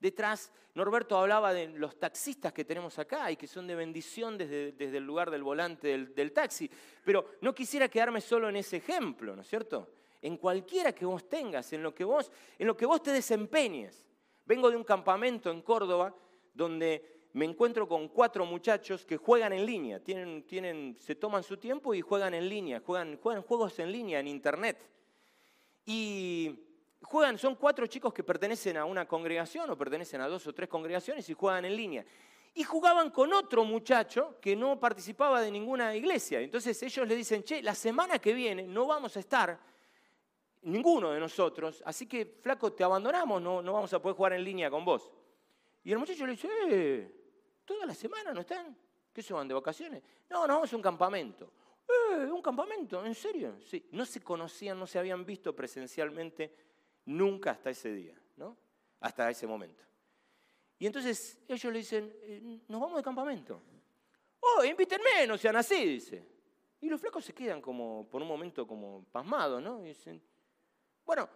Detrás, 0.00 0.50
Norberto 0.74 1.18
hablaba 1.18 1.52
de 1.52 1.68
los 1.68 1.98
taxistas 1.98 2.54
que 2.54 2.64
tenemos 2.64 2.98
acá 2.98 3.30
y 3.30 3.36
que 3.36 3.46
son 3.46 3.66
de 3.66 3.74
bendición 3.74 4.38
desde, 4.38 4.74
el 4.78 5.04
lugar 5.04 5.30
del 5.30 5.42
volante 5.42 5.88
del, 5.88 6.14
del, 6.14 6.32
taxi. 6.32 6.70
Pero 7.04 7.32
no 7.42 7.54
quisiera 7.54 7.88
quedarme 7.88 8.22
solo 8.22 8.48
en 8.48 8.56
ese 8.56 8.78
ejemplo, 8.78 9.36
¿no 9.36 9.42
es 9.42 9.48
cierto? 9.48 9.90
En 10.22 10.38
cualquiera 10.38 10.94
que 10.94 11.04
vos 11.04 11.28
tengas, 11.28 11.72
en 11.74 11.82
lo 11.82 11.94
que 11.94 12.04
vos, 12.04 12.32
en 12.58 12.66
lo 12.66 12.76
que 12.76 12.86
vos 12.86 13.02
te 13.02 13.10
desempeñes. 13.10 14.06
Vengo 14.46 14.70
de 14.70 14.76
un 14.76 14.84
campamento 14.84 15.50
en 15.50 15.60
Córdoba 15.60 16.14
donde 16.54 17.28
me 17.34 17.44
encuentro 17.44 17.86
con 17.86 18.08
cuatro 18.08 18.44
muchachos 18.46 19.04
que 19.04 19.16
juegan 19.16 19.52
en 19.52 19.66
línea, 19.66 20.00
tienen, 20.02 20.44
tienen, 20.44 20.96
se 20.98 21.14
toman 21.14 21.42
su 21.42 21.56
tiempo 21.58 21.94
y 21.94 22.00
juegan 22.00 22.34
en 22.34 22.48
línea, 22.48 22.80
juegan, 22.80 23.18
juegan 23.18 23.42
juegos 23.42 23.78
en 23.78 23.92
línea, 23.92 24.18
en 24.18 24.28
internet. 24.28 24.88
Y 25.84 26.69
juegan, 27.02 27.38
son 27.38 27.56
cuatro 27.56 27.86
chicos 27.86 28.12
que 28.12 28.22
pertenecen 28.22 28.76
a 28.76 28.84
una 28.84 29.06
congregación 29.06 29.68
o 29.70 29.76
pertenecen 29.76 30.20
a 30.20 30.28
dos 30.28 30.46
o 30.46 30.52
tres 30.52 30.68
congregaciones 30.68 31.28
y 31.28 31.34
juegan 31.34 31.64
en 31.64 31.76
línea. 31.76 32.04
Y 32.54 32.64
jugaban 32.64 33.10
con 33.10 33.32
otro 33.32 33.64
muchacho 33.64 34.38
que 34.40 34.56
no 34.56 34.78
participaba 34.78 35.40
de 35.40 35.50
ninguna 35.50 35.94
iglesia. 35.94 36.40
Entonces 36.40 36.82
ellos 36.82 37.06
le 37.06 37.14
dicen, 37.14 37.44
che, 37.44 37.62
la 37.62 37.74
semana 37.74 38.18
que 38.18 38.34
viene 38.34 38.64
no 38.64 38.86
vamos 38.86 39.16
a 39.16 39.20
estar 39.20 39.58
ninguno 40.62 41.10
de 41.12 41.20
nosotros, 41.20 41.82
así 41.86 42.06
que 42.06 42.26
flaco, 42.42 42.72
te 42.72 42.84
abandonamos, 42.84 43.40
no, 43.40 43.62
no 43.62 43.72
vamos 43.72 43.92
a 43.94 44.02
poder 44.02 44.16
jugar 44.16 44.32
en 44.34 44.44
línea 44.44 44.70
con 44.70 44.84
vos. 44.84 45.10
Y 45.84 45.92
el 45.92 45.98
muchacho 45.98 46.26
le 46.26 46.32
dice, 46.32 46.48
eh, 46.68 47.20
¿Toda 47.70 47.86
la 47.86 47.94
semana 47.94 48.32
no 48.34 48.40
están? 48.40 48.76
¿Qué 49.12 49.22
se 49.22 49.32
van 49.32 49.46
de 49.46 49.54
vacaciones? 49.54 50.02
No, 50.28 50.44
no, 50.44 50.54
vamos 50.54 50.72
a 50.72 50.74
un 50.74 50.82
campamento. 50.82 51.52
¡Eh! 51.86 52.24
¿Un 52.24 52.42
campamento? 52.42 53.06
¿En 53.06 53.14
serio? 53.14 53.60
Sí. 53.64 53.86
No 53.92 54.04
se 54.04 54.20
conocían, 54.20 54.76
no 54.76 54.88
se 54.88 54.98
habían 54.98 55.24
visto 55.24 55.54
presencialmente 55.54 56.52
nunca 57.10 57.50
hasta 57.50 57.70
ese 57.70 57.92
día, 57.92 58.14
¿no? 58.36 58.56
Hasta 59.00 59.30
ese 59.30 59.46
momento. 59.46 59.84
Y 60.78 60.86
entonces 60.86 61.38
ellos 61.46 61.72
le 61.72 61.78
dicen, 61.80 62.16
eh, 62.22 62.60
nos 62.68 62.80
vamos 62.80 62.96
de 62.96 63.02
campamento. 63.02 63.60
Oh, 64.40 64.64
invítenme, 64.64 65.26
no 65.26 65.36
sean 65.36 65.56
así, 65.56 65.84
dice. 65.84 66.26
Y 66.80 66.88
los 66.88 67.00
flacos 67.00 67.24
se 67.24 67.34
quedan 67.34 67.60
como, 67.60 68.08
por 68.08 68.22
un 68.22 68.28
momento, 68.28 68.66
como 68.66 69.04
pasmados, 69.12 69.62
¿no? 69.62 69.82
Dicen, 69.82 70.22
bueno, 71.04 71.28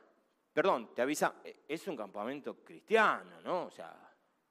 perdón, 0.52 0.94
te 0.94 1.02
avisa, 1.02 1.34
e, 1.44 1.64
es 1.68 1.86
un 1.86 1.96
campamento 1.96 2.64
cristiano, 2.64 3.40
¿no? 3.42 3.66
O 3.66 3.70
sea, 3.70 3.94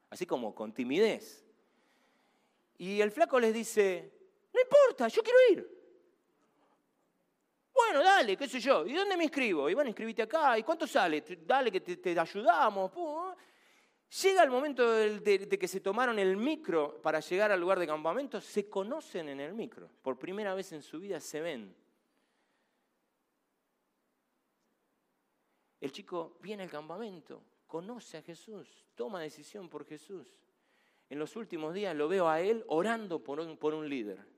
así 0.09 0.25
como 0.27 0.53
con 0.53 0.73
timidez. 0.73 1.43
Y 2.77 3.01
el 3.01 3.11
flaco 3.11 3.39
les 3.39 3.53
dice, 3.53 4.11
no 4.53 4.61
importa, 4.61 5.07
yo 5.07 5.23
quiero 5.23 5.39
ir. 5.51 5.82
Bueno, 7.93 8.09
dale, 8.09 8.35
qué 8.35 8.47
sé 8.47 8.59
yo. 8.59 8.87
¿Y 8.87 8.93
dónde 8.93 9.15
me 9.15 9.25
inscribo? 9.25 9.69
Y 9.69 9.75
bueno, 9.75 9.87
inscribite 9.87 10.23
acá. 10.23 10.57
¿Y 10.57 10.63
cuánto 10.63 10.87
sale? 10.87 11.23
Dale, 11.45 11.71
que 11.71 11.79
te, 11.81 12.19
ayudamos. 12.19 12.91
Llega 14.23 14.43
el 14.43 14.49
momento 14.49 14.91
de, 14.91 15.47
que 15.47 15.67
se 15.67 15.79
tomaron 15.79 16.17
el 16.17 16.35
micro 16.35 16.99
para 17.03 17.19
llegar 17.19 17.51
al 17.51 17.59
lugar 17.59 17.77
de 17.77 17.85
campamento, 17.85 18.41
se 18.41 18.67
conocen 18.67 19.29
en 19.29 19.39
el 19.41 19.53
micro. 19.53 19.87
Por 20.01 20.17
primera 20.17 20.55
vez 20.55 20.71
en 20.71 20.81
su 20.81 20.99
vida 20.99 21.19
se 21.19 21.39
ven. 21.39 21.75
El 25.79 25.91
chico 25.91 26.37
viene 26.41 26.63
al 26.63 26.71
campamento, 26.71 27.43
conoce 27.67 28.17
a 28.17 28.23
Jesús, 28.23 28.87
toma 28.95 29.21
decisión 29.21 29.69
por 29.69 29.85
Jesús 29.85 30.25
en 31.09 31.19
los 31.19 31.35
últimos 31.35 31.75
días 31.75 31.95
lo 31.95 32.07
veo 32.07 32.27
a 32.27 32.41
él 32.41 32.63
orando 32.69 33.23
por 33.23 33.55
por 33.59 33.75
un 33.75 33.87
líder. 33.87 34.32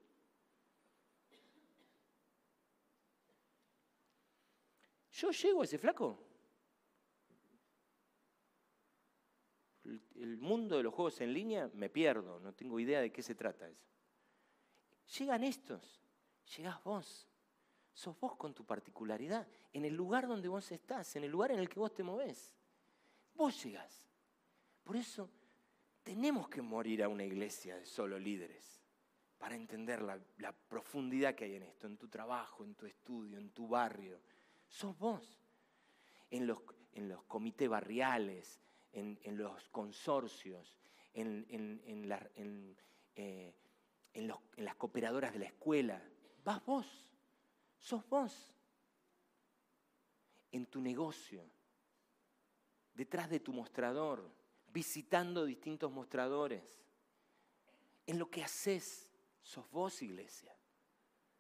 Yo 5.15 5.31
llego 5.31 5.61
a 5.61 5.63
ese 5.65 5.77
flaco. 5.77 6.19
El 9.83 10.37
mundo 10.37 10.77
de 10.77 10.83
los 10.83 10.93
juegos 10.93 11.21
en 11.21 11.33
línea 11.33 11.69
me 11.73 11.89
pierdo, 11.89 12.39
no 12.39 12.53
tengo 12.53 12.79
idea 12.79 12.99
de 13.01 13.11
qué 13.11 13.21
se 13.21 13.35
trata 13.35 13.69
eso. 13.69 13.87
Llegan 15.17 15.43
estos, 15.43 16.01
llegás 16.57 16.83
vos, 16.83 17.27
sos 17.93 18.19
vos 18.19 18.35
con 18.35 18.53
tu 18.53 18.65
particularidad, 18.65 19.47
en 19.71 19.85
el 19.85 19.93
lugar 19.93 20.27
donde 20.27 20.47
vos 20.47 20.71
estás, 20.71 21.15
en 21.15 21.23
el 21.23 21.31
lugar 21.31 21.51
en 21.51 21.59
el 21.59 21.69
que 21.69 21.79
vos 21.79 21.93
te 21.93 22.03
movés. 22.03 22.57
Vos 23.35 23.63
llegás. 23.63 24.09
Por 24.83 24.97
eso 24.97 25.29
tenemos 26.03 26.49
que 26.49 26.61
morir 26.61 27.03
a 27.03 27.09
una 27.09 27.23
iglesia 27.23 27.77
de 27.77 27.85
solo 27.85 28.17
líderes 28.17 28.81
para 29.37 29.55
entender 29.55 30.01
la, 30.01 30.51
profundidad 30.67 31.35
que 31.35 31.45
hay 31.45 31.55
en 31.55 31.63
esto, 31.63 31.87
en 31.87 31.97
tu 31.97 32.07
trabajo, 32.07 32.63
en 32.63 32.75
tu 32.75 32.85
estudio, 32.85 33.37
en 33.37 33.51
tu 33.51 33.67
barrio. 33.67 34.19
Sos 34.75 34.97
vos. 34.99 35.39
En 36.31 36.47
los, 36.47 36.59
en 36.91 37.07
los 37.07 37.23
comités 37.23 37.69
barriales, 37.69 38.59
en, 38.91 39.17
en 39.23 39.37
los 39.37 39.69
consorcios, 39.69 40.75
en, 41.13 41.45
en- 41.49 42.09
la- 42.09 42.29
eh, 43.15 43.53
en 44.13 44.27
las 44.57 44.75
cooperadoras 44.75 45.31
de 45.31 45.39
la 45.39 45.45
escuela. 45.45 46.01
Vas 46.43 46.63
vos, 46.65 47.07
sos 47.79 48.05
vos. 48.09 48.53
En 50.51 50.65
tu 50.65 50.81
negocio, 50.81 51.49
detrás 52.93 53.29
de 53.29 53.39
tu 53.39 53.53
mostrador, 53.53 54.29
visitando 54.73 55.45
distintos 55.45 55.89
mostradores. 55.89 56.81
En 58.07 58.19
lo 58.19 58.29
que 58.29 58.43
haces, 58.43 59.09
sos 59.41 59.69
vos 59.71 60.01
iglesia, 60.01 60.53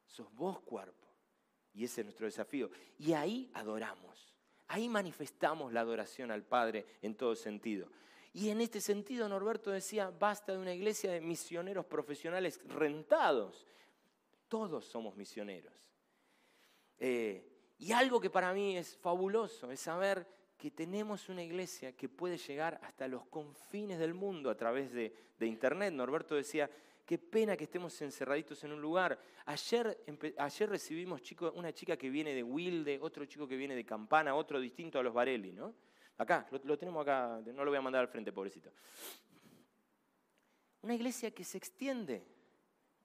sos 0.05 0.33
vos 0.33 0.61
cuerpo. 0.61 1.04
Y 1.75 1.83
ese 1.83 2.01
es 2.01 2.05
nuestro 2.05 2.25
desafío. 2.25 2.71
Y 2.97 3.13
ahí 3.13 3.51
adoramos, 3.53 4.33
ahí 4.67 4.87
manifestamos 4.87 5.73
la 5.73 5.81
adoración 5.81 6.31
al 6.31 6.43
Padre 6.43 6.85
en 7.01 7.15
todo 7.15 7.35
sentido. 7.35 7.89
Y 8.33 8.49
en 8.49 8.61
este 8.61 8.81
sentido, 8.81 9.29
Norberto 9.29 9.71
decía, 9.71 10.09
basta 10.09 10.53
de 10.53 10.57
una 10.57 10.73
iglesia 10.73 11.11
de 11.11 11.21
misioneros 11.21 11.85
profesionales 11.85 12.59
rentados. 12.67 13.67
Todos 14.47 14.85
somos 14.85 15.15
misioneros. 15.15 15.73
Eh, 16.97 17.73
y 17.77 17.91
algo 17.91 18.19
que 18.19 18.29
para 18.29 18.53
mí 18.53 18.77
es 18.77 18.95
fabuloso 18.97 19.71
es 19.71 19.79
saber 19.79 20.27
que 20.57 20.71
tenemos 20.71 21.27
una 21.29 21.43
iglesia 21.43 21.93
que 21.93 22.07
puede 22.07 22.37
llegar 22.37 22.79
hasta 22.83 23.07
los 23.07 23.25
confines 23.25 23.99
del 23.99 24.13
mundo 24.13 24.49
a 24.49 24.55
través 24.55 24.91
de, 24.93 25.13
de 25.37 25.47
Internet. 25.47 25.93
Norberto 25.93 26.35
decía, 26.35 26.69
qué 27.05 27.17
pena 27.17 27.55
que 27.55 27.65
estemos 27.65 28.01
encerraditos 28.01 28.63
en 28.63 28.73
un 28.73 28.81
lugar. 28.81 29.17
Ayer, 29.45 30.03
ayer 30.37 30.69
recibimos 30.69 31.21
chico- 31.21 31.51
una 31.55 31.71
chica 31.71 31.95
que 31.97 32.09
viene 32.09 32.33
de 32.33 32.41
Wilde, 32.43 32.97
otro 33.01 33.25
chico 33.25 33.47
que 33.47 33.55
viene 33.55 33.75
de 33.75 33.85
Campana, 33.85 34.35
otro 34.35 34.59
distinto 34.59 34.99
a 34.99 35.03
los 35.03 35.13
Varelli, 35.13 35.51
¿no? 35.53 35.73
Acá, 36.17 36.47
lo, 36.63 36.77
tenemos 36.77 37.01
acá, 37.01 37.41
no 37.53 37.63
lo 37.63 37.71
voy 37.71 37.77
a 37.77 37.81
mandar 37.81 38.01
al 38.01 38.07
frente, 38.07 38.31
pobrecito. 38.31 38.71
Una 40.81 40.95
iglesia 40.95 41.31
que 41.31 41.43
se 41.43 41.57
extiende, 41.57 42.25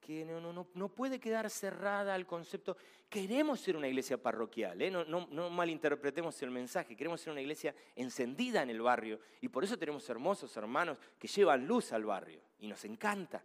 que 0.00 0.24
no, 0.24 0.40
no- 0.40 0.68
no- 0.74 0.88
puede 0.88 1.18
quedar 1.18 1.48
cerrada 1.50 2.14
al 2.14 2.26
concepto. 2.26 2.76
Queremos 3.08 3.60
ser 3.60 3.76
una 3.76 3.88
iglesia 3.88 4.16
parroquial, 4.22 4.80
¿eh? 4.82 4.90
no- 4.90 5.04
no 5.04 5.50
malinterpretemos 5.50 6.40
el 6.42 6.50
mensaje, 6.50 6.96
queremos 6.96 7.20
ser 7.20 7.32
una 7.32 7.40
iglesia 7.40 7.74
encendida 7.96 8.62
en 8.62 8.70
el 8.70 8.80
barrio 8.80 9.20
y 9.40 9.48
por 9.48 9.64
eso 9.64 9.76
tenemos 9.78 10.08
hermosos 10.08 10.56
hermanos 10.56 10.98
que 11.18 11.26
llevan 11.28 11.66
luz 11.66 11.92
al 11.92 12.04
barrio 12.04 12.40
y 12.58 12.66
nos 12.68 12.84
encanta. 12.84 13.42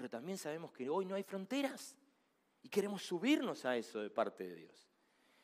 Pero 0.00 0.08
también 0.08 0.38
sabemos 0.38 0.72
que 0.72 0.88
hoy 0.88 1.04
no 1.04 1.14
hay 1.14 1.22
fronteras 1.22 1.94
y 2.62 2.70
queremos 2.70 3.02
subirnos 3.02 3.66
a 3.66 3.76
eso 3.76 4.00
de 4.00 4.08
parte 4.08 4.48
de 4.48 4.56
Dios. 4.56 4.88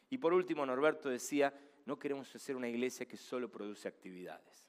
Y 0.08 0.16
por 0.16 0.32
último, 0.32 0.64
Norberto 0.64 1.10
decía, 1.10 1.52
no 1.84 1.98
queremos 1.98 2.26
ser 2.26 2.56
una 2.56 2.66
iglesia 2.66 3.04
que 3.04 3.18
solo 3.18 3.50
produce 3.50 3.86
actividades, 3.86 4.66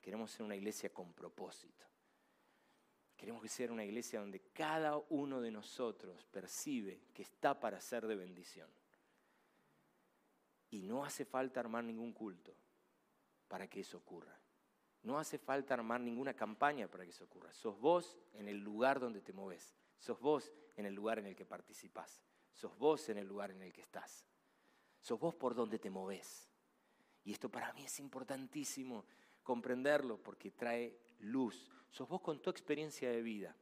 queremos 0.00 0.32
ser 0.32 0.42
una 0.42 0.56
iglesia 0.56 0.92
con 0.92 1.12
propósito. 1.12 1.86
Queremos 3.16 3.40
que 3.40 3.48
sea 3.48 3.70
una 3.70 3.84
iglesia 3.84 4.18
donde 4.18 4.40
cada 4.52 4.96
uno 5.10 5.40
de 5.40 5.52
nosotros 5.52 6.26
percibe 6.26 7.04
que 7.14 7.22
está 7.22 7.60
para 7.60 7.80
ser 7.80 8.08
de 8.08 8.16
bendición. 8.16 8.68
Y 10.70 10.82
no 10.82 11.04
hace 11.04 11.24
falta 11.24 11.60
armar 11.60 11.84
ningún 11.84 12.12
culto 12.12 12.52
para 13.46 13.68
que 13.68 13.78
eso 13.78 13.98
ocurra. 13.98 14.36
No 15.02 15.18
hace 15.18 15.38
falta 15.38 15.74
armar 15.74 16.00
ninguna 16.00 16.34
campaña 16.34 16.88
para 16.88 17.04
que 17.04 17.10
eso 17.10 17.24
ocurra. 17.24 17.52
Sos 17.52 17.78
vos 17.80 18.18
en 18.34 18.48
el 18.48 18.58
lugar 18.58 19.00
donde 19.00 19.22
te 19.22 19.32
moves. 19.32 19.74
Sos 19.98 20.20
vos 20.20 20.52
en 20.76 20.86
el 20.86 20.94
lugar 20.94 21.18
en 21.18 21.26
el 21.26 21.36
que 21.36 21.46
participás. 21.46 22.22
Sos 22.52 22.76
vos 22.78 23.08
en 23.08 23.18
el 23.18 23.26
lugar 23.26 23.50
en 23.50 23.62
el 23.62 23.72
que 23.72 23.80
estás. 23.80 24.26
Sos 25.00 25.18
vos 25.18 25.34
por 25.34 25.54
donde 25.54 25.78
te 25.78 25.90
moves. 25.90 26.50
Y 27.24 27.32
esto 27.32 27.50
para 27.50 27.72
mí 27.72 27.84
es 27.84 27.98
importantísimo 28.00 29.04
comprenderlo 29.42 30.18
porque 30.22 30.50
trae 30.50 30.96
luz. 31.20 31.70
Sos 31.90 32.08
vos 32.08 32.20
con 32.20 32.40
tu 32.40 32.50
experiencia 32.50 33.10
de 33.10 33.22
vida. 33.22 33.56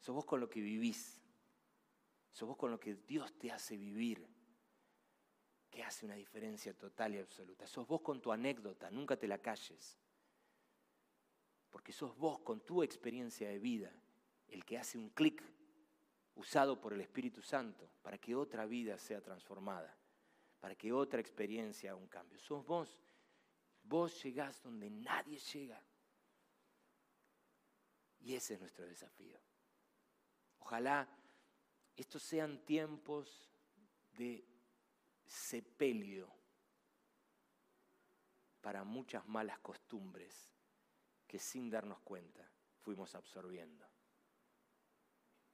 Sos 0.00 0.14
vos 0.14 0.24
con 0.24 0.40
lo 0.40 0.48
que 0.48 0.60
vivís. 0.60 1.20
Sos 2.32 2.46
vos 2.46 2.56
con 2.56 2.70
lo 2.70 2.78
que 2.78 2.94
Dios 2.94 3.32
te 3.38 3.50
hace 3.50 3.76
vivir. 3.76 4.26
Que 5.70 5.82
hace 5.82 6.06
una 6.06 6.14
diferencia 6.14 6.72
total 6.76 7.14
y 7.14 7.18
absoluta. 7.18 7.66
Sos 7.66 7.86
vos 7.86 8.00
con 8.00 8.20
tu 8.20 8.32
anécdota, 8.32 8.90
nunca 8.90 9.16
te 9.16 9.28
la 9.28 9.38
calles. 9.38 9.98
Porque 11.70 11.92
sos 11.92 12.16
vos 12.16 12.38
con 12.40 12.60
tu 12.60 12.82
experiencia 12.82 13.48
de 13.48 13.58
vida 13.58 13.92
el 14.48 14.64
que 14.64 14.78
hace 14.78 14.96
un 14.96 15.10
clic 15.10 15.42
usado 16.34 16.80
por 16.80 16.92
el 16.92 17.00
Espíritu 17.00 17.42
Santo 17.42 17.90
para 18.02 18.16
que 18.18 18.34
otra 18.34 18.64
vida 18.64 18.96
sea 18.98 19.20
transformada, 19.20 19.94
para 20.60 20.74
que 20.74 20.92
otra 20.92 21.20
experiencia 21.20 21.90
haga 21.90 22.00
un 22.00 22.08
cambio. 22.08 22.38
Sos 22.38 22.64
vos. 22.64 22.98
Vos 23.82 24.22
llegás 24.22 24.62
donde 24.62 24.90
nadie 24.90 25.38
llega. 25.38 25.82
Y 28.20 28.34
ese 28.34 28.54
es 28.54 28.60
nuestro 28.60 28.86
desafío. 28.86 29.38
Ojalá 30.58 31.08
estos 31.96 32.22
sean 32.22 32.58
tiempos 32.64 33.50
de 34.12 34.44
sepelio 35.28 36.28
para 38.60 38.84
muchas 38.84 39.26
malas 39.28 39.58
costumbres 39.60 40.52
que 41.26 41.38
sin 41.38 41.70
darnos 41.70 42.00
cuenta 42.00 42.50
fuimos 42.80 43.14
absorbiendo. 43.14 43.86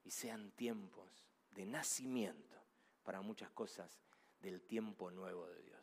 Y 0.04 0.10
sean 0.10 0.52
tiempos 0.52 1.26
de 1.50 1.66
nacimiento 1.66 2.56
para 3.02 3.20
muchas 3.20 3.50
cosas 3.50 4.00
del 4.40 4.62
tiempo 4.62 5.10
nuevo 5.10 5.46
de 5.48 5.62
Dios. 5.62 5.82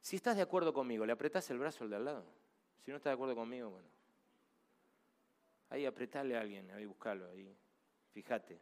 Si 0.00 0.16
estás 0.16 0.36
de 0.36 0.42
acuerdo 0.42 0.72
conmigo, 0.72 1.04
le 1.04 1.12
apretás 1.12 1.50
el 1.50 1.58
brazo 1.58 1.84
al 1.84 1.90
de 1.90 1.96
al 1.96 2.04
lado. 2.04 2.24
Si 2.80 2.90
no 2.90 2.96
estás 2.96 3.10
de 3.10 3.14
acuerdo 3.14 3.34
conmigo, 3.34 3.70
bueno. 3.70 3.88
Ahí 5.70 5.84
apretale 5.84 6.36
a 6.36 6.40
alguien, 6.40 6.70
ahí 6.70 6.86
buscalo, 6.86 7.28
ahí. 7.28 7.54
Fíjate. 8.12 8.60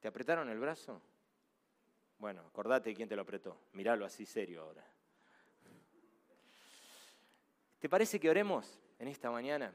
¿Te 0.00 0.08
apretaron 0.08 0.48
el 0.48 0.58
brazo? 0.58 1.00
Bueno, 2.18 2.42
acordate 2.46 2.94
quién 2.94 3.08
te 3.08 3.16
lo 3.16 3.22
apretó. 3.22 3.58
Míralo 3.72 4.04
así 4.04 4.24
serio 4.24 4.62
ahora. 4.62 4.84
¿Te 7.78 7.88
parece 7.88 8.18
que 8.18 8.30
oremos 8.30 8.78
en 8.98 9.08
esta 9.08 9.30
mañana, 9.30 9.74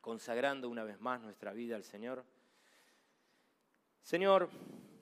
consagrando 0.00 0.68
una 0.68 0.84
vez 0.84 1.00
más 1.00 1.20
nuestra 1.20 1.52
vida 1.52 1.76
al 1.76 1.84
Señor? 1.84 2.24
Señor, 4.02 4.48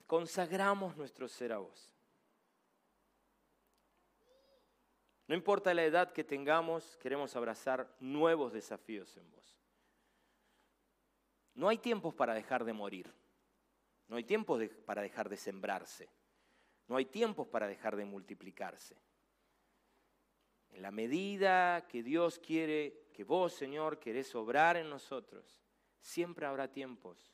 consagramos 0.07 0.97
nuestro 0.97 1.29
ser 1.29 1.53
a 1.53 1.59
vos. 1.59 1.91
No 5.27 5.35
importa 5.35 5.73
la 5.73 5.85
edad 5.85 6.12
que 6.12 6.25
tengamos, 6.25 6.97
queremos 6.97 7.35
abrazar 7.37 7.95
nuevos 8.01 8.53
desafíos 8.53 9.17
en 9.17 9.31
vos. 9.31 9.57
No 11.55 11.69
hay 11.69 11.79
tiempos 11.79 12.15
para 12.15 12.35
dejar 12.35 12.65
de 12.65 12.73
morir. 12.73 13.11
No 14.09 14.17
hay 14.17 14.25
tiempos 14.25 14.63
para 14.85 15.03
dejar 15.03 15.29
de 15.29 15.37
sembrarse. 15.37 16.09
No 16.87 16.97
hay 16.97 17.07
tiempos 17.07 17.49
para 17.49 17.67
dejar 17.67 17.97
de 17.97 18.05
multiplicarse. 18.05 18.97
En 20.71 20.83
la 20.83 20.91
medida 20.91 21.87
que 21.87 22.03
Dios 22.03 22.39
quiere, 22.39 23.09
que 23.13 23.25
vos, 23.25 23.53
Señor, 23.53 23.99
querés 23.99 24.35
obrar 24.35 24.77
en 24.77 24.91
nosotros, 24.91 25.63
siempre 26.01 26.47
habrá 26.47 26.71
tiempos 26.71 27.33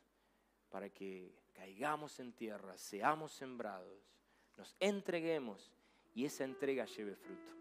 para 0.68 0.90
que 0.90 1.34
caigamos 1.54 2.20
en 2.20 2.32
tierra, 2.32 2.76
seamos 2.76 3.32
sembrados, 3.32 4.14
nos 4.56 4.76
entreguemos 4.78 5.72
y 6.14 6.26
esa 6.26 6.44
entrega 6.44 6.84
lleve 6.84 7.16
fruto. 7.16 7.52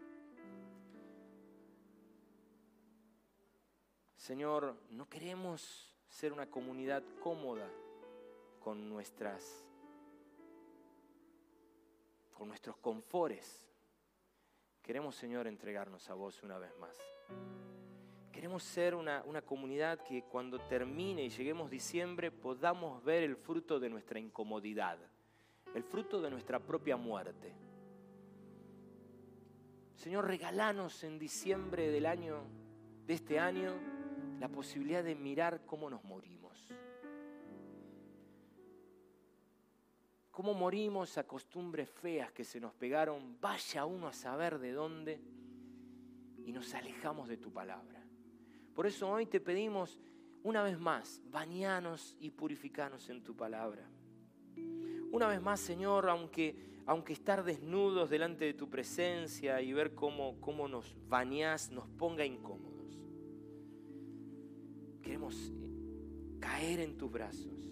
Señor, 4.14 4.76
no 4.90 5.08
queremos 5.08 5.96
ser 6.08 6.32
una 6.32 6.50
comunidad 6.50 7.02
cómoda 7.20 7.70
con 8.60 8.88
nuestras 8.88 9.66
con 12.34 12.48
nuestros 12.48 12.76
confores. 12.78 13.66
Queremos, 14.80 15.14
Señor, 15.14 15.46
entregarnos 15.46 16.08
a 16.08 16.14
vos 16.14 16.42
una 16.42 16.56
vez 16.56 16.74
más. 16.78 16.96
Queremos 18.32 18.62
ser 18.62 18.94
una, 18.94 19.22
una 19.26 19.42
comunidad 19.42 20.02
que 20.02 20.22
cuando 20.22 20.58
termine 20.60 21.24
y 21.24 21.28
lleguemos 21.28 21.70
diciembre 21.70 22.30
podamos 22.30 23.04
ver 23.04 23.24
el 23.24 23.36
fruto 23.36 23.78
de 23.78 23.90
nuestra 23.90 24.18
incomodidad, 24.18 24.98
el 25.74 25.84
fruto 25.84 26.22
de 26.22 26.30
nuestra 26.30 26.58
propia 26.58 26.96
muerte. 26.96 27.52
Señor, 29.96 30.26
regalanos 30.26 31.04
en 31.04 31.18
diciembre 31.18 31.90
del 31.90 32.06
año, 32.06 32.44
de 33.06 33.12
este 33.12 33.38
año, 33.38 33.74
la 34.38 34.48
posibilidad 34.48 35.04
de 35.04 35.14
mirar 35.14 35.66
cómo 35.66 35.90
nos 35.90 36.02
morimos. 36.04 36.39
Cómo 40.30 40.54
morimos 40.54 41.18
a 41.18 41.24
costumbres 41.24 41.90
feas 41.90 42.32
que 42.32 42.44
se 42.44 42.60
nos 42.60 42.72
pegaron, 42.74 43.38
vaya 43.40 43.84
uno 43.84 44.06
a 44.06 44.12
saber 44.12 44.58
de 44.58 44.72
dónde, 44.72 45.20
y 46.44 46.52
nos 46.52 46.74
alejamos 46.74 47.28
de 47.28 47.36
tu 47.36 47.52
palabra. 47.52 48.02
Por 48.74 48.86
eso 48.86 49.10
hoy 49.10 49.26
te 49.26 49.40
pedimos 49.40 49.98
una 50.42 50.62
vez 50.62 50.78
más, 50.78 51.20
bañanos 51.26 52.16
y 52.18 52.30
purificanos 52.30 53.08
en 53.10 53.22
tu 53.22 53.36
palabra. 53.36 53.88
Una 55.12 55.26
vez 55.26 55.42
más, 55.42 55.60
Señor, 55.60 56.08
aunque, 56.08 56.82
aunque 56.86 57.12
estar 57.12 57.44
desnudos 57.44 58.08
delante 58.08 58.44
de 58.44 58.54
tu 58.54 58.70
presencia 58.70 59.60
y 59.60 59.72
ver 59.72 59.94
cómo, 59.94 60.40
cómo 60.40 60.68
nos 60.68 60.96
bañás 61.08 61.70
nos 61.70 61.88
ponga 61.88 62.24
incómodos. 62.24 62.98
Queremos 65.02 65.52
caer 66.38 66.80
en 66.80 66.96
tus 66.96 67.10
brazos. 67.10 67.69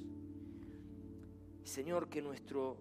Señor, 1.69 2.09
que 2.09 2.23
nuestro, 2.23 2.79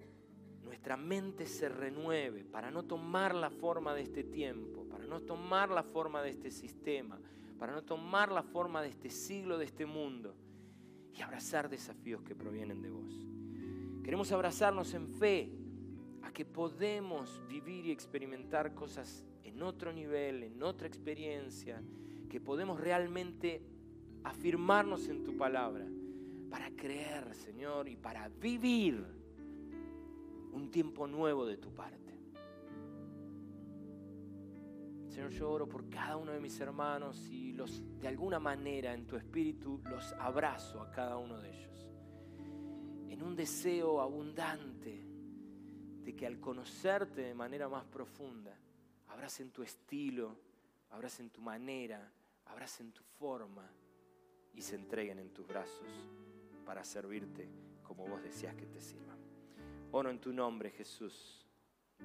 nuestra 0.63 0.95
mente 0.95 1.45
se 1.45 1.67
renueve 1.67 2.45
para 2.45 2.71
no 2.71 2.83
tomar 2.83 3.35
la 3.35 3.49
forma 3.49 3.93
de 3.93 4.01
este 4.01 4.23
tiempo, 4.23 4.85
para 4.85 5.05
no 5.05 5.19
tomar 5.21 5.69
la 5.69 5.83
forma 5.83 6.21
de 6.21 6.29
este 6.29 6.49
sistema, 6.49 7.19
para 7.59 7.73
no 7.73 7.83
tomar 7.83 8.31
la 8.31 8.43
forma 8.43 8.81
de 8.81 8.88
este 8.88 9.09
siglo, 9.09 9.57
de 9.57 9.65
este 9.65 9.85
mundo 9.85 10.35
y 11.13 11.21
abrazar 11.21 11.69
desafíos 11.69 12.23
que 12.23 12.33
provienen 12.33 12.81
de 12.81 12.89
vos. 12.89 13.27
Queremos 14.03 14.31
abrazarnos 14.31 14.93
en 14.93 15.09
fe 15.09 15.51
a 16.21 16.31
que 16.31 16.45
podemos 16.45 17.41
vivir 17.49 17.88
y 17.88 17.91
experimentar 17.91 18.73
cosas 18.73 19.25
en 19.43 19.61
otro 19.63 19.91
nivel, 19.91 20.43
en 20.43 20.63
otra 20.63 20.88
experiencia, 20.88 21.83
que 22.29 22.39
podemos 22.39 22.79
realmente 22.79 23.61
afirmarnos 24.23 25.09
en 25.09 25.25
tu 25.25 25.35
palabra 25.35 25.85
para 26.50 26.70
creer, 26.72 27.34
Señor, 27.36 27.88
y 27.88 27.95
para 27.95 28.30
vivir 28.30 29.06
un 30.52 30.72
tiempo 30.72 31.08
nuevo 31.08 31.45
de 31.45 31.58
tu 31.58 31.74
parte. 31.74 31.98
Señor, 35.08 35.32
yo 35.32 35.50
oro 35.50 35.68
por 35.68 35.89
cada 35.89 36.18
uno 36.18 36.32
de 36.32 36.39
mis 36.39 36.60
hermanos 36.60 37.28
y 37.30 37.54
los 37.54 37.82
de 38.00 38.08
alguna 38.08 38.39
manera 38.39 38.93
en 38.93 39.08
tu 39.08 39.16
espíritu 39.16 39.82
los 39.86 40.14
abrazo 40.14 40.82
a 40.82 40.91
cada 40.91 41.18
uno 41.18 41.39
de 41.39 41.50
ellos. 41.50 41.88
En 43.10 43.24
un 43.24 43.36
deseo 43.36 44.00
abundante 44.00 45.06
de 46.04 46.16
que 46.16 46.28
al 46.28 46.39
conocerte 46.39 47.22
de 47.22 47.34
manera 47.34 47.68
más 47.68 47.84
profunda, 47.86 48.56
abracen 49.08 49.52
tu 49.52 49.64
estilo, 49.64 50.38
abracen 50.91 51.30
tu 51.32 51.41
manera, 51.41 52.12
abracen 52.45 52.91
tu 52.91 53.04
forma 53.04 53.68
y 54.54 54.62
se 54.62 54.76
entreguen 54.76 55.20
en 55.20 55.34
tus 55.34 55.48
brazos 55.48 55.88
para 56.68 56.84
servirte 56.84 57.49
como 57.82 58.05
vos 58.05 58.22
decías 58.22 58.53
que 58.55 58.68
te 58.68 58.82
sirvan. 58.82 59.18
Oro 59.91 60.09
en 60.09 60.20
tu 60.20 60.34
nombre, 60.34 60.70
Jesús, 60.70 61.47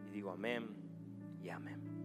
y 0.06 0.10
digo 0.10 0.30
amén 0.30 0.68
y 1.42 1.48
amén. 1.48 2.01